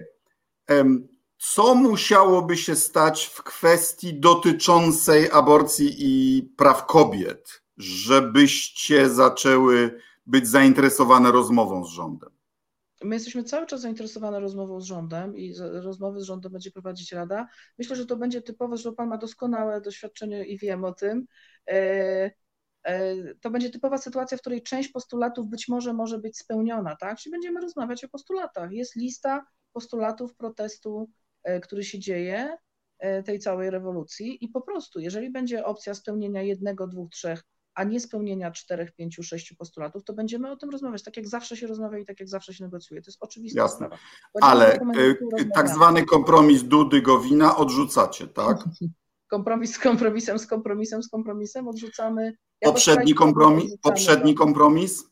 Okay 0.67 1.12
co 1.43 1.75
musiałoby 1.75 2.58
się 2.58 2.75
stać 2.75 3.25
w 3.25 3.43
kwestii 3.43 4.19
dotyczącej 4.19 5.32
aborcji 5.32 5.95
i 5.99 6.43
praw 6.58 6.86
kobiet, 6.86 7.62
żebyście 7.77 9.10
zaczęły 9.10 9.99
być 10.25 10.47
zainteresowane 10.47 11.32
rozmową 11.32 11.86
z 11.86 11.89
rządem? 11.89 12.30
My 13.04 13.15
jesteśmy 13.15 13.43
cały 13.43 13.65
czas 13.65 13.82
zainteresowane 13.82 14.39
rozmową 14.39 14.82
z 14.82 14.86
rządem 14.86 15.38
i 15.38 15.54
rozmowy 15.58 16.19
z 16.19 16.23
rządem 16.23 16.51
będzie 16.51 16.71
prowadzić 16.71 17.12
Rada. 17.12 17.47
Myślę, 17.77 17.95
że 17.95 18.06
to 18.06 18.17
będzie 18.17 18.41
typowe, 18.41 18.77
że 18.77 18.93
Pan 18.93 19.10
ma 19.10 19.17
doskonałe 19.17 19.82
doświadczenie 19.82 20.45
i 20.45 20.58
wiem 20.58 20.84
o 20.84 20.93
tym. 20.93 21.25
E, 21.69 22.32
e, 22.84 23.15
to 23.36 23.49
będzie 23.49 23.69
typowa 23.69 23.97
sytuacja, 23.97 24.38
w 24.38 24.41
której 24.41 24.63
część 24.63 24.89
postulatów 24.89 25.47
być 25.47 25.67
może 25.67 25.93
może 25.93 26.19
być 26.19 26.38
spełniona, 26.38 26.95
tak? 26.95 27.17
Czyli 27.17 27.32
będziemy 27.32 27.62
rozmawiać 27.62 28.04
o 28.04 28.10
postulatach. 28.10 28.71
Jest 28.71 28.95
lista 28.95 29.45
postulatów 29.73 30.36
protestu 30.36 31.10
który 31.62 31.84
się 31.84 31.99
dzieje, 31.99 32.58
e, 32.99 33.23
tej 33.23 33.39
całej 33.39 33.69
rewolucji 33.69 34.45
i 34.45 34.47
po 34.47 34.62
prostu, 34.62 34.99
jeżeli 34.99 35.32
będzie 35.32 35.65
opcja 35.65 35.93
spełnienia 35.93 36.41
jednego, 36.41 36.88
dwóch, 36.88 37.10
trzech, 37.10 37.43
a 37.75 37.84
nie 37.84 37.99
spełnienia 37.99 38.51
czterech, 38.51 38.91
pięciu, 38.95 39.23
sześciu 39.23 39.56
postulatów, 39.56 40.04
to 40.04 40.13
będziemy 40.13 40.51
o 40.51 40.56
tym 40.56 40.69
rozmawiać, 40.69 41.04
tak 41.04 41.17
jak 41.17 41.27
zawsze 41.27 41.58
się 41.58 41.67
rozmawia 41.67 41.99
i 41.99 42.06
tak 42.06 42.19
jak 42.19 42.30
zawsze 42.30 42.54
się 42.54 42.63
negocjuje. 42.63 43.01
To 43.01 43.10
jest 43.10 43.23
oczywista 43.23 43.62
Jasne. 43.62 43.89
Ale 44.41 44.73
e, 44.73 44.80
tak 45.54 45.69
zwany 45.69 46.06
kompromis 46.06 46.63
Dudy 46.63 47.01
Gowina 47.01 47.58
odrzucacie, 47.58 48.27
tak? 48.27 48.58
Kompromis 49.27 49.75
z 49.75 49.80
kompromisem, 49.80 50.39
z 50.39 50.47
kompromisem, 50.47 51.04
z 51.04 51.10
kompromisem 51.10 51.67
odrzucamy. 51.67 52.34
Poprzedni 52.60 53.13
kompromis, 53.13 53.77
poprzedni 53.82 54.36
kompromis 54.36 55.04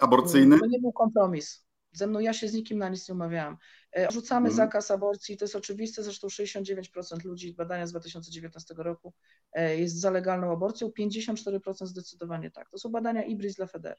aborcyjny? 0.00 0.58
To 0.58 0.66
nie 0.66 0.80
był 0.80 0.92
kompromis. 0.92 1.66
Ze 1.92 2.06
mną 2.06 2.20
ja 2.20 2.32
się 2.32 2.48
z 2.48 2.54
nikim 2.54 2.78
na 2.78 2.88
nic 2.88 3.08
nie 3.08 3.14
umawiałam. 3.14 3.56
E, 3.96 4.12
rzucamy 4.12 4.48
mhm. 4.48 4.56
zakaz 4.56 4.90
aborcji, 4.90 5.36
to 5.36 5.44
jest 5.44 5.56
oczywiste, 5.56 6.02
zresztą 6.02 6.28
69% 6.28 7.24
ludzi, 7.24 7.54
badania 7.54 7.86
z 7.86 7.90
2019 7.90 8.74
roku 8.78 9.12
e, 9.52 9.76
jest 9.76 10.00
za 10.00 10.10
legalną 10.10 10.52
aborcją, 10.52 10.88
54% 10.88 11.86
zdecydowanie 11.86 12.50
tak. 12.50 12.70
To 12.70 12.78
są 12.78 12.88
badania 12.88 13.22
IBRIS 13.22 13.54
dla 13.56 13.66
FEDER. 13.66 13.96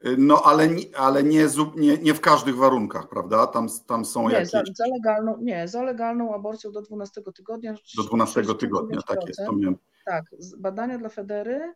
E, 0.00 0.16
no 0.18 0.42
ale, 0.44 0.68
ale 0.96 1.22
nie, 1.22 1.46
nie, 1.76 1.98
nie 1.98 2.14
w 2.14 2.20
każdych 2.20 2.56
warunkach, 2.56 3.08
prawda? 3.08 3.46
Tam, 3.46 3.68
tam 3.86 4.04
są 4.04 4.28
nie, 4.28 4.34
jakieś... 4.34 4.50
Za, 4.50 4.62
za, 4.74 4.86
legalną, 4.86 5.38
nie, 5.40 5.68
za 5.68 5.82
legalną 5.82 6.34
aborcją 6.34 6.72
do 6.72 6.82
12 6.82 7.22
tygodnia. 7.36 7.74
Do 7.96 8.02
12 8.02 8.42
tygodnia, 8.58 9.02
tak 9.02 9.18
jest. 9.26 9.40
To 9.46 9.52
miałem... 9.52 9.76
Tak, 10.06 10.24
badania 10.58 10.98
dla 10.98 11.08
Federy 11.08 11.74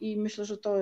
i 0.00 0.20
myślę, 0.20 0.44
że 0.44 0.58
to, 0.58 0.76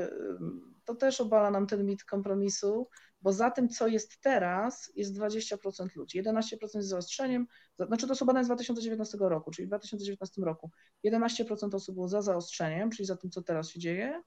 to 0.93 0.99
też 0.99 1.21
obala 1.21 1.51
nam 1.51 1.67
ten 1.67 1.87
mit 1.87 2.05
kompromisu, 2.05 2.89
bo 3.23 3.33
za 3.33 3.51
tym, 3.51 3.69
co 3.69 3.87
jest 3.87 4.21
teraz, 4.21 4.93
jest 4.97 5.19
20% 5.19 5.97
ludzi. 5.97 6.23
11% 6.23 6.83
z 6.83 6.89
zaostrzeniem, 6.89 7.47
znaczy 7.87 8.09
to 8.09 8.15
są 8.15 8.27
badania 8.27 8.45
z 8.45 8.49
2019 8.49 9.19
roku, 9.21 9.51
czyli 9.51 9.67
w 9.67 9.69
2019 9.69 10.43
roku 10.43 10.71
11% 11.05 11.75
osób 11.75 11.95
było 11.95 12.09
za 12.09 12.23
zaostrzeniem, 12.23 12.91
czyli 12.91 13.07
za 13.07 13.17
tym, 13.17 13.31
co 13.31 13.43
teraz 13.43 13.69
się 13.71 13.81
dzieje, 13.81 14.23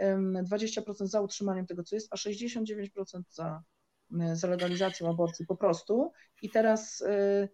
20% 0.00 1.06
za 1.06 1.20
utrzymaniem 1.20 1.66
tego, 1.66 1.82
co 1.84 1.96
jest, 1.96 2.08
a 2.10 2.16
69% 2.16 3.22
za, 3.28 3.62
za 4.32 4.48
legalizacją 4.48 5.10
aborcji 5.10 5.46
po 5.46 5.56
prostu. 5.56 6.12
I 6.42 6.50
teraz 6.50 7.00
y, 7.00 7.48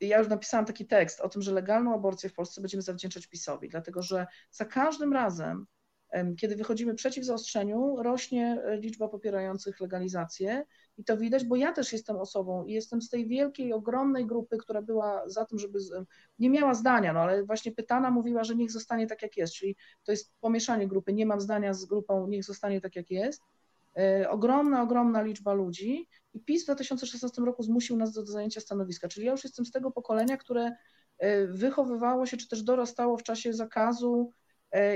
ja 0.00 0.18
już 0.18 0.28
napisałam 0.28 0.66
taki 0.66 0.86
tekst 0.86 1.20
o 1.20 1.28
tym, 1.28 1.42
że 1.42 1.52
legalną 1.52 1.94
aborcję 1.94 2.30
w 2.30 2.34
Polsce 2.34 2.60
będziemy 2.60 2.82
zawdzięczać 2.82 3.26
PiSowi, 3.26 3.68
dlatego 3.68 4.02
że 4.02 4.26
za 4.50 4.64
każdym 4.64 5.12
razem, 5.12 5.66
kiedy 6.36 6.56
wychodzimy 6.56 6.94
przeciw 6.94 7.24
zaostrzeniu, 7.24 7.96
rośnie 8.02 8.62
e, 8.64 8.76
liczba 8.76 9.08
popierających 9.08 9.80
legalizację 9.80 10.64
i 10.98 11.04
to 11.04 11.16
widać, 11.16 11.44
bo 11.44 11.56
ja 11.56 11.72
też 11.72 11.92
jestem 11.92 12.16
osobą 12.16 12.64
i 12.64 12.72
jestem 12.72 13.02
z 13.02 13.08
tej 13.08 13.28
wielkiej, 13.28 13.72
ogromnej 13.72 14.26
grupy, 14.26 14.58
która 14.58 14.82
była 14.82 15.28
za 15.28 15.44
tym, 15.44 15.58
żeby, 15.58 15.78
nie 16.38 16.50
miała 16.50 16.74
zdania, 16.74 17.12
no 17.12 17.20
ale 17.20 17.44
właśnie 17.44 17.72
pytana 17.72 18.10
mówiła, 18.10 18.44
że 18.44 18.54
niech 18.54 18.70
zostanie 18.70 19.06
tak 19.06 19.22
jak 19.22 19.36
jest, 19.36 19.54
czyli 19.54 19.76
to 20.04 20.12
jest 20.12 20.32
pomieszanie 20.40 20.88
grupy, 20.88 21.12
nie 21.12 21.26
mam 21.26 21.40
zdania 21.40 21.74
z 21.74 21.84
grupą, 21.84 22.26
niech 22.26 22.44
zostanie 22.44 22.80
tak 22.80 22.96
jak 22.96 23.10
jest. 23.10 23.42
E, 23.98 24.30
ogromna, 24.30 24.82
ogromna 24.82 25.22
liczba 25.22 25.52
ludzi 25.52 26.08
i 26.34 26.40
PiS 26.40 26.62
w 26.62 26.64
2016 26.64 27.42
roku 27.42 27.62
zmusił 27.62 27.96
nas 27.96 28.12
do 28.12 28.26
zajęcia 28.26 28.60
stanowiska, 28.60 29.08
czyli 29.08 29.26
ja 29.26 29.32
już 29.32 29.44
jestem 29.44 29.66
z 29.66 29.70
tego 29.70 29.90
pokolenia, 29.90 30.36
które 30.36 30.72
e, 31.18 31.46
wychowywało 31.46 32.26
się, 32.26 32.36
czy 32.36 32.48
też 32.48 32.62
dorastało 32.62 33.18
w 33.18 33.22
czasie 33.22 33.52
zakazu 33.52 34.32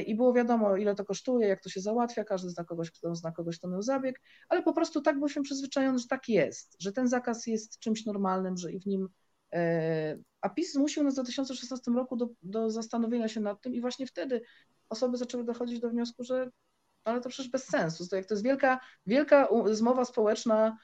i 0.07 0.15
było 0.15 0.33
wiadomo, 0.33 0.77
ile 0.77 0.95
to 0.95 1.05
kosztuje, 1.05 1.49
jak 1.49 1.63
to 1.63 1.69
się 1.69 1.81
załatwia, 1.81 2.25
każdy 2.25 2.51
zna 2.51 2.65
kogoś, 2.65 2.91
kto 2.91 3.15
zna 3.15 3.33
kogoś, 3.33 3.59
kto 3.59 3.69
miał 3.69 3.83
zabieg, 3.83 4.21
ale 4.49 4.63
po 4.63 4.73
prostu 4.73 5.01
tak 5.01 5.21
byliśmy 5.21 5.43
przyzwyczajony, 5.43 5.99
że 5.99 6.07
tak 6.07 6.29
jest, 6.29 6.77
że 6.81 6.93
ten 6.93 7.09
zakaz 7.09 7.47
jest 7.47 7.79
czymś 7.79 8.07
normalnym, 8.07 8.57
że 8.57 8.73
i 8.73 8.81
w 8.81 8.87
nim 8.87 9.09
e, 9.53 10.19
a 10.41 10.49
PiS 10.49 10.73
zmusił 10.73 11.03
nas 11.05 11.15
w 11.15 11.17
2016 11.17 11.91
roku 11.91 12.17
do, 12.17 12.29
do 12.43 12.71
zastanowienia 12.71 13.29
się 13.29 13.41
nad 13.41 13.63
tym 13.63 13.75
i 13.75 13.81
właśnie 13.81 14.07
wtedy 14.07 14.41
osoby 14.89 15.17
zaczęły 15.17 15.45
dochodzić 15.45 15.81
do 15.81 15.91
wniosku, 15.91 16.25
że 16.25 16.51
ale 17.05 17.21
to 17.21 17.29
przecież 17.29 17.51
bez 17.53 17.65
sensu. 17.65 18.09
To, 18.09 18.17
jak 18.17 18.27
to 18.27 18.35
jest 18.35 18.45
wielka, 18.45 18.81
wielka 19.07 19.49
zmowa 19.71 20.05
społeczna, 20.05 20.79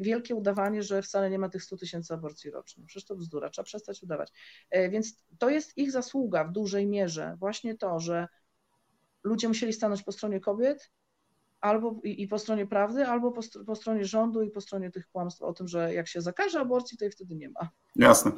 wielkie 0.00 0.34
udawanie, 0.34 0.82
że 0.82 1.02
wcale 1.02 1.30
nie 1.30 1.38
ma 1.38 1.48
tych 1.48 1.62
100 1.62 1.76
tysięcy 1.76 2.14
aborcji 2.14 2.50
rocznie. 2.50 2.84
Przecież 2.86 3.04
to 3.04 3.16
bzdura, 3.16 3.50
trzeba 3.50 3.64
przestać 3.64 4.02
udawać. 4.02 4.32
E, 4.70 4.90
więc 4.90 5.24
to 5.38 5.50
jest 5.50 5.78
ich 5.78 5.92
zasługa 5.92 6.44
w 6.44 6.52
dużej 6.52 6.86
mierze. 6.86 7.36
Właśnie 7.38 7.76
to, 7.76 8.00
że 8.00 8.28
ludzie 9.24 9.48
musieli 9.48 9.72
stanąć 9.72 10.02
po 10.02 10.12
stronie 10.12 10.40
kobiet 10.40 10.90
albo 11.60 12.00
i, 12.04 12.22
i 12.22 12.28
po 12.28 12.38
stronie 12.38 12.66
prawdy, 12.66 13.06
albo 13.06 13.32
po, 13.32 13.40
po, 13.66 13.74
stronie 13.74 14.04
rządu 14.04 14.42
i 14.42 14.50
po 14.50 14.60
stronie 14.60 14.90
tych 14.90 15.08
kłamstw 15.08 15.42
o 15.42 15.52
tym, 15.52 15.68
że 15.68 15.94
jak 15.94 16.08
się 16.08 16.20
zakaże 16.20 16.60
aborcji, 16.60 16.98
to 16.98 17.04
jej 17.04 17.12
wtedy 17.12 17.34
nie 17.34 17.48
ma. 17.48 17.68
Jasne. 17.96 18.32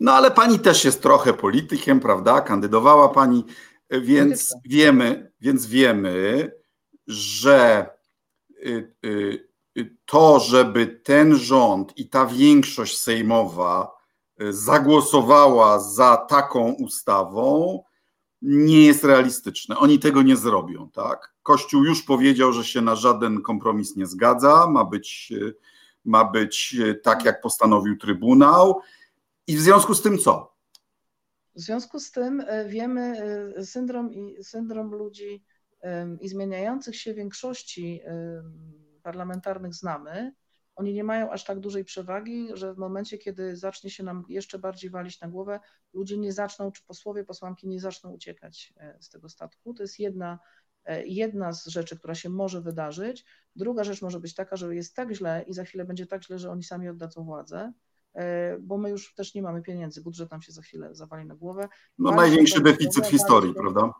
No 0.00 0.12
ale 0.12 0.30
pani 0.30 0.58
też 0.58 0.84
jest 0.84 1.02
trochę 1.02 1.34
politykiem, 1.34 2.00
prawda? 2.00 2.40
Kandydowała 2.40 3.08
pani, 3.08 3.44
więc 3.90 4.54
wiemy, 4.64 5.32
więc 5.40 5.66
wiemy, 5.66 6.52
że 7.06 7.86
y, 8.66 8.94
y, 9.04 9.49
to, 10.06 10.40
żeby 10.40 10.86
ten 10.86 11.36
rząd 11.36 11.98
i 11.98 12.08
ta 12.08 12.26
większość 12.26 12.98
sejmowa 12.98 13.92
zagłosowała 14.50 15.80
za 15.80 16.16
taką 16.16 16.72
ustawą, 16.72 17.78
nie 18.42 18.86
jest 18.86 19.04
realistyczne. 19.04 19.78
Oni 19.78 19.98
tego 19.98 20.22
nie 20.22 20.36
zrobią, 20.36 20.90
tak? 20.90 21.34
Kościół 21.42 21.84
już 21.84 22.02
powiedział, 22.02 22.52
że 22.52 22.64
się 22.64 22.80
na 22.80 22.96
żaden 22.96 23.42
kompromis 23.42 23.96
nie 23.96 24.06
zgadza, 24.06 24.66
ma 24.66 24.84
być, 24.84 25.32
ma 26.04 26.24
być 26.24 26.76
tak, 27.02 27.24
jak 27.24 27.40
postanowił 27.40 27.98
Trybunał. 27.98 28.80
I 29.46 29.56
w 29.56 29.60
związku 29.60 29.94
z 29.94 30.02
tym 30.02 30.18
co? 30.18 30.54
W 31.54 31.60
związku 31.60 32.00
z 32.00 32.10
tym 32.10 32.44
wiemy, 32.66 33.16
syndrom, 33.64 34.10
syndrom 34.42 34.94
ludzi 34.94 35.42
i 36.20 36.28
zmieniających 36.28 36.96
się 36.96 37.14
większości 37.14 38.00
parlamentarnych 39.00 39.74
znamy. 39.74 40.32
Oni 40.76 40.92
nie 40.92 41.04
mają 41.04 41.30
aż 41.30 41.44
tak 41.44 41.60
dużej 41.60 41.84
przewagi, 41.84 42.48
że 42.54 42.74
w 42.74 42.78
momencie, 42.78 43.18
kiedy 43.18 43.56
zacznie 43.56 43.90
się 43.90 44.02
nam 44.02 44.24
jeszcze 44.28 44.58
bardziej 44.58 44.90
walić 44.90 45.20
na 45.20 45.28
głowę, 45.28 45.60
ludzie 45.92 46.18
nie 46.18 46.32
zaczną, 46.32 46.72
czy 46.72 46.84
posłowie, 46.84 47.24
posłanki 47.24 47.68
nie 47.68 47.80
zaczną 47.80 48.10
uciekać 48.10 48.74
e, 48.76 48.96
z 49.00 49.08
tego 49.08 49.28
statku. 49.28 49.74
To 49.74 49.82
jest 49.82 49.98
jedna, 49.98 50.38
e, 50.84 51.06
jedna 51.06 51.52
z 51.52 51.66
rzeczy, 51.66 51.98
która 51.98 52.14
się 52.14 52.28
może 52.28 52.60
wydarzyć. 52.60 53.24
Druga 53.56 53.84
rzecz 53.84 54.02
może 54.02 54.20
być 54.20 54.34
taka, 54.34 54.56
że 54.56 54.74
jest 54.74 54.96
tak 54.96 55.12
źle 55.12 55.44
i 55.46 55.54
za 55.54 55.64
chwilę 55.64 55.84
będzie 55.84 56.06
tak 56.06 56.24
źle, 56.24 56.38
że 56.38 56.50
oni 56.50 56.62
sami 56.62 56.88
oddadzą 56.88 57.24
władzę, 57.24 57.72
e, 58.14 58.58
bo 58.58 58.78
my 58.78 58.90
już 58.90 59.14
też 59.14 59.34
nie 59.34 59.42
mamy 59.42 59.62
pieniędzy. 59.62 60.02
Budżet 60.02 60.30
nam 60.30 60.42
się 60.42 60.52
za 60.52 60.62
chwilę 60.62 60.94
zawali 60.94 61.26
na 61.26 61.34
głowę. 61.34 61.68
No 61.98 62.10
największy 62.10 62.60
deficyt 62.60 63.06
w 63.06 63.10
historii, 63.10 63.54
prawda? 63.54 63.92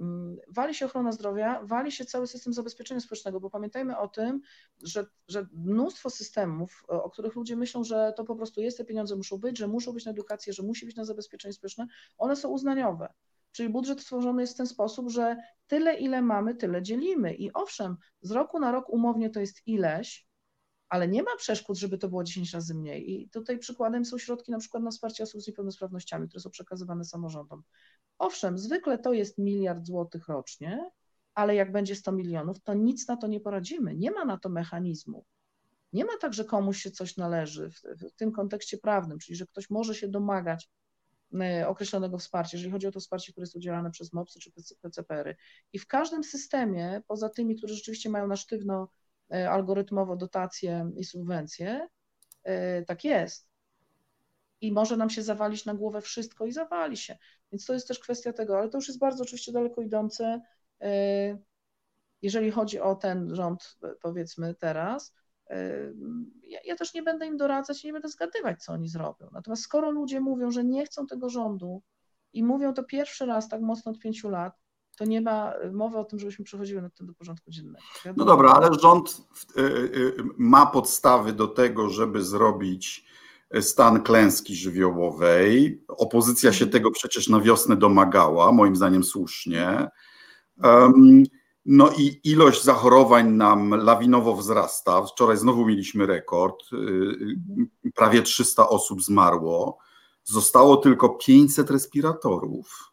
Mm, 0.00 0.36
wali 0.48 0.74
się 0.74 0.86
ochrona 0.86 1.12
zdrowia, 1.12 1.60
wali 1.64 1.92
się 1.92 2.04
cały 2.04 2.26
system 2.26 2.52
zabezpieczenia 2.52 3.00
społecznego, 3.00 3.40
bo 3.40 3.50
pamiętajmy 3.50 3.98
o 3.98 4.08
tym, 4.08 4.40
że, 4.82 5.06
że 5.28 5.46
mnóstwo 5.52 6.10
systemów, 6.10 6.84
o 6.88 7.10
których 7.10 7.34
ludzie 7.34 7.56
myślą, 7.56 7.84
że 7.84 8.12
to 8.16 8.24
po 8.24 8.36
prostu 8.36 8.60
jest, 8.60 8.78
te 8.78 8.84
pieniądze 8.84 9.16
muszą 9.16 9.38
być, 9.38 9.58
że 9.58 9.68
muszą 9.68 9.92
być 9.92 10.04
na 10.04 10.10
edukację, 10.10 10.52
że 10.52 10.62
musi 10.62 10.86
być 10.86 10.96
na 10.96 11.04
zabezpieczenie 11.04 11.52
społeczne, 11.52 11.86
one 12.18 12.36
są 12.36 12.48
uznaniowe. 12.48 13.12
Czyli 13.52 13.68
budżet 13.68 14.00
stworzony 14.00 14.42
jest 14.42 14.54
w 14.54 14.56
ten 14.56 14.66
sposób, 14.66 15.10
że 15.10 15.36
tyle, 15.66 15.94
ile 15.94 16.22
mamy, 16.22 16.54
tyle 16.54 16.82
dzielimy. 16.82 17.34
I 17.34 17.52
owszem, 17.52 17.96
z 18.22 18.30
roku 18.30 18.60
na 18.60 18.72
rok 18.72 18.88
umownie 18.88 19.30
to 19.30 19.40
jest 19.40 19.66
ileś, 19.66 20.29
ale 20.90 21.08
nie 21.08 21.22
ma 21.22 21.36
przeszkód, 21.36 21.78
żeby 21.78 21.98
to 21.98 22.08
było 22.08 22.24
10 22.24 22.52
razy 22.52 22.74
mniej. 22.74 23.12
I 23.12 23.28
tutaj 23.28 23.58
przykładem 23.58 24.04
są 24.04 24.18
środki 24.18 24.52
na 24.52 24.58
przykład 24.58 24.82
na 24.82 24.90
wsparcie 24.90 25.22
osób 25.22 25.42
z 25.42 25.46
niepełnosprawnościami, 25.46 26.28
które 26.28 26.40
są 26.40 26.50
przekazywane 26.50 27.04
samorządom. 27.04 27.62
Owszem, 28.18 28.58
zwykle 28.58 28.98
to 28.98 29.12
jest 29.12 29.38
miliard 29.38 29.86
złotych 29.86 30.28
rocznie, 30.28 30.90
ale 31.34 31.54
jak 31.54 31.72
będzie 31.72 31.96
100 31.96 32.12
milionów, 32.12 32.60
to 32.60 32.74
nic 32.74 33.08
na 33.08 33.16
to 33.16 33.26
nie 33.26 33.40
poradzimy. 33.40 33.96
Nie 33.96 34.10
ma 34.10 34.24
na 34.24 34.38
to 34.38 34.48
mechanizmu. 34.48 35.24
Nie 35.92 36.04
ma 36.04 36.12
tak, 36.20 36.34
że 36.34 36.44
komuś 36.44 36.82
się 36.82 36.90
coś 36.90 37.16
należy 37.16 37.70
w, 37.70 37.82
w 37.82 38.12
tym 38.16 38.32
kontekście 38.32 38.78
prawnym, 38.78 39.18
czyli 39.18 39.36
że 39.36 39.46
ktoś 39.46 39.70
może 39.70 39.94
się 39.94 40.08
domagać 40.08 40.70
e, 41.40 41.68
określonego 41.68 42.18
wsparcia, 42.18 42.56
jeżeli 42.56 42.72
chodzi 42.72 42.86
o 42.86 42.92
to 42.92 43.00
wsparcie, 43.00 43.32
które 43.32 43.42
jest 43.42 43.56
udzielane 43.56 43.90
przez 43.90 44.12
MOPS-y 44.12 44.40
czy 44.40 44.52
PCPR-y. 44.80 45.36
I 45.72 45.78
w 45.78 45.86
każdym 45.86 46.24
systemie, 46.24 47.02
poza 47.06 47.28
tymi, 47.28 47.56
którzy 47.56 47.74
rzeczywiście 47.74 48.10
mają 48.10 48.26
na 48.26 48.36
sztywno 48.36 48.88
algorytmowo 49.30 50.16
dotacje 50.16 50.90
i 50.96 51.04
subwencje, 51.04 51.88
e, 52.42 52.82
tak 52.82 53.04
jest 53.04 53.50
i 54.60 54.72
może 54.72 54.96
nam 54.96 55.10
się 55.10 55.22
zawalić 55.22 55.64
na 55.64 55.74
głowę 55.74 56.00
wszystko 56.00 56.46
i 56.46 56.52
zawali 56.52 56.96
się. 56.96 57.18
Więc 57.52 57.66
to 57.66 57.72
jest 57.72 57.88
też 57.88 57.98
kwestia 57.98 58.32
tego, 58.32 58.58
ale 58.58 58.68
to 58.68 58.78
już 58.78 58.88
jest 58.88 59.00
bardzo 59.00 59.22
oczywiście 59.22 59.52
daleko 59.52 59.82
idące, 59.82 60.40
e, 60.80 61.38
jeżeli 62.22 62.50
chodzi 62.50 62.80
o 62.80 62.94
ten 62.94 63.34
rząd, 63.34 63.78
powiedzmy 64.02 64.54
teraz. 64.54 65.14
E, 65.50 65.70
ja, 66.42 66.60
ja 66.64 66.76
też 66.76 66.94
nie 66.94 67.02
będę 67.02 67.26
im 67.26 67.36
doradzać, 67.36 67.84
nie 67.84 67.92
będę 67.92 68.08
zgadywać, 68.08 68.62
co 68.62 68.72
oni 68.72 68.88
zrobią. 68.88 69.28
Natomiast 69.32 69.62
skoro 69.62 69.90
ludzie 69.90 70.20
mówią, 70.20 70.50
że 70.50 70.64
nie 70.64 70.84
chcą 70.86 71.06
tego 71.06 71.28
rządu 71.28 71.82
i 72.32 72.44
mówią 72.44 72.74
to 72.74 72.84
pierwszy 72.84 73.26
raz 73.26 73.48
tak 73.48 73.60
mocno 73.60 73.92
od 73.92 73.98
pięciu 73.98 74.28
lat, 74.28 74.54
to 75.00 75.06
nie 75.06 75.20
ma 75.20 75.52
mowy 75.72 75.98
o 75.98 76.04
tym, 76.04 76.18
żebyśmy 76.18 76.44
przechodziły 76.44 76.82
nad 76.82 76.94
tym 76.94 77.06
do 77.06 77.14
porządku 77.14 77.50
dziennego. 77.50 77.84
No 78.16 78.24
dobra, 78.24 78.50
ale 78.50 78.74
rząd 78.74 79.22
e, 79.56 79.62
ma 80.38 80.66
podstawy 80.66 81.32
do 81.32 81.46
tego, 81.46 81.88
żeby 81.88 82.24
zrobić 82.24 83.04
stan 83.60 84.02
klęski 84.02 84.56
żywiołowej. 84.56 85.84
Opozycja 85.88 86.52
się 86.52 86.66
tego 86.66 86.90
przecież 86.90 87.28
na 87.28 87.40
wiosnę 87.40 87.76
domagała, 87.76 88.52
moim 88.52 88.76
zdaniem 88.76 89.04
słusznie. 89.04 89.88
No 91.64 91.90
i 91.98 92.20
ilość 92.24 92.64
zachorowań 92.64 93.30
nam 93.30 93.70
lawinowo 93.70 94.36
wzrasta. 94.36 95.02
Wczoraj 95.02 95.36
znowu 95.36 95.66
mieliśmy 95.66 96.06
rekord. 96.06 96.72
Y, 96.72 96.76
y, 96.76 97.92
prawie 97.94 98.22
300 98.22 98.68
osób 98.68 99.02
zmarło. 99.02 99.78
Zostało 100.24 100.76
tylko 100.76 101.08
500 101.08 101.70
respiratorów. 101.70 102.89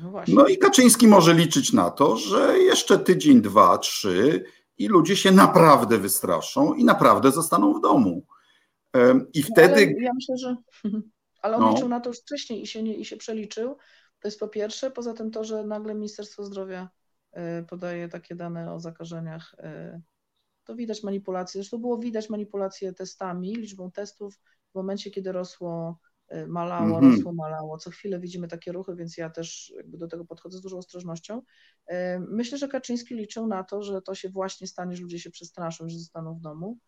No, 0.00 0.22
no, 0.28 0.46
i 0.46 0.58
Kaczyński 0.58 1.06
może 1.06 1.34
liczyć 1.34 1.72
na 1.72 1.90
to, 1.90 2.16
że 2.16 2.58
jeszcze 2.58 2.98
tydzień, 2.98 3.42
dwa, 3.42 3.78
trzy 3.78 4.44
i 4.78 4.88
ludzie 4.88 5.16
się 5.16 5.32
naprawdę 5.32 5.98
wystraszą 5.98 6.74
i 6.74 6.84
naprawdę 6.84 7.32
zostaną 7.32 7.74
w 7.74 7.80
domu. 7.80 8.26
I 9.34 9.40
no, 9.40 9.46
wtedy. 9.52 9.74
Ale 9.74 10.02
ja 10.02 10.12
myślę, 10.14 10.38
że. 10.38 10.56
Ale 11.42 11.56
on 11.56 11.62
no. 11.62 11.70
liczył 11.70 11.88
na 11.88 12.00
to 12.00 12.10
już 12.10 12.18
wcześniej 12.18 12.62
i 12.62 12.66
się, 12.66 12.82
nie, 12.82 12.94
i 12.94 13.04
się 13.04 13.16
przeliczył. 13.16 13.76
To 14.20 14.28
jest 14.28 14.40
po 14.40 14.48
pierwsze. 14.48 14.90
Poza 14.90 15.14
tym 15.14 15.30
to, 15.30 15.44
że 15.44 15.64
nagle 15.64 15.94
Ministerstwo 15.94 16.44
Zdrowia 16.44 16.88
e, 17.32 17.62
podaje 17.62 18.08
takie 18.08 18.34
dane 18.34 18.72
o 18.72 18.80
zakażeniach, 18.80 19.54
e, 19.58 20.00
to 20.64 20.74
widać 20.74 21.02
manipulację. 21.02 21.60
Zresztą 21.60 21.78
było 21.78 21.98
widać 21.98 22.30
manipulację 22.30 22.92
testami, 22.92 23.54
liczbą 23.54 23.90
testów 23.90 24.40
w 24.72 24.74
momencie, 24.74 25.10
kiedy 25.10 25.32
rosło, 25.32 25.98
malało, 26.48 26.98
mm 26.98 27.10
-hmm. 27.10 27.16
rosło, 27.16 27.32
malało. 27.32 27.78
Co 27.78 27.90
chwilę 27.90 28.20
widzimy 28.20 28.48
takie 28.48 28.72
ruchy, 28.72 28.96
więc 28.96 29.16
ja 29.16 29.30
też 29.30 29.72
jakby 29.76 29.98
do 29.98 30.08
tego 30.08 30.24
podchodzę 30.24 30.58
z 30.58 30.60
dużą 30.60 30.78
ostrożnością. 30.78 31.42
Myślę, 32.18 32.58
że 32.58 32.68
Kaczyński 32.68 33.14
liczył 33.14 33.46
na 33.46 33.64
to, 33.64 33.82
że 33.82 34.02
to 34.02 34.14
się 34.14 34.28
właśnie 34.28 34.66
stanie, 34.66 34.96
że 34.96 35.02
ludzie 35.02 35.18
się 35.18 35.30
przestraszą, 35.30 35.88
że 35.88 35.98
zostaną 35.98 36.34
w 36.34 36.40
domu 36.40 36.78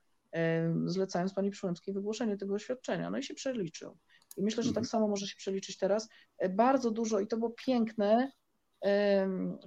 zlecając 0.84 1.34
pani 1.34 1.50
Przyłębskiej 1.50 1.94
wygłoszenie 1.94 2.36
tego 2.36 2.54
oświadczenia. 2.54 3.10
No 3.10 3.18
i 3.18 3.22
się 3.22 3.34
przeliczył. 3.34 3.98
I 4.36 4.42
myślę, 4.42 4.62
że 4.62 4.68
tak 4.68 4.82
mhm. 4.82 4.86
samo 4.86 5.08
może 5.08 5.26
się 5.26 5.36
przeliczyć 5.36 5.78
teraz. 5.78 6.08
Bardzo 6.50 6.90
dużo 6.90 7.20
i 7.20 7.26
to 7.26 7.36
było 7.36 7.50
piękne. 7.50 8.32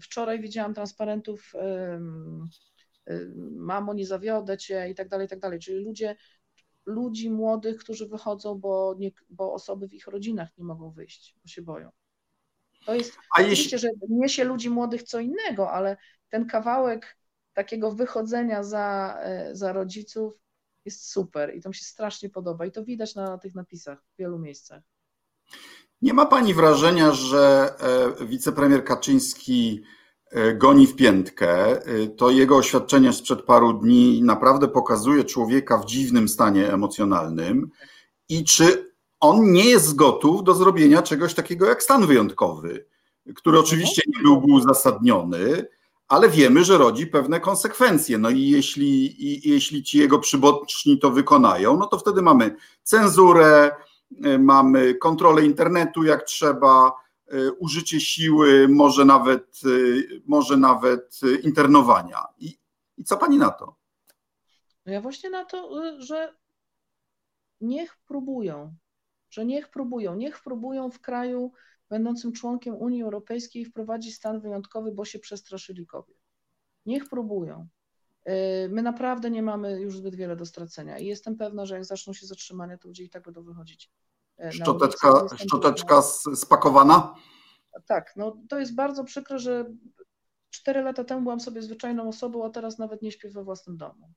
Wczoraj 0.01 0.41
widziałam 0.41 0.73
transparentów 0.73 1.53
mamo, 3.51 3.93
nie 3.93 4.05
zawiodę 4.05 4.57
cię 4.57 4.89
i 4.89 4.95
tak 4.95 5.09
dalej, 5.09 5.25
i 5.25 5.29
tak 5.29 5.39
dalej. 5.39 5.59
Czyli 5.59 5.83
ludzie, 5.85 6.15
ludzi 6.85 7.29
młodych, 7.29 7.77
którzy 7.77 8.07
wychodzą, 8.07 8.55
bo, 8.55 8.95
nie, 8.99 9.11
bo 9.29 9.53
osoby 9.53 9.87
w 9.87 9.93
ich 9.93 10.07
rodzinach 10.07 10.49
nie 10.57 10.63
mogą 10.63 10.91
wyjść, 10.91 11.35
bo 11.43 11.47
się 11.47 11.61
boją. 11.61 11.91
To 12.85 12.95
jest 12.95 13.17
A 13.37 13.39
oczywiście, 13.39 13.75
jeśli... 13.75 13.79
że 13.79 13.89
niesie 14.09 14.43
ludzi 14.43 14.69
młodych 14.69 15.03
co 15.03 15.19
innego, 15.19 15.71
ale 15.71 15.97
ten 16.29 16.47
kawałek 16.47 17.17
takiego 17.53 17.91
wychodzenia 17.91 18.63
za, 18.63 19.17
e, 19.19 19.55
za 19.55 19.73
rodziców 19.73 20.33
jest 20.85 21.11
super 21.11 21.55
i 21.55 21.61
to 21.61 21.69
mi 21.69 21.75
się 21.75 21.85
strasznie 21.85 22.29
podoba 22.29 22.65
i 22.65 22.71
to 22.71 22.83
widać 22.83 23.15
na 23.15 23.37
tych 23.37 23.55
napisach 23.55 24.03
w 24.13 24.17
wielu 24.17 24.39
miejscach. 24.39 24.83
Nie 26.01 26.13
ma 26.13 26.25
pani 26.25 26.53
wrażenia, 26.53 27.11
że 27.11 27.75
e, 28.19 28.25
wicepremier 28.25 28.83
Kaczyński 28.83 29.83
goni 30.55 30.87
w 30.87 30.95
piętkę. 30.95 31.81
E, 31.85 32.07
to 32.07 32.29
jego 32.29 32.57
oświadczenie 32.57 33.13
sprzed 33.13 33.41
paru 33.41 33.73
dni 33.73 34.21
naprawdę 34.23 34.67
pokazuje 34.67 35.23
człowieka 35.23 35.77
w 35.77 35.85
dziwnym 35.85 36.27
stanie 36.27 36.73
emocjonalnym 36.73 37.69
i 38.29 38.43
czy 38.43 38.93
on 39.19 39.51
nie 39.51 39.65
jest 39.65 39.95
gotów 39.95 40.43
do 40.43 40.53
zrobienia 40.53 41.01
czegoś 41.01 41.33
takiego 41.33 41.65
jak 41.65 41.83
stan 41.83 42.05
wyjątkowy. 42.05 42.85
który 43.35 43.59
oczywiście 43.59 44.01
nie 44.07 44.23
byłby 44.23 44.53
uzasadniony, 44.53 45.65
ale 46.07 46.29
wiemy, 46.29 46.63
że 46.63 46.77
rodzi 46.77 47.07
pewne 47.07 47.39
konsekwencje. 47.39 48.17
No 48.17 48.29
i 48.29 48.49
jeśli, 48.49 49.23
i, 49.27 49.49
jeśli 49.49 49.83
ci 49.83 49.97
jego 49.97 50.19
przyboczni 50.19 50.99
to 50.99 51.11
wykonają, 51.11 51.77
no 51.77 51.85
to 51.85 51.97
wtedy 51.97 52.21
mamy 52.21 52.55
cenzurę, 52.83 53.71
y, 54.25 54.39
mamy 54.39 54.95
kontrolę 54.95 55.45
internetu 55.45 56.03
jak 56.03 56.23
trzeba, 56.23 56.91
użycie 57.59 57.99
siły, 57.99 58.67
może 58.67 59.05
nawet, 59.05 59.61
y, 59.65 60.21
może 60.25 60.57
nawet 60.57 61.19
internowania. 61.43 62.23
I, 62.37 62.57
I 62.97 63.03
co 63.03 63.17
pani 63.17 63.37
na 63.37 63.49
to? 63.49 63.75
No 64.85 64.93
ja 64.93 65.01
właśnie 65.01 65.29
na 65.29 65.45
to, 65.45 65.81
że 66.01 66.35
niech 67.61 67.97
próbują, 67.97 68.75
że 69.29 69.45
niech 69.45 69.69
próbują, 69.69 70.15
niech 70.15 70.43
próbują 70.43 70.91
w 70.91 70.99
kraju 70.99 71.51
będącym 71.89 72.31
członkiem 72.31 72.75
Unii 72.75 73.03
Europejskiej 73.03 73.65
wprowadzić 73.65 74.15
stan 74.15 74.39
wyjątkowy, 74.39 74.91
bo 74.91 75.05
się 75.05 75.19
przestraszyli 75.19 75.85
kobiet. 75.85 76.17
Niech 76.85 77.09
próbują. 77.09 77.67
Y, 78.27 78.31
my 78.69 78.81
naprawdę 78.81 79.31
nie 79.31 79.43
mamy 79.43 79.81
już 79.81 79.97
zbyt 79.97 80.15
wiele 80.15 80.35
do 80.35 80.45
stracenia 80.45 80.99
i 80.99 81.05
jestem 81.05 81.37
pewna, 81.37 81.65
że 81.65 81.75
jak 81.75 81.85
zaczną 81.85 82.13
się 82.13 82.25
zatrzymania, 82.25 82.77
to 82.77 82.87
ludzie 82.87 83.03
i 83.03 83.09
tak 83.09 83.23
będą 83.23 83.43
wychodzić. 83.43 83.91
Y, 84.45 84.51
szczoteczka, 84.51 85.27
szczoteczka 85.37 86.01
spakowana? 86.35 87.15
Tak, 87.85 88.13
no 88.15 88.37
to 88.49 88.59
jest 88.59 88.75
bardzo 88.75 89.03
przykre, 89.03 89.39
że 89.39 89.65
cztery 90.49 90.81
lata 90.81 91.03
temu 91.03 91.21
byłam 91.21 91.39
sobie 91.39 91.61
zwyczajną 91.61 92.07
osobą, 92.07 92.45
a 92.45 92.49
teraz 92.49 92.79
nawet 92.79 93.01
nie 93.01 93.11
śpię 93.11 93.29
we 93.29 93.43
własnym 93.43 93.77
domu. 93.77 94.13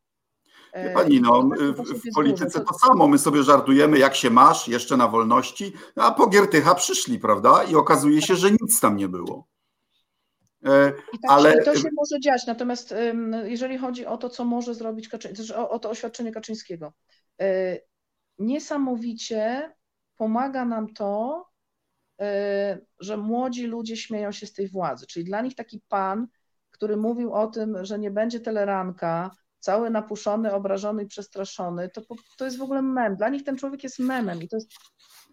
Wie 0.75 0.91
pani, 0.91 1.21
no, 1.21 1.43
w, 1.43 2.11
w 2.11 2.15
polityce 2.15 2.61
to 2.61 2.75
samo. 2.75 3.09
My 3.09 3.19
sobie 3.19 3.43
żartujemy, 3.43 3.99
jak 3.99 4.15
się 4.15 4.31
masz, 4.31 4.69
jeszcze 4.69 4.97
na 4.97 5.09
wolności, 5.09 5.73
a 5.97 6.11
po 6.11 6.27
Giertycha 6.27 6.75
przyszli, 6.75 7.19
prawda? 7.19 7.65
I 7.65 7.75
okazuje 7.75 8.23
się, 8.23 8.37
że 8.37 8.51
nic 8.51 8.81
tam 8.81 8.97
nie 8.97 9.09
było. 9.09 9.49
E, 10.65 10.93
I 11.13 11.19
tak 11.19 11.31
Ale... 11.31 11.63
to 11.63 11.77
się 11.77 11.89
może 11.97 12.21
dziać. 12.21 12.47
Natomiast 12.47 12.95
jeżeli 13.45 13.79
chodzi 13.79 14.07
o 14.07 14.17
to, 14.17 14.29
co 14.29 14.45
może 14.45 14.75
zrobić 14.75 15.09
Kaczyński, 15.09 15.55
o, 15.55 15.71
o 15.71 15.79
to 15.79 15.91
oświadczenie 15.91 16.33
Kaczyńskiego, 16.33 16.93
e, 17.41 17.79
niesamowicie 18.39 19.73
pomaga 20.17 20.65
nam 20.65 20.95
to, 20.95 21.45
e, 22.21 22.79
że 23.01 23.17
młodzi 23.17 23.67
ludzie 23.67 23.97
śmieją 23.97 24.33
się 24.33 24.47
z 24.47 24.53
tej 24.53 24.69
władzy. 24.69 25.07
Czyli 25.07 25.25
dla 25.25 25.41
nich 25.41 25.55
taki 25.55 25.81
pan, 25.89 26.27
który 26.71 26.97
mówił 26.97 27.33
o 27.33 27.47
tym, 27.47 27.85
że 27.85 27.99
nie 27.99 28.11
będzie 28.11 28.41
teleranka, 28.41 29.31
cały 29.59 29.91
napuszony, 29.91 30.53
obrażony 30.53 31.03
i 31.03 31.07
przestraszony, 31.07 31.89
to, 31.89 32.03
to 32.39 32.45
jest 32.45 32.59
w 32.59 32.63
ogóle 32.63 32.83
mem. 32.83 33.17
Dla 33.17 33.29
nich 33.29 33.45
ten 33.45 33.57
człowiek 33.57 33.85
jest 33.85 33.99
memem 33.99 34.43
i 34.43 34.49
to 34.49 34.57
jest 34.57 34.71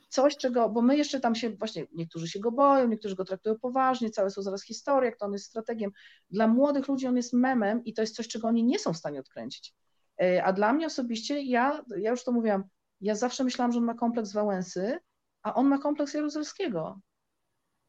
coś, 0.09 0.37
czego, 0.37 0.69
bo 0.69 0.81
my 0.81 0.97
jeszcze 0.97 1.19
tam 1.19 1.35
się 1.35 1.49
właśnie, 1.49 1.87
niektórzy 1.93 2.27
się 2.27 2.39
go 2.39 2.51
boją, 2.51 2.87
niektórzy 2.87 3.15
go 3.15 3.25
traktują 3.25 3.59
poważnie, 3.59 4.09
całe 4.09 4.29
są 4.29 4.41
zaraz 4.41 4.63
historie, 4.63 5.11
to 5.19 5.25
on 5.25 5.33
jest 5.33 5.45
strategiem. 5.45 5.91
Dla 6.29 6.47
młodych 6.47 6.87
ludzi 6.87 7.07
on 7.07 7.17
jest 7.17 7.33
memem 7.33 7.83
i 7.83 7.93
to 7.93 8.01
jest 8.01 8.15
coś, 8.15 8.27
czego 8.27 8.47
oni 8.47 8.63
nie 8.63 8.79
są 8.79 8.93
w 8.93 8.97
stanie 8.97 9.19
odkręcić. 9.19 9.73
E, 10.21 10.43
a 10.43 10.53
dla 10.53 10.73
mnie 10.73 10.85
osobiście, 10.85 11.41
ja, 11.41 11.83
ja 11.97 12.11
już 12.11 12.23
to 12.23 12.31
mówiłam, 12.31 12.63
ja 13.03 13.15
zawsze 13.15 13.43
myślałam, 13.43 13.71
że 13.71 13.79
on 13.79 13.85
ma 13.85 13.93
kompleks 13.93 14.33
Wałęsy, 14.33 14.99
a 15.43 15.53
on 15.53 15.67
ma 15.67 15.77
kompleks 15.77 16.13
Jaruzelskiego. 16.13 16.99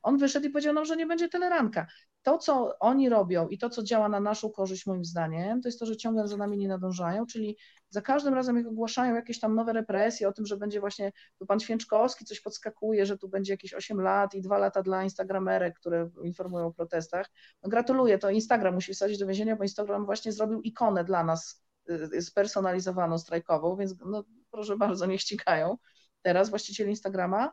On 0.02 0.18
wyszedł 0.18 0.46
i 0.46 0.50
powiedział, 0.50 0.74
no, 0.74 0.84
że 0.84 0.96
nie 0.96 1.06
będzie 1.06 1.28
teleranka 1.28 1.86
to, 2.24 2.38
co 2.38 2.78
oni 2.78 3.08
robią 3.08 3.48
i 3.48 3.58
to, 3.58 3.70
co 3.70 3.82
działa 3.82 4.08
na 4.08 4.20
naszą 4.20 4.50
korzyść, 4.50 4.86
moim 4.86 5.04
zdaniem, 5.04 5.62
to 5.62 5.68
jest 5.68 5.80
to, 5.80 5.86
że 5.86 5.96
ciągle 5.96 6.28
za 6.28 6.36
nami 6.36 6.58
nie 6.58 6.68
nadążają, 6.68 7.26
czyli 7.26 7.56
za 7.88 8.02
każdym 8.02 8.34
razem, 8.34 8.56
jak 8.56 8.66
ogłaszają 8.66 9.14
jakieś 9.14 9.40
tam 9.40 9.54
nowe 9.54 9.72
represje 9.72 10.28
o 10.28 10.32
tym, 10.32 10.46
że 10.46 10.56
będzie 10.56 10.80
właśnie, 10.80 11.12
tu 11.38 11.46
pan 11.46 11.60
Święczkowski 11.60 12.24
coś 12.24 12.40
podskakuje, 12.40 13.06
że 13.06 13.18
tu 13.18 13.28
będzie 13.28 13.52
jakieś 13.52 13.74
8 13.74 14.00
lat 14.00 14.34
i 14.34 14.40
2 14.40 14.58
lata 14.58 14.82
dla 14.82 15.02
instagramerek, 15.02 15.78
które 15.78 16.10
informują 16.22 16.66
o 16.66 16.72
protestach. 16.72 17.30
No 17.62 17.70
gratuluję, 17.70 18.18
to 18.18 18.30
Instagram 18.30 18.74
musi 18.74 18.94
wsadzić 18.94 19.18
do 19.18 19.26
więzienia, 19.26 19.56
bo 19.56 19.62
Instagram 19.62 20.06
właśnie 20.06 20.32
zrobił 20.32 20.60
ikonę 20.62 21.04
dla 21.04 21.24
nas 21.24 21.64
y, 21.90 22.22
spersonalizowaną, 22.22 23.18
strajkową, 23.18 23.76
więc 23.76 23.94
no, 24.06 24.24
proszę 24.54 24.76
bardzo, 24.76 25.06
nie 25.06 25.18
ścigają 25.18 25.78
teraz 26.22 26.50
właścicieli 26.50 26.90
Instagrama, 26.90 27.52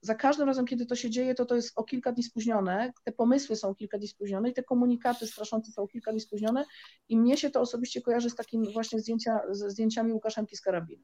za 0.00 0.14
każdym 0.14 0.46
razem, 0.46 0.66
kiedy 0.66 0.86
to 0.86 0.96
się 0.96 1.10
dzieje, 1.10 1.34
to 1.34 1.44
to 1.46 1.54
jest 1.54 1.72
o 1.76 1.84
kilka 1.84 2.12
dni 2.12 2.22
spóźnione, 2.22 2.92
te 3.04 3.12
pomysły 3.12 3.56
są 3.56 3.74
kilka 3.74 3.98
dni 3.98 4.08
spóźnione 4.08 4.50
i 4.50 4.52
te 4.52 4.62
komunikaty 4.62 5.26
straszące 5.26 5.72
są 5.72 5.88
kilka 5.88 6.10
dni 6.10 6.20
spóźnione 6.20 6.64
i 7.08 7.16
mnie 7.16 7.36
się 7.36 7.50
to 7.50 7.60
osobiście 7.60 8.02
kojarzy 8.02 8.30
z 8.30 8.34
takim 8.34 8.72
właśnie 8.72 9.00
zdjęcia, 9.00 9.40
ze 9.50 9.70
zdjęciami 9.70 10.12
Łukaszenki 10.12 10.56
z 10.56 10.60
karabinu. 10.60 11.02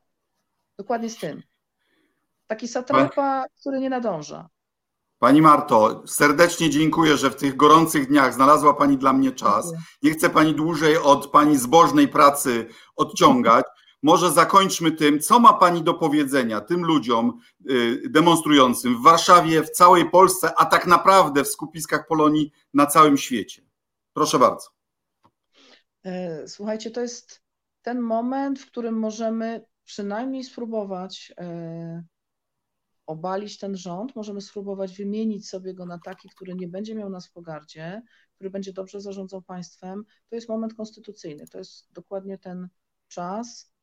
Dokładnie 0.78 1.10
z 1.10 1.16
tym. 1.16 1.42
Taki 2.46 2.68
satrapa, 2.68 3.44
który 3.60 3.80
nie 3.80 3.90
nadąża. 3.90 4.48
Pani 5.18 5.42
Marto, 5.42 6.02
serdecznie 6.06 6.70
dziękuję, 6.70 7.16
że 7.16 7.30
w 7.30 7.36
tych 7.36 7.56
gorących 7.56 8.08
dniach 8.08 8.34
znalazła 8.34 8.74
Pani 8.74 8.98
dla 8.98 9.12
mnie 9.12 9.32
czas. 9.32 9.72
Nie 10.02 10.10
chcę 10.10 10.30
Pani 10.30 10.54
dłużej 10.54 10.98
od 10.98 11.30
Pani 11.30 11.56
zbożnej 11.56 12.08
pracy 12.08 12.66
odciągać. 12.96 13.64
Może 14.04 14.32
zakończmy 14.32 14.92
tym, 14.92 15.20
co 15.20 15.40
ma 15.40 15.52
Pani 15.52 15.82
do 15.82 15.94
powiedzenia 15.94 16.60
tym 16.60 16.84
ludziom 16.84 17.40
y, 17.70 18.02
demonstrującym 18.10 18.98
w 18.98 19.02
Warszawie, 19.02 19.62
w 19.62 19.70
całej 19.70 20.10
Polsce, 20.10 20.54
a 20.56 20.64
tak 20.64 20.86
naprawdę 20.86 21.44
w 21.44 21.48
skupiskach 21.48 22.06
Polonii 22.06 22.52
na 22.74 22.86
całym 22.86 23.16
świecie. 23.16 23.62
Proszę 24.12 24.38
bardzo. 24.38 24.68
E, 26.04 26.48
słuchajcie, 26.48 26.90
to 26.90 27.00
jest 27.00 27.42
ten 27.82 28.00
moment, 28.00 28.58
w 28.58 28.66
którym 28.66 28.98
możemy 28.98 29.66
przynajmniej 29.84 30.44
spróbować 30.44 31.32
e, 31.38 32.04
obalić 33.06 33.58
ten 33.58 33.76
rząd, 33.76 34.16
możemy 34.16 34.40
spróbować 34.40 34.96
wymienić 34.96 35.48
sobie 35.48 35.74
go 35.74 35.86
na 35.86 35.98
taki, 35.98 36.28
który 36.28 36.54
nie 36.54 36.68
będzie 36.68 36.94
miał 36.94 37.10
nas 37.10 37.28
w 37.28 37.32
pogardzie, 37.32 38.02
który 38.34 38.50
będzie 38.50 38.72
dobrze 38.72 39.00
zarządzał 39.00 39.42
państwem. 39.42 40.04
To 40.28 40.34
jest 40.36 40.48
moment 40.48 40.74
konstytucyjny, 40.74 41.46
to 41.46 41.58
jest 41.58 41.92
dokładnie 41.92 42.38
ten 42.38 42.68
czas, 43.08 43.73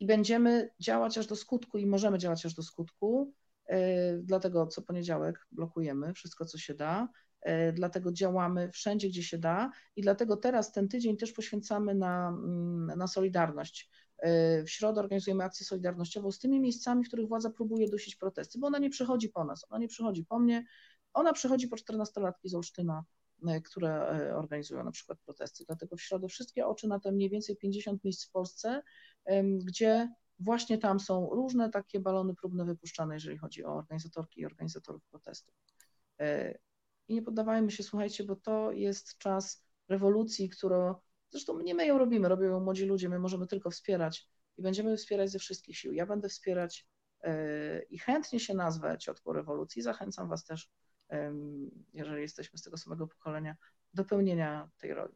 i 0.00 0.06
będziemy 0.06 0.70
działać 0.80 1.18
aż 1.18 1.26
do 1.26 1.36
skutku 1.36 1.78
i 1.78 1.86
możemy 1.86 2.18
działać 2.18 2.46
aż 2.46 2.54
do 2.54 2.62
skutku. 2.62 3.32
Yy, 3.68 3.76
dlatego 4.22 4.66
co 4.66 4.82
poniedziałek 4.82 5.46
blokujemy 5.52 6.14
wszystko, 6.14 6.44
co 6.44 6.58
się 6.58 6.74
da. 6.74 7.08
Yy, 7.46 7.72
dlatego 7.72 8.12
działamy 8.12 8.70
wszędzie, 8.72 9.08
gdzie 9.08 9.22
się 9.22 9.38
da, 9.38 9.70
i 9.96 10.02
dlatego 10.02 10.36
teraz 10.36 10.72
ten 10.72 10.88
tydzień 10.88 11.16
też 11.16 11.32
poświęcamy 11.32 11.94
na, 11.94 12.28
mm, 12.28 12.98
na 12.98 13.06
solidarność. 13.06 13.90
W 14.66 14.70
środę 14.70 15.00
organizujemy 15.00 15.44
akcję 15.44 15.66
solidarnościową 15.66 16.32
z 16.32 16.38
tymi 16.38 16.60
miejscami, 16.60 17.04
w 17.04 17.08
których 17.08 17.28
władza 17.28 17.50
próbuje 17.50 17.88
dusić 17.88 18.16
protesty, 18.16 18.58
bo 18.58 18.66
ona 18.66 18.78
nie 18.78 18.90
przychodzi 18.90 19.28
po 19.28 19.44
nas, 19.44 19.66
ona 19.68 19.78
nie 19.78 19.88
przychodzi 19.88 20.24
po 20.24 20.38
mnie, 20.38 20.64
ona 21.12 21.32
przychodzi 21.32 21.68
po 21.68 21.76
14-latki 21.76 22.48
z 22.48 22.54
Olsztyna, 22.54 23.04
które 23.64 24.08
e, 24.08 24.36
organizują 24.36 24.84
na 24.84 24.90
przykład 24.90 25.18
protesty. 25.18 25.64
Dlatego 25.66 25.96
w 25.96 26.02
środę 26.02 26.28
wszystkie 26.28 26.66
oczy 26.66 26.88
na 26.88 27.00
te 27.00 27.12
mniej 27.12 27.30
więcej 27.30 27.56
50 27.56 28.04
miejsc 28.04 28.28
w 28.28 28.30
Polsce, 28.30 28.82
gdzie 29.64 30.08
właśnie 30.38 30.78
tam 30.78 31.00
są 31.00 31.30
różne 31.30 31.70
takie 31.70 32.00
balony 32.00 32.34
próbne 32.34 32.64
wypuszczane, 32.64 33.14
jeżeli 33.14 33.38
chodzi 33.38 33.64
o 33.64 33.76
organizatorki 33.76 34.40
i 34.40 34.46
organizatorów 34.46 35.02
protestów. 35.10 35.54
E, 36.20 36.58
I 37.08 37.14
nie 37.14 37.22
poddawajmy 37.22 37.70
się, 37.70 37.82
słuchajcie, 37.82 38.24
bo 38.24 38.36
to 38.36 38.72
jest 38.72 39.18
czas 39.18 39.64
rewolucji, 39.88 40.48
którą 40.48 40.94
zresztą 41.30 41.60
nie 41.60 41.74
my 41.74 41.86
ją 41.86 41.98
robimy, 41.98 42.28
robią 42.28 42.44
ją 42.44 42.60
młodzi 42.60 42.86
ludzie, 42.86 43.08
my 43.08 43.18
możemy 43.18 43.46
tylko 43.46 43.70
wspierać 43.70 44.28
i 44.56 44.62
będziemy 44.62 44.96
wspierać 44.96 45.30
ze 45.30 45.38
wszystkich 45.38 45.78
sił. 45.78 45.92
Ja 45.92 46.06
będę 46.06 46.28
wspierać 46.28 46.88
i 47.90 47.98
chętnie 47.98 48.40
się 48.40 48.54
nazwę 48.54 48.98
ciotką 48.98 49.32
rewolucji. 49.32 49.82
Zachęcam 49.82 50.28
Was 50.28 50.44
też 50.44 50.70
jeżeli 51.92 52.22
jesteśmy 52.22 52.58
z 52.58 52.62
tego 52.62 52.76
samego 52.76 53.06
pokolenia, 53.06 53.56
do 53.94 54.04
pełnienia 54.04 54.68
tej 54.78 54.94
roli. 54.94 55.14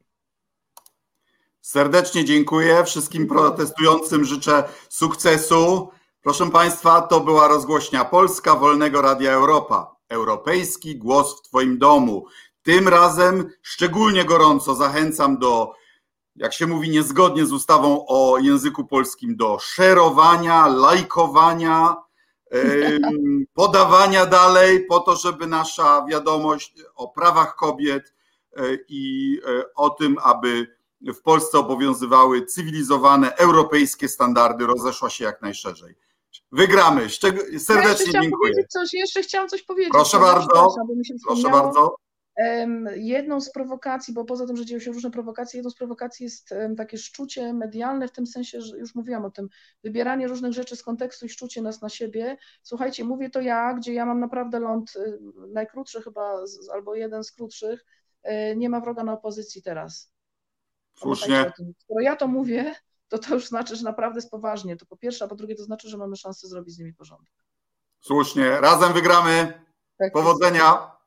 Serdecznie 1.60 2.24
dziękuję 2.24 2.84
wszystkim 2.84 3.26
protestującym, 3.26 4.24
życzę 4.24 4.64
sukcesu. 4.88 5.90
Proszę 6.22 6.50
Państwa, 6.50 7.02
to 7.02 7.20
była 7.20 7.48
rozgłośnia 7.48 8.04
Polska 8.04 8.54
Wolnego 8.54 9.02
Radia 9.02 9.32
Europa. 9.32 9.96
Europejski 10.08 10.96
głos 10.96 11.38
w 11.38 11.42
Twoim 11.42 11.78
domu. 11.78 12.26
Tym 12.62 12.88
razem 12.88 13.50
szczególnie 13.62 14.24
gorąco 14.24 14.74
zachęcam 14.74 15.38
do, 15.38 15.72
jak 16.36 16.52
się 16.52 16.66
mówi 16.66 16.90
niezgodnie 16.90 17.46
z 17.46 17.52
ustawą 17.52 18.06
o 18.08 18.38
języku 18.38 18.84
polskim, 18.84 19.36
do 19.36 19.58
szerowania, 19.58 20.66
lajkowania, 20.66 21.96
podawania 23.54 24.26
dalej, 24.26 24.86
po 24.86 25.00
to, 25.00 25.16
żeby 25.16 25.46
nasza 25.46 26.04
wiadomość 26.04 26.74
o 26.94 27.08
prawach 27.08 27.54
kobiet 27.54 28.14
e, 28.56 28.62
i 28.88 29.34
e, 29.46 29.74
o 29.74 29.90
tym, 29.90 30.16
aby 30.22 30.78
w 31.00 31.22
Polsce 31.22 31.58
obowiązywały 31.58 32.46
cywilizowane 32.46 33.36
europejskie 33.36 34.08
standardy, 34.08 34.66
rozeszła 34.66 35.10
się 35.10 35.24
jak 35.24 35.42
najszerzej. 35.42 35.94
Wygramy. 36.52 37.08
Serdecznie 37.58 38.12
ja 38.12 38.22
dziękuję. 38.22 38.54
Coś, 38.68 38.94
jeszcze 38.94 39.22
chciałam 39.22 39.48
coś 39.48 39.62
powiedzieć. 39.62 39.92
Proszę 39.92 40.18
bardzo. 40.18 40.74
Proszę 41.26 41.48
bardzo. 41.50 41.96
Jedną 42.94 43.40
z 43.40 43.52
prowokacji, 43.52 44.14
bo 44.14 44.24
poza 44.24 44.46
tym, 44.46 44.56
że 44.56 44.64
dzieją 44.64 44.80
się 44.80 44.92
różne 44.92 45.10
prowokacje, 45.10 45.58
jedną 45.58 45.70
z 45.70 45.74
prowokacji 45.74 46.24
jest 46.24 46.54
takie 46.76 46.98
szczucie 46.98 47.52
medialne, 47.52 48.08
w 48.08 48.12
tym 48.12 48.26
sensie, 48.26 48.60
że 48.60 48.78
już 48.78 48.94
mówiłam 48.94 49.24
o 49.24 49.30
tym, 49.30 49.48
wybieranie 49.84 50.28
różnych 50.28 50.52
rzeczy 50.52 50.76
z 50.76 50.82
kontekstu 50.82 51.26
i 51.26 51.28
szczucie 51.28 51.62
nas 51.62 51.82
na 51.82 51.88
siebie. 51.88 52.36
Słuchajcie, 52.62 53.04
mówię 53.04 53.30
to 53.30 53.40
ja, 53.40 53.74
gdzie 53.74 53.92
ja 53.94 54.06
mam 54.06 54.20
naprawdę 54.20 54.60
ląd 54.60 54.96
y, 54.96 55.18
najkrótszy 55.48 56.02
chyba, 56.02 56.42
albo 56.72 56.94
jeden 56.94 57.24
z 57.24 57.32
krótszych, 57.32 57.84
y, 58.24 58.56
nie 58.56 58.68
ma 58.68 58.80
wroga 58.80 59.04
na 59.04 59.12
opozycji 59.12 59.62
teraz. 59.62 60.12
Słusznie. 60.94 61.52
Skoro 61.78 62.00
ja 62.00 62.16
to 62.16 62.28
mówię, 62.28 62.74
to 63.08 63.18
to 63.18 63.34
już 63.34 63.46
znaczy, 63.46 63.76
że 63.76 63.84
naprawdę 63.84 64.18
jest 64.18 64.30
poważnie. 64.30 64.76
To 64.76 64.86
po 64.86 64.96
pierwsze, 64.96 65.24
a 65.24 65.28
po 65.28 65.34
drugie 65.34 65.54
to 65.54 65.64
znaczy, 65.64 65.88
że 65.88 65.96
mamy 65.96 66.16
szansę 66.16 66.48
zrobić 66.48 66.74
z 66.74 66.78
nimi 66.78 66.94
porządek. 66.94 67.32
Słusznie. 68.00 68.60
Razem 68.60 68.92
wygramy. 68.92 69.64
Tak 69.98 70.12
Powodzenia. 70.12 70.97